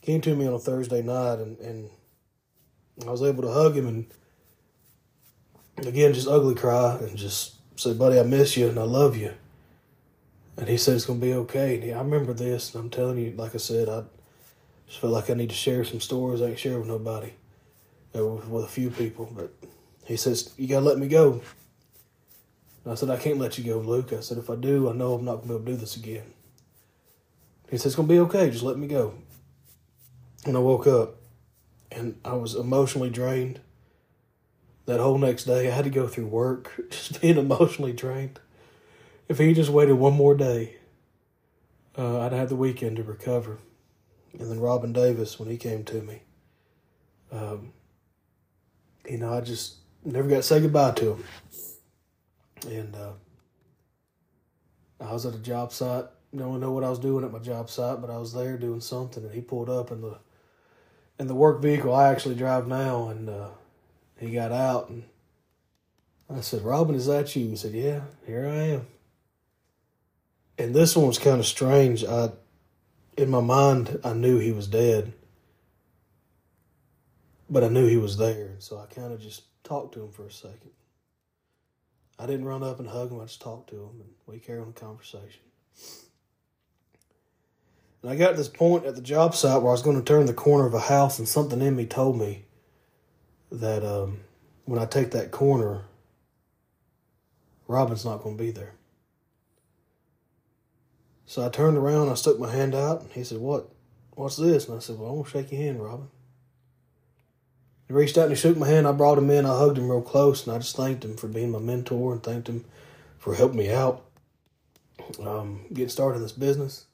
came 0.00 0.22
to 0.22 0.34
me 0.34 0.46
on 0.46 0.54
a 0.54 0.58
Thursday 0.58 1.02
night 1.02 1.40
and, 1.40 1.58
and 1.58 1.90
I 3.06 3.10
was 3.10 3.22
able 3.22 3.42
to 3.42 3.52
hug 3.52 3.76
him 3.76 3.86
and 3.86 4.06
again 5.86 6.14
just 6.14 6.26
ugly 6.26 6.54
cry 6.54 6.96
and 6.96 7.18
just 7.18 7.56
say, 7.78 7.92
buddy, 7.92 8.18
I 8.18 8.22
miss 8.22 8.56
you 8.56 8.68
and 8.68 8.78
I 8.78 8.84
love 8.84 9.18
you. 9.18 9.34
And 10.56 10.68
he 10.68 10.78
said 10.78 10.96
it's 10.96 11.04
gonna 11.04 11.20
be 11.20 11.34
okay. 11.34 11.74
And 11.74 11.84
he, 11.84 11.92
I 11.92 11.98
remember 11.98 12.32
this 12.32 12.74
and 12.74 12.84
I'm 12.84 12.90
telling 12.90 13.18
you, 13.18 13.32
like 13.32 13.54
I 13.54 13.58
said, 13.58 13.90
I 13.90 14.04
just 14.86 15.00
felt 15.00 15.12
like 15.12 15.28
I 15.28 15.34
need 15.34 15.50
to 15.50 15.54
share 15.54 15.84
some 15.84 16.00
stories 16.00 16.40
I 16.40 16.46
ain't 16.46 16.58
share 16.58 16.78
with 16.78 16.88
nobody. 16.88 17.34
Uh, 18.16 18.26
with, 18.26 18.48
with 18.48 18.64
a 18.64 18.68
few 18.68 18.90
people, 18.90 19.30
but 19.36 19.52
he 20.10 20.16
says, 20.16 20.52
You 20.56 20.66
gotta 20.66 20.84
let 20.84 20.98
me 20.98 21.06
go. 21.06 21.40
And 22.84 22.92
I 22.92 22.96
said, 22.96 23.10
I 23.10 23.16
can't 23.16 23.38
let 23.38 23.58
you 23.58 23.64
go, 23.64 23.78
Luke. 23.78 24.12
I 24.12 24.20
said, 24.20 24.38
if 24.38 24.50
I 24.50 24.56
do, 24.56 24.90
I 24.90 24.92
know 24.92 25.14
I'm 25.14 25.24
not 25.24 25.36
gonna 25.36 25.46
be 25.46 25.54
able 25.54 25.64
to 25.66 25.70
do 25.70 25.76
this 25.76 25.96
again. 25.96 26.34
He 27.70 27.78
said, 27.78 27.90
It's 27.90 27.94
to 27.94 28.02
be 28.02 28.18
okay. 28.18 28.50
Just 28.50 28.64
let 28.64 28.76
me 28.76 28.88
go. 28.88 29.14
And 30.44 30.56
I 30.56 30.60
woke 30.60 30.88
up 30.88 31.14
and 31.92 32.18
I 32.24 32.32
was 32.32 32.56
emotionally 32.56 33.08
drained. 33.08 33.60
That 34.86 34.98
whole 34.98 35.16
next 35.16 35.44
day, 35.44 35.68
I 35.68 35.70
had 35.70 35.84
to 35.84 35.90
go 35.90 36.08
through 36.08 36.26
work 36.26 36.72
just 36.90 37.20
being 37.20 37.38
emotionally 37.38 37.92
drained. 37.92 38.40
If 39.28 39.38
he 39.38 39.54
just 39.54 39.70
waited 39.70 39.92
one 39.92 40.14
more 40.14 40.34
day, 40.34 40.78
uh, 41.96 42.18
I'd 42.22 42.32
have 42.32 42.48
the 42.48 42.56
weekend 42.56 42.96
to 42.96 43.04
recover. 43.04 43.58
And 44.36 44.50
then 44.50 44.58
Robin 44.58 44.92
Davis, 44.92 45.38
when 45.38 45.48
he 45.48 45.56
came 45.56 45.84
to 45.84 46.02
me, 46.02 46.22
um, 47.30 47.72
you 49.08 49.18
know, 49.18 49.32
I 49.32 49.40
just 49.40 49.79
never 50.04 50.28
got 50.28 50.36
to 50.36 50.42
say 50.42 50.60
goodbye 50.60 50.92
to 50.92 51.12
him. 51.14 51.24
And 52.68 52.94
uh, 52.94 53.12
I 55.00 55.12
was 55.12 55.26
at 55.26 55.34
a 55.34 55.38
job 55.38 55.72
site 55.72 56.04
No 56.32 56.50
one 56.50 56.60
know 56.60 56.72
what 56.72 56.84
I 56.84 56.90
was 56.90 56.98
doing 56.98 57.24
at 57.24 57.32
my 57.32 57.38
job 57.38 57.70
site, 57.70 58.00
but 58.00 58.10
I 58.10 58.18
was 58.18 58.32
there 58.32 58.56
doing 58.56 58.80
something, 58.80 59.24
and 59.24 59.34
he 59.34 59.40
pulled 59.40 59.70
up 59.70 59.90
in 59.90 60.00
the 60.00 60.18
in 61.18 61.26
the 61.26 61.34
work 61.34 61.60
vehicle 61.60 61.94
I 61.94 62.08
actually 62.08 62.34
drive 62.34 62.66
now, 62.66 63.08
and 63.08 63.28
uh, 63.28 63.48
he 64.18 64.30
got 64.30 64.52
out, 64.52 64.88
and 64.88 65.04
I 66.30 66.40
said, 66.40 66.62
"Robin, 66.62 66.94
is 66.94 67.06
that 67.06 67.34
you?" 67.34 67.48
He 67.48 67.56
said, 67.56 67.72
"Yeah, 67.72 68.02
here 68.26 68.46
I 68.46 68.62
am." 68.74 68.86
And 70.56 70.74
this 70.74 70.94
one 70.96 71.06
was 71.06 71.18
kind 71.18 71.40
of 71.40 71.46
strange. 71.46 72.04
I, 72.04 72.30
in 73.16 73.30
my 73.30 73.40
mind, 73.40 73.98
I 74.04 74.12
knew 74.12 74.38
he 74.38 74.52
was 74.52 74.66
dead, 74.68 75.12
but 77.48 77.64
I 77.64 77.68
knew 77.68 77.86
he 77.86 77.96
was 77.96 78.16
there, 78.18 78.54
so 78.58 78.78
I 78.78 78.86
kind 78.86 79.12
of 79.12 79.20
just 79.20 79.42
talked 79.70 79.94
to 79.94 80.02
him 80.02 80.10
for 80.10 80.26
a 80.26 80.32
second. 80.32 80.72
I 82.18 82.26
didn't 82.26 82.44
run 82.44 82.64
up 82.64 82.80
and 82.80 82.88
hug 82.88 83.12
him. 83.12 83.20
I 83.20 83.24
just 83.24 83.40
talked 83.40 83.70
to 83.70 83.76
him, 83.76 84.00
and 84.00 84.10
we 84.26 84.40
carried 84.40 84.62
on 84.62 84.72
the 84.74 84.80
conversation. 84.80 85.42
And 88.02 88.10
I 88.10 88.16
got 88.16 88.32
to 88.32 88.36
this 88.36 88.48
point 88.48 88.84
at 88.84 88.96
the 88.96 89.00
job 89.00 89.32
site 89.36 89.62
where 89.62 89.70
I 89.70 89.72
was 89.72 89.82
going 89.82 89.96
to 89.96 90.02
turn 90.02 90.26
the 90.26 90.34
corner 90.34 90.66
of 90.66 90.74
a 90.74 90.80
house, 90.80 91.20
and 91.20 91.28
something 91.28 91.60
in 91.60 91.76
me 91.76 91.86
told 91.86 92.18
me 92.18 92.46
that 93.52 93.84
um, 93.84 94.18
when 94.64 94.80
I 94.80 94.86
take 94.86 95.12
that 95.12 95.30
corner, 95.30 95.82
Robin's 97.68 98.04
not 98.04 98.24
going 98.24 98.36
to 98.36 98.42
be 98.42 98.50
there. 98.50 98.74
So 101.26 101.46
I 101.46 101.48
turned 101.48 101.78
around, 101.78 102.08
I 102.08 102.14
stuck 102.14 102.40
my 102.40 102.50
hand 102.50 102.74
out, 102.74 103.02
and 103.02 103.12
he 103.12 103.22
said, 103.22 103.38
What? 103.38 103.70
What's 104.16 104.36
this? 104.36 104.66
And 104.66 104.76
I 104.76 104.80
said, 104.80 104.98
Well, 104.98 105.10
I 105.10 105.12
want 105.12 105.28
to 105.28 105.32
shake 105.32 105.52
your 105.52 105.62
hand, 105.62 105.80
Robin. 105.80 106.08
He 107.90 107.94
reached 107.96 108.16
out 108.16 108.28
and 108.28 108.30
he 108.30 108.36
shook 108.36 108.56
my 108.56 108.68
hand. 108.68 108.86
I 108.86 108.92
brought 108.92 109.18
him 109.18 109.30
in. 109.30 109.44
I 109.44 109.58
hugged 109.58 109.76
him 109.76 109.90
real 109.90 110.00
close, 110.00 110.46
and 110.46 110.54
I 110.54 110.58
just 110.58 110.76
thanked 110.76 111.04
him 111.04 111.16
for 111.16 111.26
being 111.26 111.50
my 111.50 111.58
mentor 111.58 112.12
and 112.12 112.22
thanked 112.22 112.48
him 112.48 112.64
for 113.18 113.34
helping 113.34 113.58
me 113.58 113.68
out 113.68 114.04
um, 115.18 115.66
getting 115.72 115.88
started 115.88 116.18
in 116.18 116.22
this 116.22 116.30
business 116.30 116.86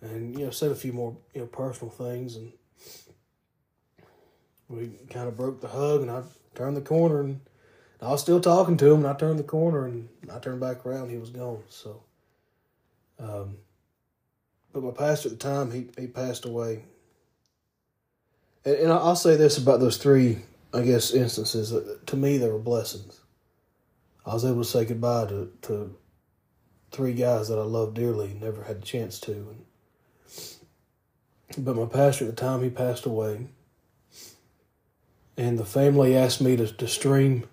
and 0.00 0.38
you 0.38 0.44
know 0.44 0.52
said 0.52 0.70
a 0.70 0.76
few 0.76 0.92
more 0.92 1.16
you 1.34 1.40
know 1.40 1.48
personal 1.48 1.92
things 1.92 2.36
and 2.36 2.52
we 4.72 4.90
kind 5.10 5.28
of 5.28 5.36
broke 5.36 5.60
the 5.60 5.68
hug, 5.68 6.00
and 6.00 6.10
I 6.10 6.22
turned 6.54 6.76
the 6.76 6.82
corner, 6.82 7.20
and 7.20 7.40
I 8.00 8.10
was 8.10 8.22
still 8.22 8.40
talking 8.40 8.76
to 8.78 8.92
him, 8.92 9.04
and 9.04 9.06
I 9.06 9.14
turned 9.14 9.38
the 9.38 9.44
corner, 9.44 9.86
and 9.86 10.08
I 10.32 10.38
turned 10.38 10.60
back 10.60 10.84
around, 10.86 11.10
he 11.10 11.18
was 11.18 11.30
gone. 11.30 11.62
So, 11.68 12.02
um, 13.18 13.58
but 14.72 14.82
my 14.82 14.90
pastor 14.90 15.28
at 15.28 15.38
the 15.38 15.48
time, 15.48 15.70
he 15.70 15.88
he 15.98 16.06
passed 16.06 16.44
away. 16.44 16.84
And, 18.64 18.76
and 18.76 18.92
I'll 18.92 19.16
say 19.16 19.36
this 19.36 19.58
about 19.58 19.80
those 19.80 19.96
three, 19.96 20.38
I 20.72 20.82
guess, 20.82 21.12
instances. 21.12 21.74
To 22.06 22.16
me, 22.16 22.38
they 22.38 22.48
were 22.48 22.58
blessings. 22.58 23.20
I 24.24 24.34
was 24.34 24.44
able 24.44 24.62
to 24.62 24.68
say 24.68 24.84
goodbye 24.84 25.26
to, 25.26 25.52
to 25.62 25.96
three 26.92 27.14
guys 27.14 27.48
that 27.48 27.58
I 27.58 27.62
loved 27.62 27.94
dearly, 27.94 28.36
never 28.40 28.62
had 28.64 28.76
a 28.76 28.80
chance 28.80 29.18
to. 29.20 29.32
And, 29.32 29.64
but 31.58 31.76
my 31.76 31.86
pastor 31.86 32.26
at 32.26 32.36
the 32.36 32.40
time, 32.40 32.62
he 32.62 32.70
passed 32.70 33.04
away. 33.04 33.48
And 35.36 35.58
the 35.58 35.64
family 35.64 36.16
asked 36.16 36.40
me 36.40 36.56
to, 36.56 36.66
to 36.72 36.86
stream 36.86 37.48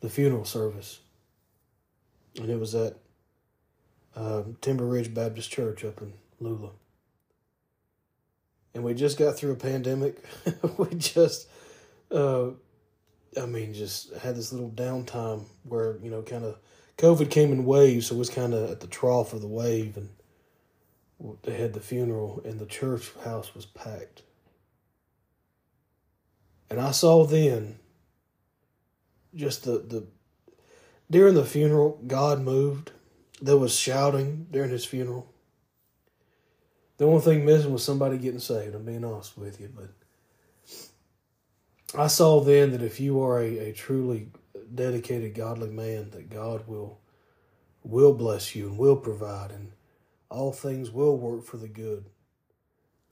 the 0.00 0.10
funeral 0.10 0.44
service. 0.44 1.00
And 2.36 2.50
it 2.50 2.60
was 2.60 2.74
at 2.74 2.98
um, 4.14 4.56
Timber 4.60 4.84
Ridge 4.84 5.12
Baptist 5.12 5.50
Church 5.50 5.84
up 5.84 6.00
in 6.00 6.12
Lula. 6.38 6.70
And 8.74 8.84
we 8.84 8.94
just 8.94 9.18
got 9.18 9.36
through 9.36 9.52
a 9.52 9.56
pandemic. 9.56 10.22
we 10.76 10.94
just, 10.94 11.48
uh, 12.10 12.50
I 13.40 13.46
mean, 13.46 13.74
just 13.74 14.14
had 14.16 14.36
this 14.36 14.52
little 14.52 14.70
downtime 14.70 15.44
where, 15.64 15.96
you 16.02 16.10
know, 16.10 16.22
kind 16.22 16.44
of 16.44 16.58
COVID 16.98 17.30
came 17.30 17.52
in 17.52 17.64
waves. 17.64 18.06
So 18.06 18.14
it 18.14 18.18
was 18.18 18.30
kind 18.30 18.54
of 18.54 18.70
at 18.70 18.80
the 18.80 18.86
trough 18.86 19.32
of 19.32 19.40
the 19.40 19.48
wave. 19.48 19.96
And 19.96 20.10
they 21.42 21.54
had 21.54 21.72
the 21.72 21.80
funeral, 21.80 22.40
and 22.44 22.60
the 22.60 22.66
church 22.66 23.10
house 23.24 23.54
was 23.54 23.66
packed. 23.66 24.22
And 26.70 26.80
I 26.80 26.92
saw 26.92 27.24
then 27.24 27.78
just 29.34 29.64
the, 29.64 29.78
the 29.78 30.06
during 31.10 31.34
the 31.34 31.44
funeral, 31.44 32.00
God 32.06 32.40
moved. 32.40 32.92
There 33.40 33.56
was 33.56 33.74
shouting 33.74 34.46
during 34.50 34.70
his 34.70 34.84
funeral. 34.84 35.32
The 36.98 37.06
only 37.06 37.20
thing 37.22 37.44
missing 37.44 37.72
was 37.72 37.84
somebody 37.84 38.18
getting 38.18 38.40
saved, 38.40 38.74
I'm 38.74 38.84
being 38.84 39.04
honest 39.04 39.38
with 39.38 39.60
you. 39.60 39.70
But 39.74 39.90
I 41.98 42.08
saw 42.08 42.40
then 42.40 42.72
that 42.72 42.82
if 42.82 43.00
you 43.00 43.22
are 43.22 43.40
a, 43.40 43.70
a 43.70 43.72
truly 43.72 44.28
dedicated, 44.74 45.34
godly 45.34 45.70
man, 45.70 46.10
that 46.10 46.28
God 46.28 46.66
will 46.66 47.00
will 47.84 48.12
bless 48.12 48.54
you 48.54 48.68
and 48.68 48.76
will 48.76 48.96
provide 48.96 49.50
and 49.50 49.72
all 50.28 50.52
things 50.52 50.90
will 50.90 51.16
work 51.16 51.44
for 51.44 51.56
the 51.56 51.68
good 51.68 52.04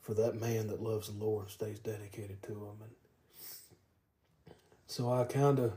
for 0.03 0.12
that 0.14 0.39
man 0.39 0.66
that 0.66 0.82
loves 0.82 1.09
the 1.09 1.24
Lord 1.24 1.45
and 1.45 1.51
stays 1.51 1.78
dedicated 1.78 2.43
to 2.43 2.53
him. 2.53 2.76
And 2.82 4.55
so 4.87 5.11
I 5.11 5.24
kind 5.24 5.59
of 5.59 5.72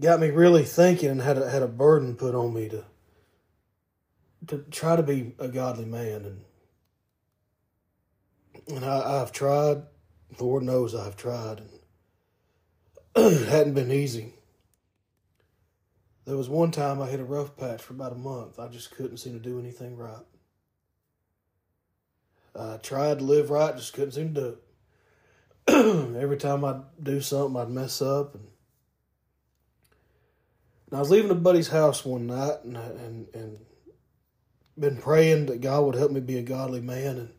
got 0.00 0.20
me 0.20 0.30
really 0.30 0.64
thinking 0.64 1.10
and 1.10 1.22
had 1.22 1.38
a, 1.38 1.48
had 1.48 1.62
a 1.62 1.68
burden 1.68 2.16
put 2.16 2.34
on 2.34 2.52
me 2.52 2.68
to 2.70 2.84
to 4.48 4.58
try 4.70 4.96
to 4.96 5.02
be 5.02 5.34
a 5.38 5.48
godly 5.48 5.86
man 5.86 6.24
and 6.24 6.40
and 8.68 8.84
I, 8.84 9.20
I've 9.22 9.32
tried. 9.32 9.82
Lord 10.40 10.62
knows 10.62 10.94
I've 10.94 11.16
tried, 11.16 11.60
and 11.60 11.70
it 13.16 13.46
hadn't 13.48 13.74
been 13.74 13.92
easy. 13.92 14.34
There 16.24 16.36
was 16.36 16.48
one 16.48 16.70
time 16.70 17.02
I 17.02 17.06
hit 17.06 17.20
a 17.20 17.24
rough 17.24 17.56
patch 17.56 17.82
for 17.82 17.92
about 17.92 18.12
a 18.12 18.16
month. 18.16 18.58
I 18.58 18.68
just 18.68 18.90
couldn't 18.90 19.18
seem 19.18 19.34
to 19.34 19.38
do 19.38 19.58
anything 19.60 19.96
right. 19.96 20.24
I 22.58 22.78
tried 22.78 23.18
to 23.18 23.24
live 23.24 23.50
right, 23.50 23.76
just 23.76 23.92
couldn't 23.92 24.12
seem 24.12 24.34
to 24.34 24.40
do 24.40 24.46
it. 24.48 26.16
Every 26.22 26.36
time 26.36 26.64
I'd 26.64 26.82
do 27.02 27.20
something, 27.20 27.60
I'd 27.60 27.68
mess 27.68 28.00
up. 28.00 28.34
And, 28.34 28.48
and 30.88 30.96
I 30.96 31.00
was 31.00 31.10
leaving 31.10 31.30
a 31.30 31.34
buddy's 31.34 31.68
house 31.68 32.04
one 32.04 32.26
night, 32.26 32.64
and 32.64 32.76
and 32.76 33.26
and 33.34 33.58
been 34.78 34.96
praying 34.96 35.46
that 35.46 35.60
God 35.60 35.84
would 35.84 35.94
help 35.94 36.10
me 36.10 36.20
be 36.20 36.38
a 36.38 36.42
godly 36.42 36.80
man. 36.80 37.18
And 37.18 37.30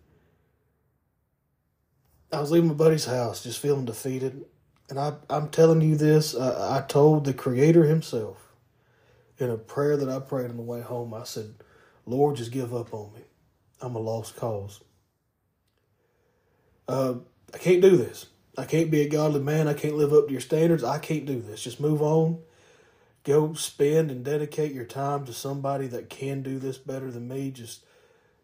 I 2.35 2.41
was 2.41 2.51
leaving 2.51 2.69
my 2.69 2.75
buddy's 2.75 3.05
house, 3.05 3.43
just 3.43 3.59
feeling 3.59 3.85
defeated. 3.85 4.45
And 4.89 4.99
I, 4.99 5.13
I'm 5.29 5.49
telling 5.49 5.81
you 5.81 5.95
this, 5.95 6.35
I, 6.35 6.77
I 6.77 6.81
told 6.81 7.25
the 7.25 7.33
Creator 7.33 7.85
Himself 7.85 8.53
in 9.37 9.49
a 9.49 9.57
prayer 9.57 9.97
that 9.97 10.09
I 10.09 10.19
prayed 10.19 10.49
on 10.49 10.57
the 10.57 10.63
way 10.63 10.81
home. 10.81 11.13
I 11.13 11.23
said, 11.23 11.55
Lord, 12.05 12.35
just 12.35 12.51
give 12.51 12.73
up 12.73 12.93
on 12.93 13.13
me. 13.13 13.21
I'm 13.81 13.95
a 13.95 13.99
lost 13.99 14.35
cause. 14.35 14.81
Uh, 16.87 17.15
I 17.53 17.57
can't 17.57 17.81
do 17.81 17.97
this. 17.97 18.27
I 18.57 18.65
can't 18.65 18.91
be 18.91 19.01
a 19.01 19.09
godly 19.09 19.41
man. 19.41 19.67
I 19.67 19.73
can't 19.73 19.97
live 19.97 20.13
up 20.13 20.27
to 20.27 20.31
your 20.31 20.41
standards. 20.41 20.83
I 20.83 20.99
can't 20.99 21.25
do 21.25 21.41
this. 21.41 21.63
Just 21.63 21.79
move 21.79 22.01
on. 22.01 22.39
Go 23.23 23.53
spend 23.53 24.11
and 24.11 24.23
dedicate 24.23 24.71
your 24.71 24.85
time 24.85 25.25
to 25.25 25.33
somebody 25.33 25.87
that 25.87 26.09
can 26.09 26.43
do 26.43 26.59
this 26.59 26.77
better 26.77 27.09
than 27.11 27.27
me. 27.27 27.49
Just, 27.49 27.83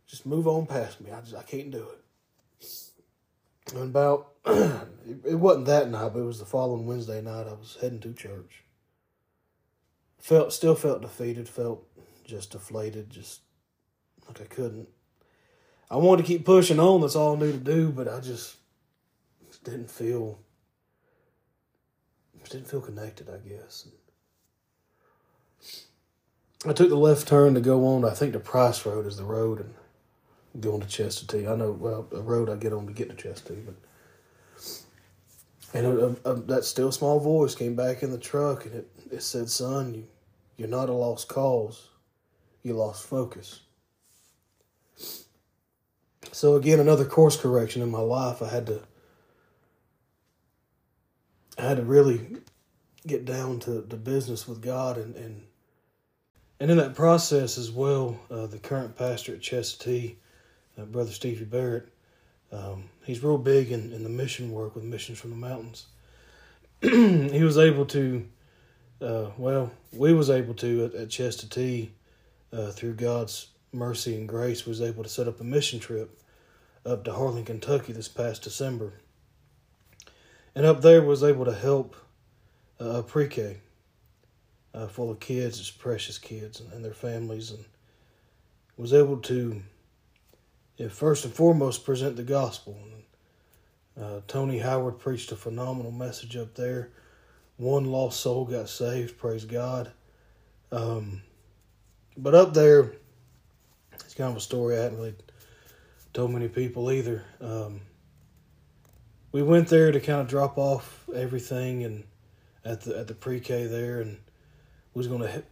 just 0.08 0.26
move 0.26 0.48
on 0.48 0.66
past 0.66 1.00
me. 1.00 1.12
I 1.12 1.22
just, 1.22 1.36
I 1.36 1.44
can't 1.44 1.72
do 1.72 1.84
it. 1.84 2.01
And 3.74 3.84
about, 3.84 4.34
it 4.46 5.40
wasn't 5.40 5.66
that 5.68 5.90
night, 5.90 6.12
but 6.14 6.20
it 6.20 6.26
was 6.26 6.40
the 6.40 6.46
following 6.46 6.86
Wednesday 6.86 7.22
night. 7.22 7.48
I 7.48 7.54
was 7.54 7.78
heading 7.80 8.00
to 8.02 8.14
church. 8.14 8.64
Felt, 10.20 10.54
still 10.54 10.76
felt 10.76 11.02
defeated. 11.02 11.48
Felt 11.50 11.86
just 12.26 12.52
deflated. 12.52 13.10
Just 13.10 13.42
like 14.28 14.42
I 14.42 14.46
couldn't 14.46 14.88
I 15.92 15.98
wanted 15.98 16.22
to 16.22 16.28
keep 16.28 16.46
pushing 16.46 16.80
on. 16.80 17.02
That's 17.02 17.18
all 17.18 17.36
I 17.36 17.40
knew 17.40 17.52
to 17.52 17.58
do, 17.58 17.90
but 17.90 18.08
I 18.08 18.22
just 18.22 18.56
didn't 19.66 19.92
feel 19.92 20.40
Just 22.40 22.54
didn't 22.54 22.70
feel 22.70 22.80
connected. 22.80 23.30
I 23.30 23.46
guess. 23.46 23.90
I 26.66 26.72
took 26.72 26.88
the 26.88 26.96
left 26.96 27.28
turn 27.28 27.56
to 27.56 27.60
go 27.60 27.86
on. 27.88 28.06
I 28.06 28.12
think 28.12 28.32
the 28.32 28.40
Price 28.40 28.86
Road 28.86 29.06
is 29.06 29.18
the 29.18 29.26
road, 29.26 29.60
and 29.60 29.74
going 30.60 30.82
to 30.82 30.88
Chestatee. 30.88 31.50
I 31.50 31.56
know 31.56 31.72
well 31.72 32.08
a 32.12 32.22
road 32.22 32.50
I 32.50 32.56
get 32.56 32.74
on 32.74 32.88
to 32.88 32.94
get 32.94 33.10
to 33.10 33.16
Chestatee, 33.16 33.66
but 33.66 33.76
and 35.74 35.86
a, 35.86 36.06
a, 36.26 36.32
a, 36.32 36.42
that 36.42 36.66
still 36.66 36.92
small 36.92 37.20
voice 37.20 37.56
came 37.56 37.76
back 37.76 38.04
in 38.04 38.12
the 38.12 38.18
truck, 38.18 38.66
and 38.66 38.76
it 38.76 38.90
it 39.12 39.24
said, 39.24 39.50
"Son, 39.50 39.94
you 39.94 40.08
you're 40.58 40.68
not 40.68 40.90
a 40.90 40.94
lost 40.94 41.28
cause. 41.28 41.90
You 42.64 42.74
lost 42.74 43.08
focus." 43.08 43.62
So 46.34 46.56
again, 46.56 46.80
another 46.80 47.06
course 47.06 47.38
correction 47.38 47.82
in 47.82 47.90
my 47.90 48.00
life. 48.00 48.42
I 48.42 48.50
had 48.50 48.66
to 48.68 48.82
I 51.58 51.64
had 51.64 51.78
to 51.78 51.84
really 51.84 52.38
get 53.08 53.26
down 53.26 53.60
to 53.62 53.82
the 53.82 53.98
business 53.98 54.48
with 54.48 54.62
God 54.62 54.98
and 54.98 55.16
and 55.16 55.44
and 56.60 56.70
in 56.70 56.78
that 56.78 56.94
process 56.94 57.58
as 57.58 57.72
well, 57.72 58.20
uh, 58.30 58.46
the 58.46 58.60
current 58.60 58.96
pastor 58.96 59.34
at 59.34 59.42
Chestatee, 59.42 60.18
uh, 60.78 60.86
Brother 60.86 61.12
Stevie 61.12 61.46
Barrett, 61.46 61.88
um, 62.52 62.90
he's 63.06 63.24
real 63.24 63.38
big 63.38 63.72
in, 63.72 63.94
in 63.94 64.04
the 64.04 64.10
mission 64.10 64.52
work 64.52 64.76
with 64.76 64.84
Missions 64.84 65.20
from 65.20 65.30
the 65.30 65.36
Mountains. 65.38 65.86
he 66.82 67.44
was 67.44 67.58
able 67.58 67.86
to, 67.86 68.28
uh, 69.02 69.28
well, 69.38 69.72
we 69.94 70.14
was 70.14 70.30
able 70.30 70.54
to 70.56 70.86
at, 70.86 70.96
at 70.96 71.10
T 71.10 71.92
uh, 72.52 72.72
through 72.72 72.94
God's 72.94 73.48
mercy 73.72 74.16
and 74.16 74.28
grace, 74.28 74.66
was 74.66 74.82
able 74.82 75.04
to 75.04 75.10
set 75.10 75.28
up 75.28 75.40
a 75.40 75.44
mission 75.44 75.80
trip 75.80 76.20
up 76.86 77.04
to 77.04 77.14
Harlan, 77.14 77.46
Kentucky 77.46 77.94
this 77.94 78.08
past 78.08 78.42
December. 78.42 78.94
And 80.56 80.66
up 80.66 80.82
there 80.82 81.02
was 81.02 81.24
able 81.24 81.46
to 81.46 81.54
help 81.54 81.96
uh, 82.80 83.00
a 83.00 83.04
pre-K 83.04 83.58
uh, 84.74 84.88
full 84.88 85.12
of 85.12 85.20
kids, 85.20 85.60
it's 85.60 85.72
precious 85.72 86.18
kids 86.18 86.60
and, 86.60 86.72
and, 86.74 86.84
their 86.84 86.94
families, 86.94 87.52
and 87.52 87.64
was 88.78 88.94
able 88.94 89.18
to, 89.18 89.62
first 90.90 91.26
and 91.26 91.34
foremost, 91.34 91.86
present 91.86 92.16
the 92.16 92.24
gospel. 92.24 92.78
Uh, 94.00 94.22
Tony 94.28 94.60
Howard 94.60 95.00
preached 95.00 95.32
a 95.32 95.36
phenomenal 95.36 95.92
message 95.92 96.38
up 96.38 96.56
there. 96.56 96.90
One 97.58 97.86
lost 97.86 98.22
soul 98.22 98.46
got 98.46 98.70
saved, 98.70 99.18
praise 99.18 99.46
God. 99.46 99.92
Um, 100.72 101.22
but 102.18 102.34
up 102.34 102.54
there, 102.54 102.94
it's 103.94 104.14
kind 104.14 104.32
of 104.32 104.38
a 104.38 104.42
story 104.42 104.78
I 104.78 104.84
hadn't 104.84 104.98
really 104.98 105.16
told 106.14 106.32
many 106.32 106.48
people 106.48 106.92
either. 106.92 107.24
Um, 107.40 107.82
we 109.32 109.44
went 109.44 109.68
there 109.68 109.92
to 109.92 110.00
kind 110.00 110.22
of 110.22 110.28
drop 110.28 110.58
off 110.58 111.06
everything 111.14 111.84
and 111.84 112.04
at 112.64 112.82
the 112.82 112.98
at 112.98 113.08
the 113.08 113.14
pre-K 113.14 113.66
there, 113.66 114.02
and 114.02 114.18
was 114.94 115.08
going 115.08 115.22
to 115.22 115.44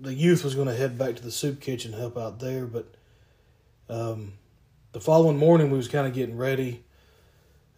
the 0.00 0.14
youth 0.14 0.44
was 0.44 0.54
going 0.54 0.68
to 0.68 0.74
head 0.74 0.98
back 0.98 1.16
to 1.16 1.22
the 1.22 1.30
soup 1.30 1.60
kitchen 1.60 1.92
help 1.92 2.16
out 2.16 2.40
there, 2.40 2.66
but 2.66 2.94
um, 3.88 4.34
the 4.92 5.00
following 5.00 5.36
morning 5.36 5.70
we 5.70 5.76
was 5.76 5.88
kind 5.88 6.06
of 6.06 6.14
getting 6.14 6.36
ready 6.36 6.82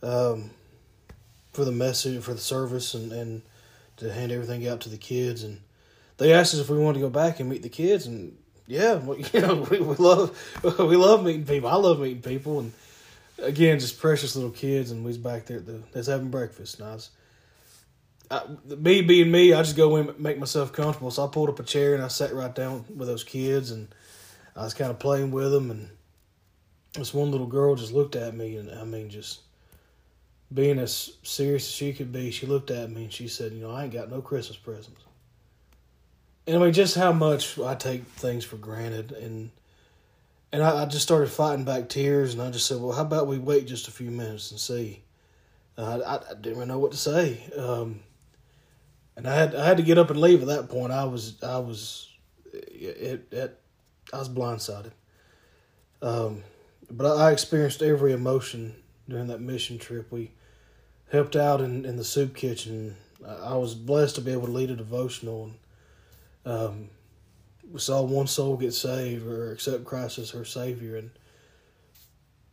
um, 0.03 0.51
for 1.53 1.65
the 1.65 1.73
message 1.73 2.23
for 2.23 2.35
the 2.35 2.41
service 2.41 2.95
and 2.95 3.13
and 3.13 3.43
to 3.97 4.13
hand 4.13 4.33
everything 4.33 4.67
out 4.67 4.81
to 4.81 4.89
the 4.89 4.97
kids 4.97 5.43
and 5.43 5.61
they 6.17 6.33
asked 6.33 6.55
us 6.55 6.61
if 6.61 6.71
we 6.71 6.79
wanted 6.79 6.99
to 6.99 7.05
go 7.05 7.11
back 7.11 7.41
and 7.41 7.49
meet 7.49 7.63
the 7.63 7.69
kids 7.69 8.07
and 8.07 8.37
yeah, 8.71 9.01
you 9.33 9.41
know, 9.41 9.67
we, 9.69 9.81
we 9.81 9.97
love 9.97 10.39
we 10.79 10.97
love 10.97 11.25
meeting 11.25 11.45
people. 11.45 11.69
I 11.69 11.75
love 11.75 11.99
meeting 11.99 12.23
people, 12.23 12.61
and 12.61 12.73
again, 13.39 13.81
just 13.81 14.01
precious 14.01 14.37
little 14.37 14.53
kids, 14.53 14.93
and 14.93 15.05
we 15.05 15.09
was 15.09 15.19
back 15.19 15.47
there 15.47 15.59
at 15.59 15.67
the 15.67 15.83
that's 15.93 16.07
having 16.07 16.31
breakfast, 16.31 16.79
and 16.79 16.89
I 16.89 16.95
was. 16.95 17.11
I, 18.33 18.43
me 18.65 19.03
being 19.03 19.33
me, 19.33 19.53
I 19.53 19.63
just 19.65 19.77
go 19.77 19.97
in 19.97 20.15
make 20.17 20.39
myself 20.39 20.73
comfortable. 20.73 21.11
So 21.11 21.27
I 21.27 21.29
pulled 21.29 21.49
up 21.49 21.59
a 21.59 21.65
chair 21.65 21.95
and 21.95 22.03
I 22.03 22.07
sat 22.07 22.33
right 22.33 22.55
down 22.55 22.85
with 22.97 23.09
those 23.09 23.25
kids, 23.25 23.73
and 23.73 23.89
I 24.55 24.63
was 24.63 24.73
kind 24.73 24.93
of 24.93 25.01
playing 25.01 25.33
with 25.33 25.51
them. 25.51 25.73
And 25.73 25.91
this 26.95 27.15
one 27.15 27.31
little 27.31 27.47
girl 27.47 27.77
just 27.77 27.93
looked 27.93 28.17
at 28.17 28.35
me, 28.35 28.57
and 28.57 28.71
I 28.71 28.85
mean, 28.85 29.11
just 29.11 29.41
being 30.53 30.79
as 30.79 31.13
serious 31.23 31.67
as 31.67 31.73
she 31.73 31.93
could 31.93 32.13
be, 32.13 32.31
she 32.31 32.47
looked 32.47 32.71
at 32.71 32.91
me 32.91 33.05
and 33.05 33.13
she 33.13 33.29
said, 33.29 33.53
"You 33.53 33.63
know, 33.63 33.71
I 33.71 33.85
ain't 33.85 33.93
got 33.93 34.11
no 34.11 34.21
Christmas 34.21 34.57
presents." 34.57 35.03
And 36.47 36.57
I 36.57 36.59
mean, 36.59 36.73
just 36.73 36.97
how 36.97 37.13
much 37.13 37.59
I 37.59 37.75
take 37.75 38.05
things 38.05 38.45
for 38.45 38.57
granted, 38.57 39.13
and 39.13 39.51
and 40.53 40.63
I, 40.63 40.83
I 40.83 40.87
just 40.87 41.05
started 41.05 41.31
fighting 41.31 41.65
back 41.65 41.89
tears, 41.89 42.33
and 42.33 42.43
I 42.43 42.51
just 42.51 42.67
said, 42.67 42.81
"Well, 42.81 42.93
how 42.93 43.03
about 43.03 43.29
we 43.29 43.39
wait 43.39 43.67
just 43.67 43.89
a 43.89 43.93
few 43.93 44.11
minutes 44.11 44.51
and 44.51 44.59
see?" 44.59 45.03
Uh, 45.79 46.01
I, 46.05 46.33
I 46.33 46.35
didn't 46.35 46.59
really 46.59 46.67
know 46.67 46.79
what 46.79 46.91
to 46.91 46.97
say, 46.97 47.41
um, 47.57 48.01
and 49.17 49.29
I 49.29 49.35
had 49.35 49.55
I 49.55 49.65
had 49.65 49.77
to 49.77 49.83
get 49.85 49.99
up 49.99 50.11
and 50.11 50.21
leave 50.21 50.43
at 50.43 50.49
that 50.49 50.69
point. 50.69 50.93
I 50.93 51.05
was 51.05 51.41
I 51.43 51.59
was 51.59 52.09
it, 52.53 53.29
it 53.31 53.61
I 54.13 54.19
was 54.19 54.29
blindsided, 54.29 54.91
um, 56.03 56.43
but 56.91 57.07
I, 57.17 57.31
experienced 57.31 57.83
every 57.83 58.13
emotion 58.13 58.75
during 59.09 59.29
that 59.29 59.41
mission 59.41 59.79
trip. 59.79 60.11
We 60.11 60.33
helped 61.11 61.37
out 61.37 61.61
in, 61.61 61.85
in 61.85 61.97
the 61.97 62.05
soup 62.05 62.35
kitchen. 62.35 62.97
I 63.27 63.57
was 63.57 63.75
blessed 63.75 64.15
to 64.17 64.21
be 64.21 64.33
able 64.33 64.47
to 64.47 64.53
lead 64.53 64.71
a 64.71 64.77
devotional, 64.77 65.53
and 66.45 66.53
um, 66.53 66.91
we 67.71 67.79
saw 67.79 68.03
one 68.03 68.27
soul 68.27 68.57
get 68.57 68.73
saved 68.73 69.27
or 69.27 69.53
accept 69.53 69.85
Christ 69.85 70.19
as 70.19 70.31
her 70.31 70.45
Savior, 70.45 70.97
and 70.97 71.11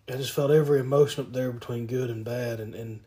I 0.09 0.13
just 0.13 0.33
felt 0.33 0.51
every 0.51 0.79
emotion 0.79 1.23
up 1.23 1.33
there 1.33 1.51
between 1.51 1.87
good 1.87 2.09
and 2.09 2.25
bad, 2.25 2.59
and, 2.59 2.75
and 2.75 2.99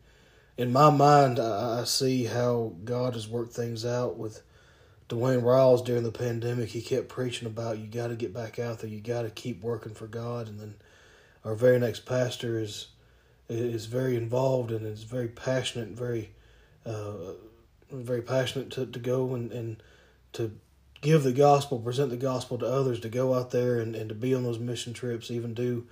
in 0.57 0.73
my 0.73 0.91
mind, 0.91 1.39
I, 1.39 1.81
I 1.81 1.85
see 1.85 2.25
how 2.25 2.75
God 2.85 3.15
has 3.15 3.29
worked 3.29 3.55
things 3.55 3.87
out 3.87 4.19
with 4.19 4.43
Dwayne 5.09 5.43
Riles 5.43 5.83
during 5.83 6.03
the 6.03 6.13
pandemic. 6.13 6.69
He 6.69 6.83
kept 6.83 7.09
preaching 7.09 7.47
about 7.47 7.79
you 7.79 7.87
got 7.87 8.09
to 8.09 8.15
get 8.15 8.35
back 8.35 8.59
out 8.59 8.79
there, 8.79 8.91
you 8.91 9.01
got 9.01 9.23
to 9.23 9.31
keep 9.31 9.63
working 9.63 9.95
for 9.95 10.07
God, 10.07 10.49
and 10.49 10.61
then 10.61 10.75
our 11.45 11.55
very 11.55 11.79
next 11.79 12.07
pastor 12.07 12.59
is 12.59 12.89
is 13.49 13.87
very 13.87 14.17
involved 14.17 14.71
and 14.71 14.87
is 14.87 15.03
very 15.03 15.27
passionate 15.27 15.89
and 15.89 15.97
very 15.97 16.31
uh, 16.87 17.33
very 17.91 18.23
passionate 18.23 18.71
to, 18.71 18.87
to 18.87 18.99
go 18.99 19.35
and, 19.35 19.51
and 19.53 19.83
to 20.33 20.53
give 21.01 21.23
the 21.23 21.33
gospel, 21.33 21.79
present 21.79 22.11
the 22.11 22.17
gospel 22.17 22.59
to 22.59 22.67
others, 22.67 23.01
to 23.01 23.09
go 23.09 23.35
out 23.35 23.51
there 23.51 23.81
and, 23.81 23.97
and 23.97 24.09
to 24.09 24.15
be 24.15 24.35
on 24.35 24.45
those 24.45 24.59
mission 24.59 24.93
trips, 24.93 25.31
even 25.31 25.55
do 25.55 25.87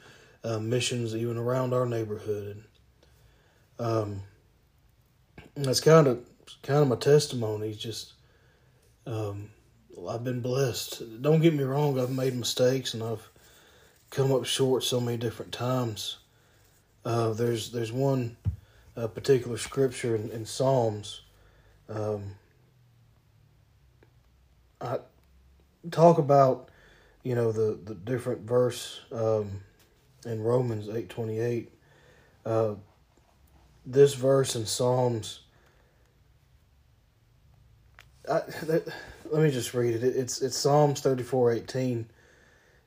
uh, 0.44 0.58
missions 0.58 1.16
even 1.16 1.36
around 1.36 1.74
our 1.74 1.86
neighborhood. 1.86 2.64
And 3.78 3.86
um, 3.86 4.22
that's 5.56 5.80
kind 5.80 6.06
of 6.06 6.24
kind 6.62 6.80
of 6.80 6.88
my 6.88 6.96
testimony. 6.96 7.74
Just 7.74 8.12
um, 9.06 9.50
I've 10.08 10.24
been 10.24 10.40
blessed. 10.40 11.22
Don't 11.22 11.40
get 11.40 11.54
me 11.54 11.64
wrong. 11.64 11.98
I've 11.98 12.10
made 12.10 12.36
mistakes 12.36 12.94
and 12.94 13.02
I've 13.02 13.28
come 14.10 14.32
up 14.32 14.44
short 14.44 14.84
so 14.84 15.00
many 15.00 15.16
different 15.16 15.52
times. 15.52 16.18
Uh, 17.04 17.30
there's 17.30 17.70
there's 17.70 17.92
one 17.92 18.36
uh, 18.96 19.06
particular 19.06 19.58
scripture 19.58 20.16
in, 20.16 20.30
in 20.30 20.44
Psalms. 20.44 21.22
Um, 21.88 22.34
I 24.80 24.98
talk 25.90 26.18
about 26.18 26.68
you 27.22 27.34
know 27.34 27.52
the 27.52 27.78
the 27.82 27.94
different 27.94 28.42
verse 28.42 29.00
um, 29.12 29.60
in 30.24 30.42
Romans 30.42 30.88
eight 30.88 31.08
twenty 31.08 31.38
eight. 31.38 31.72
Uh, 32.44 32.74
this 33.86 34.14
verse 34.14 34.56
in 34.56 34.66
Psalms. 34.66 35.40
I, 38.30 38.40
that, 38.64 38.86
let 39.30 39.42
me 39.42 39.50
just 39.50 39.74
read 39.74 39.94
it. 39.94 40.02
It's 40.02 40.42
it's 40.42 40.56
Psalms 40.56 41.00
thirty 41.00 41.22
four 41.22 41.52
eighteen 41.52 42.08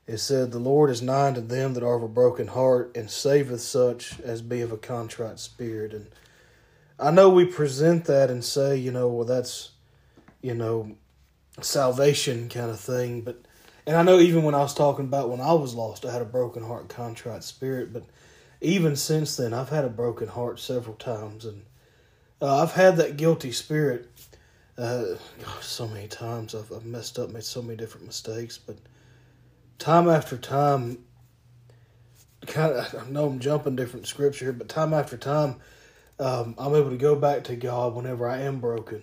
it 0.06 0.18
said, 0.18 0.50
The 0.50 0.58
Lord 0.58 0.90
is 0.90 1.00
nigh 1.00 1.32
to 1.32 1.40
them 1.40 1.74
that 1.74 1.82
are 1.82 1.94
of 1.94 2.02
a 2.02 2.08
broken 2.08 2.48
heart, 2.48 2.96
and 2.96 3.10
saveth 3.10 3.60
such 3.60 4.20
as 4.20 4.42
be 4.42 4.60
of 4.60 4.72
a 4.72 4.76
contrite 4.76 5.38
spirit. 5.38 5.92
And 5.92 6.08
I 6.98 7.10
know 7.10 7.30
we 7.30 7.44
present 7.44 8.04
that 8.06 8.30
and 8.30 8.44
say, 8.44 8.76
you 8.76 8.90
know, 8.90 9.08
well, 9.08 9.26
that's, 9.26 9.70
you 10.40 10.54
know, 10.54 10.96
salvation 11.60 12.48
kind 12.48 12.70
of 12.70 12.80
thing. 12.80 13.20
But, 13.20 13.44
and 13.86 13.96
I 13.96 14.02
know 14.02 14.18
even 14.18 14.42
when 14.42 14.54
I 14.54 14.60
was 14.60 14.74
talking 14.74 15.04
about 15.04 15.30
when 15.30 15.40
I 15.40 15.52
was 15.52 15.74
lost, 15.74 16.04
I 16.04 16.12
had 16.12 16.22
a 16.22 16.26
broken 16.26 16.64
heart 16.64 16.88
contrite 16.88 17.44
spirit. 17.44 17.92
But 17.92 18.04
even 18.60 18.96
since 18.96 19.36
then, 19.36 19.54
I've 19.54 19.68
had 19.68 19.84
a 19.84 19.88
broken 19.90 20.28
heart 20.28 20.58
several 20.58 20.96
times. 20.96 21.44
And 21.44 21.62
uh, 22.40 22.62
I've 22.62 22.72
had 22.72 22.96
that 22.96 23.16
guilty 23.16 23.52
spirit 23.52 24.10
uh, 24.76 25.14
so 25.60 25.86
many 25.86 26.08
times. 26.08 26.56
I've, 26.56 26.72
I've 26.72 26.84
messed 26.84 27.20
up, 27.20 27.30
made 27.30 27.44
so 27.44 27.62
many 27.62 27.76
different 27.76 28.06
mistakes. 28.06 28.58
But, 28.58 28.76
time 29.82 30.08
after 30.08 30.36
time, 30.36 30.96
kind 32.46 32.72
of, 32.72 32.94
I 32.94 33.10
know 33.10 33.26
I'm 33.26 33.40
jumping 33.40 33.74
different 33.74 34.06
scripture, 34.06 34.52
but 34.52 34.68
time 34.68 34.94
after 34.94 35.16
time, 35.16 35.56
um, 36.20 36.54
I'm 36.56 36.74
able 36.74 36.90
to 36.90 36.96
go 36.96 37.16
back 37.16 37.44
to 37.44 37.56
God 37.56 37.94
whenever 37.94 38.28
I 38.28 38.42
am 38.42 38.60
broken, 38.60 39.02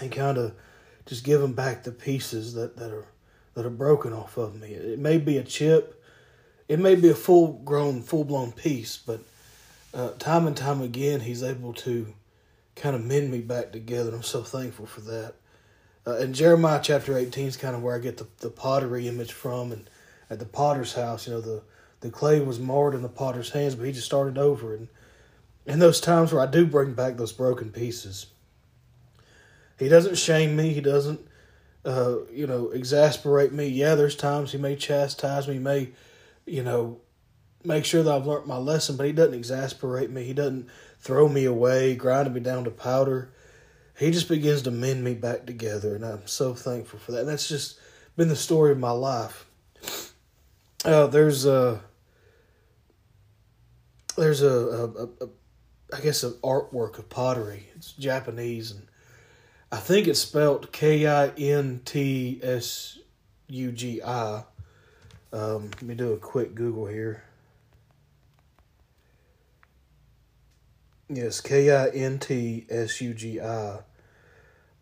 and 0.00 0.10
kind 0.10 0.38
of 0.38 0.54
just 1.04 1.24
give 1.24 1.42
Him 1.42 1.52
back 1.52 1.84
the 1.84 1.92
pieces 1.92 2.54
that, 2.54 2.76
that 2.78 2.90
are 2.90 3.06
that 3.54 3.66
are 3.66 3.70
broken 3.70 4.12
off 4.12 4.38
of 4.38 4.58
me. 4.58 4.68
It 4.68 4.98
may 4.98 5.18
be 5.18 5.36
a 5.36 5.42
chip, 5.44 6.02
it 6.66 6.78
may 6.78 6.94
be 6.94 7.10
a 7.10 7.14
full 7.14 7.52
grown, 7.64 8.00
full 8.00 8.24
blown 8.24 8.52
piece, 8.52 8.96
but 8.96 9.20
uh, 9.92 10.12
time 10.18 10.46
and 10.46 10.56
time 10.56 10.80
again, 10.80 11.20
He's 11.20 11.42
able 11.42 11.74
to 11.74 12.14
kind 12.76 12.96
of 12.96 13.04
mend 13.04 13.30
me 13.30 13.40
back 13.40 13.72
together. 13.72 14.14
I'm 14.14 14.22
so 14.22 14.42
thankful 14.42 14.86
for 14.86 15.02
that. 15.02 15.34
Uh, 16.10 16.16
and 16.16 16.34
Jeremiah 16.34 16.80
chapter 16.82 17.16
18 17.16 17.46
is 17.46 17.56
kind 17.56 17.76
of 17.76 17.82
where 17.82 17.94
I 17.94 18.00
get 18.00 18.16
the, 18.16 18.26
the 18.38 18.50
pottery 18.50 19.06
image 19.06 19.32
from. 19.32 19.70
And 19.70 19.88
at 20.28 20.40
the 20.40 20.44
potter's 20.44 20.94
house, 20.94 21.26
you 21.26 21.32
know, 21.32 21.40
the, 21.40 21.62
the 22.00 22.10
clay 22.10 22.40
was 22.40 22.58
marred 22.58 22.94
in 22.94 23.02
the 23.02 23.08
potter's 23.08 23.50
hands, 23.50 23.76
but 23.76 23.86
he 23.86 23.92
just 23.92 24.06
started 24.06 24.36
over. 24.36 24.74
And 24.74 24.88
in 25.66 25.78
those 25.78 26.00
times 26.00 26.32
where 26.32 26.42
I 26.42 26.46
do 26.46 26.66
bring 26.66 26.94
back 26.94 27.16
those 27.16 27.32
broken 27.32 27.70
pieces, 27.70 28.26
he 29.78 29.88
doesn't 29.88 30.18
shame 30.18 30.56
me. 30.56 30.72
He 30.72 30.80
doesn't, 30.80 31.20
uh, 31.84 32.16
you 32.32 32.46
know, 32.46 32.70
exasperate 32.70 33.52
me. 33.52 33.68
Yeah, 33.68 33.94
there's 33.94 34.16
times 34.16 34.50
he 34.50 34.58
may 34.58 34.74
chastise 34.74 35.46
me, 35.46 35.58
may, 35.60 35.90
you 36.44 36.64
know, 36.64 36.98
make 37.62 37.84
sure 37.84 38.02
that 38.02 38.12
I've 38.12 38.26
learned 38.26 38.46
my 38.46 38.56
lesson, 38.56 38.96
but 38.96 39.06
he 39.06 39.12
doesn't 39.12 39.34
exasperate 39.34 40.10
me. 40.10 40.24
He 40.24 40.34
doesn't 40.34 40.68
throw 40.98 41.28
me 41.28 41.44
away, 41.44 41.94
grind 41.94 42.34
me 42.34 42.40
down 42.40 42.64
to 42.64 42.70
powder 42.70 43.30
he 44.00 44.10
just 44.10 44.28
begins 44.28 44.62
to 44.62 44.70
mend 44.70 45.04
me 45.04 45.12
back 45.12 45.44
together, 45.44 45.94
and 45.94 46.06
I'm 46.06 46.26
so 46.26 46.54
thankful 46.54 46.98
for 46.98 47.12
that. 47.12 47.20
And 47.20 47.28
that's 47.28 47.50
just 47.50 47.78
been 48.16 48.28
the 48.28 48.34
story 48.34 48.72
of 48.72 48.78
my 48.78 48.92
life. 48.92 49.44
Uh, 50.82 51.06
there's 51.06 51.44
a 51.44 51.82
there's 54.16 54.40
a, 54.40 54.48
a, 54.48 54.84
a, 54.84 55.04
a 55.04 55.28
I 55.92 56.00
guess 56.00 56.22
an 56.22 56.32
artwork 56.42 56.98
of 56.98 57.10
pottery. 57.10 57.68
It's 57.76 57.92
Japanese, 57.92 58.70
and 58.70 58.86
I 59.70 59.76
think 59.76 60.08
it's 60.08 60.20
spelled 60.20 60.72
K 60.72 61.06
I 61.06 61.28
N 61.36 61.82
T 61.84 62.40
S 62.42 62.98
U 63.48 63.70
G 63.70 64.02
I. 64.02 64.44
Um, 65.30 65.72
let 65.74 65.82
me 65.82 65.94
do 65.94 66.14
a 66.14 66.16
quick 66.16 66.54
Google 66.54 66.86
here. 66.86 67.22
Yes, 71.10 71.42
K 71.42 71.70
I 71.70 71.88
N 71.88 72.18
T 72.18 72.64
S 72.70 73.02
U 73.02 73.12
G 73.12 73.42
I. 73.42 73.80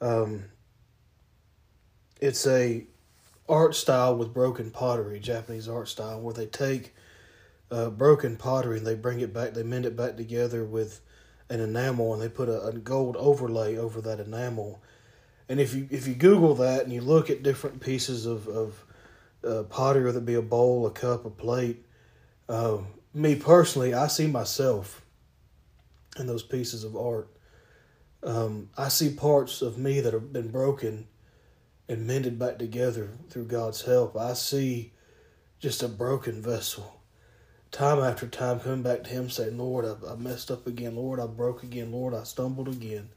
Um, 0.00 0.44
it's 2.20 2.46
a 2.46 2.86
art 3.48 3.74
style 3.74 4.16
with 4.16 4.34
broken 4.34 4.70
pottery, 4.70 5.20
Japanese 5.20 5.68
art 5.68 5.88
style, 5.88 6.20
where 6.20 6.34
they 6.34 6.46
take 6.46 6.94
uh, 7.70 7.90
broken 7.90 8.36
pottery 8.36 8.78
and 8.78 8.86
they 8.86 8.94
bring 8.94 9.20
it 9.20 9.32
back, 9.32 9.54
they 9.54 9.62
mend 9.62 9.86
it 9.86 9.96
back 9.96 10.16
together 10.16 10.64
with 10.64 11.00
an 11.50 11.60
enamel, 11.60 12.12
and 12.12 12.22
they 12.22 12.28
put 12.28 12.48
a, 12.48 12.62
a 12.62 12.72
gold 12.72 13.16
overlay 13.16 13.76
over 13.76 14.00
that 14.00 14.20
enamel. 14.20 14.82
And 15.48 15.60
if 15.60 15.74
you 15.74 15.88
if 15.90 16.06
you 16.06 16.14
Google 16.14 16.54
that 16.56 16.84
and 16.84 16.92
you 16.92 17.00
look 17.00 17.30
at 17.30 17.42
different 17.42 17.80
pieces 17.80 18.26
of 18.26 18.48
of 18.48 18.84
uh, 19.44 19.62
pottery, 19.64 20.04
whether 20.04 20.18
it 20.18 20.26
be 20.26 20.34
a 20.34 20.42
bowl, 20.42 20.86
a 20.86 20.90
cup, 20.90 21.24
a 21.24 21.30
plate, 21.30 21.84
uh, 22.48 22.78
me 23.14 23.34
personally, 23.34 23.94
I 23.94 24.08
see 24.08 24.26
myself 24.26 25.02
in 26.18 26.26
those 26.26 26.42
pieces 26.42 26.84
of 26.84 26.96
art. 26.96 27.28
Um, 28.22 28.70
I 28.76 28.88
see 28.88 29.10
parts 29.10 29.62
of 29.62 29.78
me 29.78 30.00
that 30.00 30.12
have 30.12 30.32
been 30.32 30.50
broken 30.50 31.06
and 31.88 32.06
mended 32.06 32.38
back 32.38 32.58
together 32.58 33.10
through 33.30 33.46
God's 33.46 33.82
help. 33.82 34.16
I 34.16 34.34
see 34.34 34.92
just 35.60 35.82
a 35.82 35.88
broken 35.88 36.42
vessel. 36.42 37.00
Time 37.70 37.98
after 37.98 38.26
time, 38.26 38.60
coming 38.60 38.82
back 38.82 39.04
to 39.04 39.10
Him 39.10 39.30
saying, 39.30 39.58
Lord, 39.58 39.84
I, 39.84 40.12
I 40.12 40.16
messed 40.16 40.50
up 40.50 40.66
again. 40.66 40.96
Lord, 40.96 41.20
I 41.20 41.26
broke 41.26 41.62
again. 41.62 41.92
Lord, 41.92 42.14
I 42.14 42.24
stumbled 42.24 42.68
again. 42.68 43.10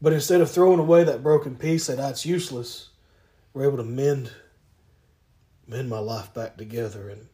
But 0.00 0.12
instead 0.12 0.40
of 0.40 0.50
throwing 0.50 0.80
away 0.80 1.04
that 1.04 1.22
broken 1.22 1.54
piece, 1.54 1.86
that 1.86 1.96
that's 1.96 2.26
useless, 2.26 2.88
we're 3.54 3.66
able 3.66 3.76
to 3.76 3.84
mend, 3.84 4.32
mend 5.66 5.88
my 5.88 6.00
life 6.00 6.34
back 6.34 6.56
together. 6.56 7.08
And 7.08 7.28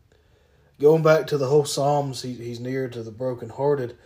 going 0.79 1.03
back 1.03 1.27
to 1.29 1.39
the 1.39 1.47
whole 1.47 1.65
Psalms, 1.65 2.23
he, 2.23 2.35
he's 2.35 2.61
near 2.61 2.89
to 2.89 3.03
the 3.03 3.11
brokenhearted. 3.11 3.97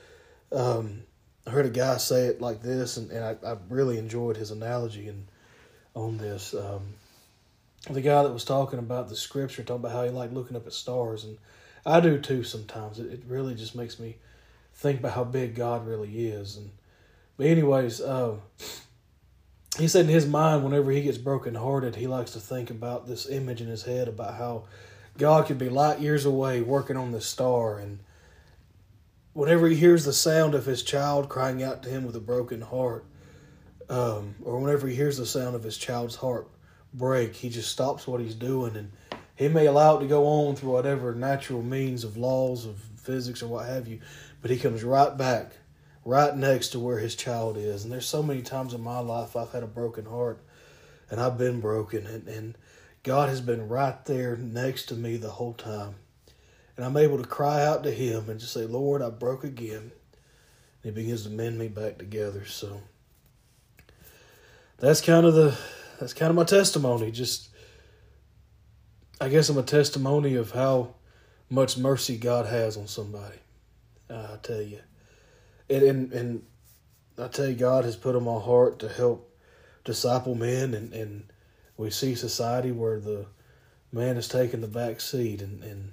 Um, 0.52 1.02
I 1.46 1.50
heard 1.50 1.66
a 1.66 1.70
guy 1.70 1.96
say 1.96 2.26
it 2.26 2.40
like 2.40 2.62
this, 2.62 2.96
and, 2.96 3.10
and 3.10 3.24
I, 3.24 3.36
I 3.46 3.56
really 3.68 3.98
enjoyed 3.98 4.36
his 4.36 4.50
analogy 4.50 5.08
and 5.08 5.26
on 5.94 6.18
this. 6.18 6.54
Um, 6.54 6.94
the 7.90 8.00
guy 8.00 8.22
that 8.22 8.32
was 8.32 8.44
talking 8.44 8.78
about 8.78 9.08
the 9.08 9.16
scripture, 9.16 9.62
talking 9.62 9.84
about 9.84 9.92
how 9.92 10.04
he 10.04 10.10
liked 10.10 10.32
looking 10.32 10.56
up 10.56 10.66
at 10.66 10.72
stars, 10.72 11.24
and 11.24 11.36
I 11.84 12.00
do 12.00 12.18
too 12.18 12.44
sometimes. 12.44 12.98
It, 12.98 13.12
it 13.12 13.22
really 13.26 13.54
just 13.54 13.74
makes 13.74 13.98
me 13.98 14.16
think 14.74 15.00
about 15.00 15.12
how 15.12 15.24
big 15.24 15.54
God 15.54 15.86
really 15.86 16.28
is. 16.28 16.56
And 16.56 16.70
but 17.36 17.46
anyways, 17.46 18.00
uh, 18.00 18.36
he 19.78 19.88
said 19.88 20.04
in 20.04 20.12
his 20.12 20.26
mind, 20.26 20.62
whenever 20.62 20.92
he 20.92 21.02
gets 21.02 21.18
brokenhearted, 21.18 21.96
he 21.96 22.06
likes 22.06 22.32
to 22.32 22.40
think 22.40 22.70
about 22.70 23.06
this 23.06 23.28
image 23.28 23.60
in 23.60 23.68
his 23.68 23.82
head 23.82 24.06
about 24.06 24.34
how 24.34 24.64
God 25.18 25.46
could 25.46 25.58
be 25.58 25.68
light 25.68 26.00
years 26.00 26.24
away 26.24 26.60
working 26.60 26.96
on 26.96 27.10
this 27.10 27.26
star. 27.26 27.78
And 27.78 27.98
whenever 29.32 29.68
he 29.68 29.76
hears 29.76 30.04
the 30.04 30.12
sound 30.12 30.54
of 30.54 30.66
his 30.66 30.82
child 30.82 31.28
crying 31.28 31.62
out 31.62 31.82
to 31.82 31.88
him 31.88 32.04
with 32.04 32.16
a 32.16 32.20
broken 32.20 32.60
heart, 32.60 33.04
um, 33.88 34.34
or 34.42 34.58
whenever 34.58 34.86
he 34.86 34.94
hears 34.94 35.16
the 35.16 35.26
sound 35.26 35.54
of 35.54 35.62
his 35.62 35.76
child's 35.76 36.16
heart 36.16 36.48
break, 36.94 37.34
he 37.34 37.48
just 37.48 37.70
stops 37.70 38.06
what 38.06 38.20
he's 38.20 38.34
doing 38.34 38.76
and 38.76 38.92
he 39.34 39.48
may 39.48 39.66
allow 39.66 39.96
it 39.96 40.00
to 40.00 40.06
go 40.06 40.26
on 40.26 40.56
through 40.56 40.72
whatever 40.72 41.14
natural 41.14 41.62
means 41.62 42.04
of 42.04 42.16
laws 42.16 42.66
of 42.66 42.76
physics 42.96 43.42
or 43.42 43.48
what 43.48 43.66
have 43.66 43.88
you, 43.88 44.00
but 44.40 44.50
he 44.50 44.58
comes 44.58 44.84
right 44.84 45.16
back 45.16 45.52
right 46.04 46.36
next 46.36 46.68
to 46.68 46.80
where 46.80 46.98
his 46.98 47.14
child 47.14 47.56
is. 47.56 47.84
And 47.84 47.92
there's 47.92 48.06
so 48.06 48.22
many 48.22 48.42
times 48.42 48.74
in 48.74 48.80
my 48.80 48.98
life 48.98 49.36
I've 49.36 49.52
had 49.52 49.62
a 49.62 49.68
broken 49.68 50.04
heart 50.04 50.40
and 51.10 51.20
I've 51.20 51.38
been 51.38 51.60
broken 51.60 52.06
and, 52.06 52.28
and 52.28 52.58
God 53.02 53.28
has 53.28 53.40
been 53.40 53.68
right 53.68 54.04
there 54.04 54.36
next 54.36 54.86
to 54.86 54.94
me 54.94 55.16
the 55.16 55.30
whole 55.30 55.54
time. 55.54 55.94
And 56.76 56.86
I'm 56.86 56.96
able 56.96 57.18
to 57.18 57.28
cry 57.28 57.64
out 57.64 57.82
to 57.84 57.90
him 57.90 58.30
and 58.30 58.40
just 58.40 58.52
say, 58.52 58.64
Lord, 58.64 59.02
I 59.02 59.10
broke 59.10 59.44
again. 59.44 59.92
And 60.82 60.84
he 60.84 60.90
begins 60.90 61.24
to 61.24 61.30
mend 61.30 61.58
me 61.58 61.68
back 61.68 61.98
together. 61.98 62.44
So 62.46 62.80
that's 64.78 65.00
kind 65.00 65.26
of 65.26 65.34
the 65.34 65.56
that's 66.00 66.14
kind 66.14 66.30
of 66.30 66.36
my 66.36 66.44
testimony. 66.44 67.10
Just 67.10 67.50
I 69.20 69.28
guess 69.28 69.48
I'm 69.48 69.58
a 69.58 69.62
testimony 69.62 70.34
of 70.34 70.50
how 70.50 70.94
much 71.48 71.76
mercy 71.76 72.16
God 72.16 72.46
has 72.46 72.76
on 72.76 72.88
somebody. 72.88 73.38
I 74.10 74.36
tell 74.42 74.62
you 74.62 74.80
and, 75.72 75.82
and 75.82 76.12
and 76.12 76.42
I 77.18 77.28
tell 77.28 77.48
you, 77.48 77.54
God 77.54 77.84
has 77.84 77.96
put 77.96 78.16
on 78.16 78.24
my 78.24 78.38
heart 78.38 78.78
to 78.80 78.88
help 78.88 79.34
disciple 79.84 80.34
men, 80.34 80.74
and 80.74 80.92
and 80.92 81.24
we 81.76 81.90
see 81.90 82.14
society 82.14 82.72
where 82.72 83.00
the 83.00 83.26
man 83.90 84.16
is 84.16 84.28
taking 84.28 84.60
the 84.60 84.68
back 84.68 85.00
seat, 85.00 85.42
and 85.42 85.62
and 85.62 85.92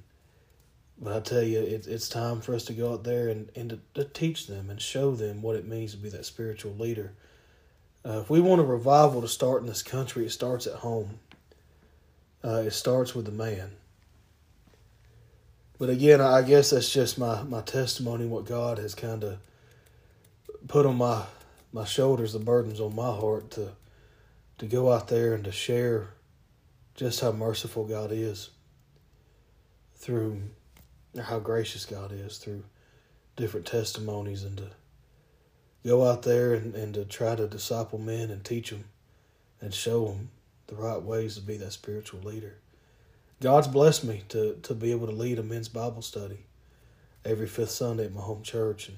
but 1.01 1.15
I 1.15 1.19
tell 1.21 1.43
you, 1.43 1.59
it, 1.59 1.87
it's 1.87 2.09
time 2.09 2.41
for 2.41 2.53
us 2.53 2.65
to 2.65 2.73
go 2.73 2.93
out 2.93 3.03
there 3.03 3.29
and 3.29 3.49
and 3.55 3.69
to, 3.69 3.79
to 3.95 4.03
teach 4.03 4.47
them 4.47 4.69
and 4.69 4.81
show 4.81 5.15
them 5.15 5.41
what 5.41 5.55
it 5.55 5.67
means 5.67 5.91
to 5.91 5.97
be 5.97 6.09
that 6.09 6.25
spiritual 6.25 6.73
leader. 6.73 7.13
Uh, 8.05 8.19
if 8.19 8.29
we 8.29 8.39
want 8.39 8.61
a 8.61 8.65
revival 8.65 9.21
to 9.21 9.27
start 9.27 9.61
in 9.61 9.67
this 9.67 9.83
country, 9.83 10.25
it 10.25 10.31
starts 10.31 10.67
at 10.67 10.75
home. 10.75 11.19
Uh, 12.43 12.63
it 12.65 12.71
starts 12.71 13.13
with 13.13 13.25
the 13.25 13.31
man. 13.31 13.71
But 15.77 15.89
again, 15.89 16.19
I 16.21 16.41
guess 16.41 16.71
that's 16.71 16.91
just 16.91 17.17
my, 17.17 17.43
my 17.43 17.61
testimony, 17.61 18.25
what 18.25 18.45
God 18.45 18.77
has 18.77 18.95
kind 18.95 19.23
of 19.23 19.39
put 20.67 20.85
on 20.85 20.97
my 20.97 21.23
my 21.71 21.85
shoulders 21.85 22.33
the 22.33 22.39
burdens 22.39 22.81
on 22.81 22.95
my 22.95 23.11
heart 23.11 23.51
to 23.51 23.71
to 24.57 24.65
go 24.65 24.91
out 24.91 25.07
there 25.07 25.33
and 25.33 25.43
to 25.45 25.51
share 25.51 26.09
just 26.95 27.21
how 27.21 27.31
merciful 27.31 27.85
God 27.85 28.11
is 28.11 28.49
through 29.95 30.41
how 31.23 31.39
gracious 31.39 31.85
God 31.85 32.11
is 32.11 32.37
through 32.37 32.63
different 33.35 33.65
testimonies 33.65 34.43
and 34.43 34.57
to 34.57 34.69
go 35.85 36.05
out 36.05 36.23
there 36.23 36.53
and, 36.53 36.75
and 36.75 36.93
to 36.93 37.05
try 37.05 37.35
to 37.35 37.47
disciple 37.47 37.99
men 37.99 38.29
and 38.29 38.43
teach 38.43 38.69
them 38.69 38.85
and 39.61 39.73
show 39.73 40.05
them 40.05 40.29
the 40.67 40.75
right 40.75 41.01
ways 41.01 41.35
to 41.35 41.41
be 41.41 41.57
that 41.57 41.73
spiritual 41.73 42.21
leader. 42.21 42.55
God's 43.41 43.67
blessed 43.67 44.03
me 44.03 44.23
to, 44.29 44.55
to 44.63 44.73
be 44.73 44.91
able 44.91 45.07
to 45.07 45.13
lead 45.13 45.39
a 45.39 45.43
men's 45.43 45.69
Bible 45.69 46.01
study 46.01 46.45
every 47.23 47.47
fifth 47.47 47.71
Sunday 47.71 48.05
at 48.05 48.13
my 48.13 48.21
home 48.21 48.43
church 48.43 48.89
and 48.89 48.97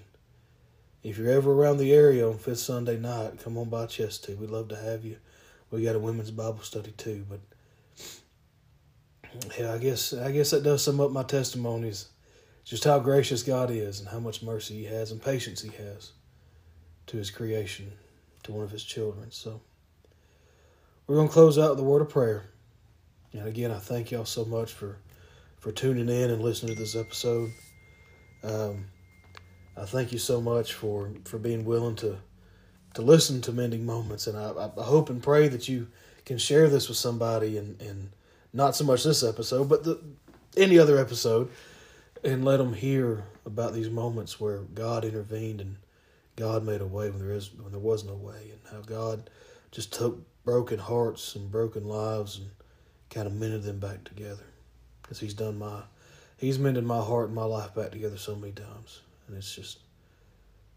if 1.04 1.18
you're 1.18 1.32
ever 1.32 1.52
around 1.52 1.78
the 1.78 1.94
area 1.94 2.28
on 2.28 2.38
Fifth 2.38 2.60
Sunday 2.60 2.96
night, 2.96 3.40
come 3.44 3.58
on 3.58 3.70
by 3.70 3.86
Chestatee. 3.88 4.38
We'd 4.38 4.52
love 4.52 4.68
to 4.68 4.76
have 4.76 5.04
you. 5.04 5.18
We 5.72 5.84
got 5.84 5.96
a 5.96 6.00
women's 6.00 6.30
Bible 6.30 6.62
study 6.62 6.92
too, 6.92 7.26
but 7.28 7.40
yeah, 9.58 9.74
I 9.74 9.78
guess 9.78 10.14
I 10.14 10.32
guess 10.32 10.52
that 10.52 10.64
does 10.64 10.84
sum 10.84 11.00
up 11.00 11.12
my 11.12 11.24
testimonies. 11.24 12.08
Just 12.64 12.84
how 12.84 13.00
gracious 13.00 13.44
God 13.44 13.72
is 13.72 14.00
and 14.00 14.08
how 14.08 14.20
much 14.20 14.44
mercy 14.44 14.76
He 14.76 14.86
has 14.86 15.12
and 15.12 15.22
patience 15.22 15.62
He 15.62 15.70
has 15.70 16.12
to 17.08 17.18
His 17.18 17.32
creation, 17.32 17.92
to 18.44 18.52
one 18.52 18.64
of 18.64 18.72
His 18.72 18.84
children. 18.84 19.32
So 19.32 19.62
we're 21.08 21.16
gonna 21.16 21.30
close 21.30 21.58
out 21.58 21.72
with 21.72 21.80
a 21.80 21.84
word 21.84 22.02
of 22.02 22.10
prayer. 22.10 22.46
And 23.34 23.48
again, 23.48 23.72
I 23.72 23.80
thank 23.80 24.12
y'all 24.12 24.26
so 24.26 24.46
much 24.46 24.74
for 24.74 24.98
for 25.60 25.72
tuning 25.72 26.10
in 26.10 26.30
and 26.30 26.42
listening 26.42 26.76
to 26.76 26.80
this 26.80 26.96
episode. 26.96 27.52
Um, 28.44 28.86
I 29.78 29.86
thank 29.86 30.12
you 30.12 30.18
so 30.18 30.42
much 30.42 30.74
for, 30.74 31.12
for 31.26 31.38
being 31.38 31.66
willing 31.66 31.96
to 31.98 32.18
to 32.94 33.02
listen 33.02 33.40
to 33.42 33.54
Mending 33.54 33.86
Moments, 33.86 34.28
and 34.28 34.38
I, 34.38 34.50
I 34.78 34.84
hope 34.84 35.10
and 35.10 35.24
pray 35.24 35.48
that 35.48 35.70
you 35.70 35.88
can 36.26 36.38
share 36.38 36.68
this 36.68 36.90
with 36.90 36.98
somebody, 36.98 37.58
and, 37.58 37.82
and 37.82 38.10
not 38.54 38.76
so 38.76 38.84
much 38.84 39.04
this 39.04 39.24
episode, 39.24 39.70
but 39.70 39.84
the 39.84 40.00
any 40.58 40.78
other 40.78 40.98
episode, 40.98 41.50
and 42.24 42.44
let 42.44 42.58
them 42.58 42.74
hear 42.74 43.24
about 43.46 43.74
these 43.74 43.90
moments 43.90 44.40
where 44.40 44.60
God 44.60 45.06
intervened 45.06 45.62
and 45.62 45.78
God 46.36 46.66
made 46.66 46.82
a 46.82 46.86
way 46.86 47.10
when 47.10 47.20
there 47.20 47.36
is 47.36 47.52
when 47.54 47.72
there 47.72 47.80
was 47.80 48.04
no 48.04 48.16
way, 48.16 48.52
and 48.52 48.60
how 48.72 48.82
God 48.82 49.30
just 49.72 49.94
took 49.94 50.20
broken 50.44 50.80
hearts 50.80 51.36
and 51.36 51.52
broken 51.52 51.86
lives 51.86 52.38
and 52.38 52.50
kind 53.10 53.28
of 53.28 53.34
mended 53.34 53.64
them 53.64 53.80
back 53.80 54.04
together, 54.04 54.44
because 55.02 55.20
He's 55.20 55.34
done 55.34 55.58
my 55.58 55.82
He's 56.38 56.58
mended 56.58 56.84
my 56.84 57.00
heart 57.00 57.28
and 57.28 57.36
my 57.36 57.44
life 57.44 57.76
back 57.76 57.92
together 57.92 58.18
so 58.18 58.36
many 58.36 58.54
times 58.54 59.02
and 59.32 59.38
it's 59.38 59.56
just 59.56 59.80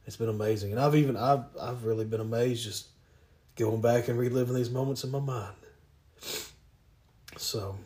it's 0.07 0.17
been 0.17 0.29
amazing. 0.29 0.71
And 0.73 0.81
I've 0.81 0.95
even 0.95 1.17
I've 1.17 1.45
I've 1.61 1.85
really 1.85 2.05
been 2.05 2.21
amazed 2.21 2.65
just 2.65 2.89
going 3.57 3.81
back 3.81 4.09
and 4.09 4.19
reliving 4.19 4.55
these 4.55 4.71
moments 4.71 5.05
in 5.05 5.11
my 5.11 5.21
mind. 5.21 5.55
So 7.37 7.77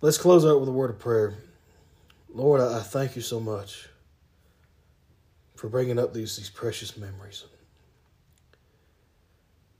let's 0.00 0.18
close 0.18 0.44
out 0.44 0.60
with 0.60 0.68
a 0.68 0.72
word 0.72 0.90
of 0.90 0.98
prayer. 0.98 1.34
Lord, 2.32 2.60
I, 2.60 2.78
I 2.78 2.80
thank 2.80 3.16
you 3.16 3.22
so 3.22 3.40
much 3.40 3.88
for 5.54 5.68
bringing 5.68 5.98
up 5.98 6.12
these 6.12 6.36
these 6.36 6.50
precious 6.50 6.96
memories, 6.96 7.44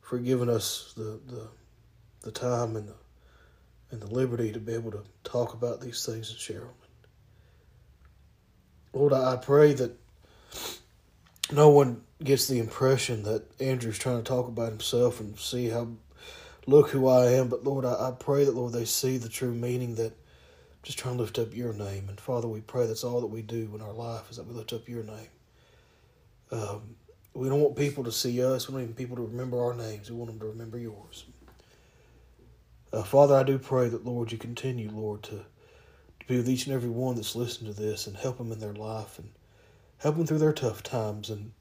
for 0.00 0.18
giving 0.18 0.48
us 0.48 0.92
the 0.96 1.20
the 1.26 1.48
the 2.22 2.30
time 2.30 2.76
and 2.76 2.88
the 2.88 2.94
and 3.90 4.00
the 4.00 4.06
liberty 4.06 4.52
to 4.52 4.58
be 4.58 4.74
able 4.74 4.90
to 4.90 5.02
talk 5.22 5.54
about 5.54 5.80
these 5.80 6.04
things 6.04 6.30
and 6.30 6.38
share 6.38 6.60
them. 6.60 6.68
Lord, 8.92 9.12
I 9.12 9.36
pray 9.36 9.72
that 9.74 9.92
no 11.52 11.68
one 11.68 12.02
gets 12.22 12.46
the 12.46 12.58
impression 12.58 13.22
that 13.24 13.44
Andrew's 13.60 13.98
trying 13.98 14.18
to 14.18 14.22
talk 14.22 14.48
about 14.48 14.70
himself 14.70 15.20
and 15.20 15.38
see 15.38 15.68
how, 15.68 15.88
look 16.66 16.90
who 16.90 17.08
I 17.08 17.32
am. 17.32 17.48
But 17.48 17.64
Lord, 17.64 17.84
I, 17.84 18.08
I 18.08 18.12
pray 18.18 18.44
that, 18.44 18.54
Lord, 18.54 18.72
they 18.72 18.84
see 18.84 19.18
the 19.18 19.28
true 19.28 19.52
meaning 19.52 19.94
that 19.96 20.12
I'm 20.12 20.82
just 20.82 20.98
trying 20.98 21.16
to 21.16 21.22
lift 21.22 21.38
up 21.38 21.54
your 21.54 21.72
name. 21.72 22.08
And 22.08 22.20
Father, 22.20 22.48
we 22.48 22.60
pray 22.60 22.86
that's 22.86 23.04
all 23.04 23.20
that 23.20 23.26
we 23.26 23.42
do 23.42 23.70
in 23.74 23.80
our 23.80 23.92
life 23.92 24.30
is 24.30 24.36
that 24.36 24.46
we 24.46 24.54
lift 24.54 24.72
up 24.72 24.88
your 24.88 25.02
name. 25.02 25.28
Um, 26.50 26.96
we 27.34 27.48
don't 27.48 27.60
want 27.60 27.76
people 27.76 28.04
to 28.04 28.12
see 28.12 28.42
us. 28.44 28.68
We 28.68 28.74
don't 28.74 28.82
even 28.82 28.94
people 28.94 29.16
to 29.16 29.22
remember 29.22 29.62
our 29.62 29.74
names. 29.74 30.10
We 30.10 30.16
want 30.16 30.30
them 30.30 30.40
to 30.40 30.46
remember 30.46 30.78
yours. 30.78 31.24
Uh, 32.92 33.02
Father, 33.02 33.34
I 33.34 33.42
do 33.42 33.58
pray 33.58 33.88
that, 33.88 34.04
Lord, 34.04 34.30
you 34.30 34.38
continue, 34.38 34.90
Lord, 34.90 35.24
to 35.24 35.44
to 36.26 36.32
be 36.32 36.36
with 36.38 36.48
each 36.48 36.66
and 36.66 36.74
every 36.74 36.88
one 36.88 37.16
that's 37.16 37.36
listening 37.36 37.74
to 37.74 37.80
this 37.80 38.06
and 38.06 38.16
help 38.16 38.38
them 38.38 38.50
in 38.52 38.58
their 38.58 38.72
life 38.72 39.18
and 39.18 39.30
help 39.98 40.16
them 40.16 40.26
through 40.26 40.38
their 40.38 40.52
tough 40.52 40.82
times 40.82 41.28
and 41.28 41.52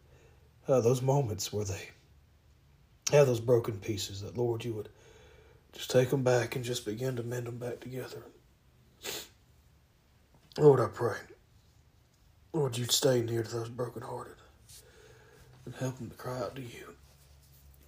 uh, 0.67 0.79
those 0.79 1.01
moments 1.01 1.51
where 1.51 1.65
they 1.65 1.89
have 3.11 3.27
those 3.27 3.39
broken 3.39 3.79
pieces 3.79 4.21
that 4.21 4.37
Lord 4.37 4.63
you 4.63 4.73
would 4.73 4.89
just 5.73 5.91
take 5.91 6.09
them 6.09 6.23
back 6.23 6.55
and 6.55 6.63
just 6.63 6.85
begin 6.85 7.15
to 7.15 7.23
mend 7.23 7.47
them 7.47 7.57
back 7.57 7.79
together. 7.79 8.23
Lord, 10.57 10.79
I 10.79 10.87
pray. 10.87 11.17
Lord, 12.53 12.77
you'd 12.77 12.91
stay 12.91 13.21
near 13.21 13.41
to 13.41 13.51
those 13.51 13.69
brokenhearted 13.69 14.35
and 15.65 15.73
help 15.75 15.97
them 15.97 16.09
to 16.09 16.15
cry 16.15 16.37
out 16.37 16.55
to 16.55 16.61
you. 16.61 16.93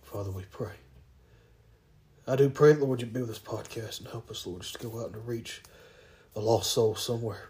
Father, 0.01 0.31
we 0.31 0.43
pray. 0.51 0.73
I 2.27 2.35
do 2.35 2.49
pray, 2.49 2.73
Lord, 2.73 3.01
you'd 3.01 3.13
be 3.13 3.19
with 3.19 3.29
this 3.29 3.37
podcast 3.37 3.99
and 3.99 4.07
help 4.07 4.31
us, 4.31 4.47
Lord, 4.47 4.63
just 4.63 4.79
to 4.79 4.87
go 4.87 4.99
out 4.99 5.05
and 5.05 5.13
to 5.13 5.19
reach 5.19 5.61
a 6.35 6.39
lost 6.39 6.71
soul 6.71 6.95
somewhere. 6.95 7.49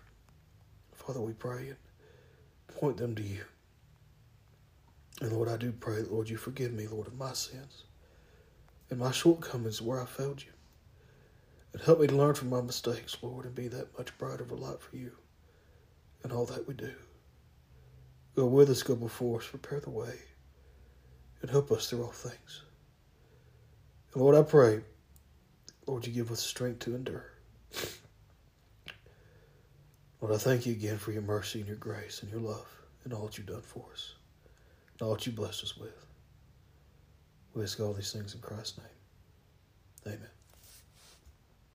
Father, 0.93 1.21
we 1.21 1.31
pray 1.31 1.69
and 1.69 1.77
point 2.77 2.97
them 2.97 3.15
to 3.15 3.23
you. 3.23 3.45
And 5.21 5.31
Lord, 5.31 5.49
I 5.49 5.57
do 5.57 5.71
pray, 5.71 6.01
Lord, 6.03 6.29
you 6.29 6.37
forgive 6.37 6.73
me, 6.73 6.87
Lord, 6.87 7.07
of 7.07 7.17
my 7.17 7.33
sins 7.33 7.83
and 8.89 8.99
my 8.99 9.11
shortcomings 9.11 9.81
where 9.81 10.01
I 10.01 10.05
failed 10.05 10.43
you. 10.43 10.51
And 11.73 11.81
help 11.81 11.99
me 11.99 12.07
to 12.07 12.15
learn 12.15 12.35
from 12.35 12.49
my 12.49 12.61
mistakes, 12.61 13.17
Lord, 13.21 13.45
and 13.45 13.55
be 13.55 13.67
that 13.69 13.97
much 13.97 14.17
brighter 14.17 14.43
of 14.43 14.51
a 14.51 14.55
light 14.55 14.81
for 14.81 14.97
you. 14.97 15.11
in 16.23 16.31
all 16.31 16.45
that 16.45 16.67
we 16.67 16.73
do. 16.73 16.91
Go 18.35 18.47
with 18.47 18.69
us, 18.69 18.83
go 18.83 18.95
before 18.95 19.39
us, 19.39 19.47
prepare 19.47 19.79
the 19.79 19.91
way, 19.91 20.15
and 21.41 21.51
help 21.51 21.71
us 21.71 21.89
through 21.89 22.03
all 22.03 22.11
things. 22.11 22.63
And 24.13 24.21
Lord, 24.23 24.35
I 24.35 24.41
pray, 24.41 24.81
Lord, 25.85 26.05
you 26.07 26.13
give 26.13 26.31
us 26.31 26.41
strength 26.41 26.79
to 26.79 26.95
endure. 26.95 27.31
Lord, 30.21 30.33
I 30.33 30.37
thank 30.37 30.65
you 30.65 30.73
again 30.73 30.97
for 30.97 31.11
your 31.11 31.21
mercy 31.21 31.59
and 31.59 31.67
your 31.67 31.77
grace 31.77 32.23
and 32.23 32.31
your 32.31 32.41
love 32.41 32.67
and 33.03 33.13
all 33.13 33.27
that 33.27 33.37
you've 33.37 33.47
done 33.47 33.61
for 33.61 33.85
us 33.93 34.14
and 34.99 35.07
all 35.07 35.13
that 35.13 35.25
you 35.25 35.31
blessed 35.31 35.63
us 35.63 35.77
with. 35.77 36.05
We 37.53 37.63
ask 37.63 37.79
all 37.79 37.93
these 37.93 38.11
things 38.11 38.33
in 38.33 38.41
Christ's 38.41 38.77
name. 38.77 40.13
Amen. 40.15 40.34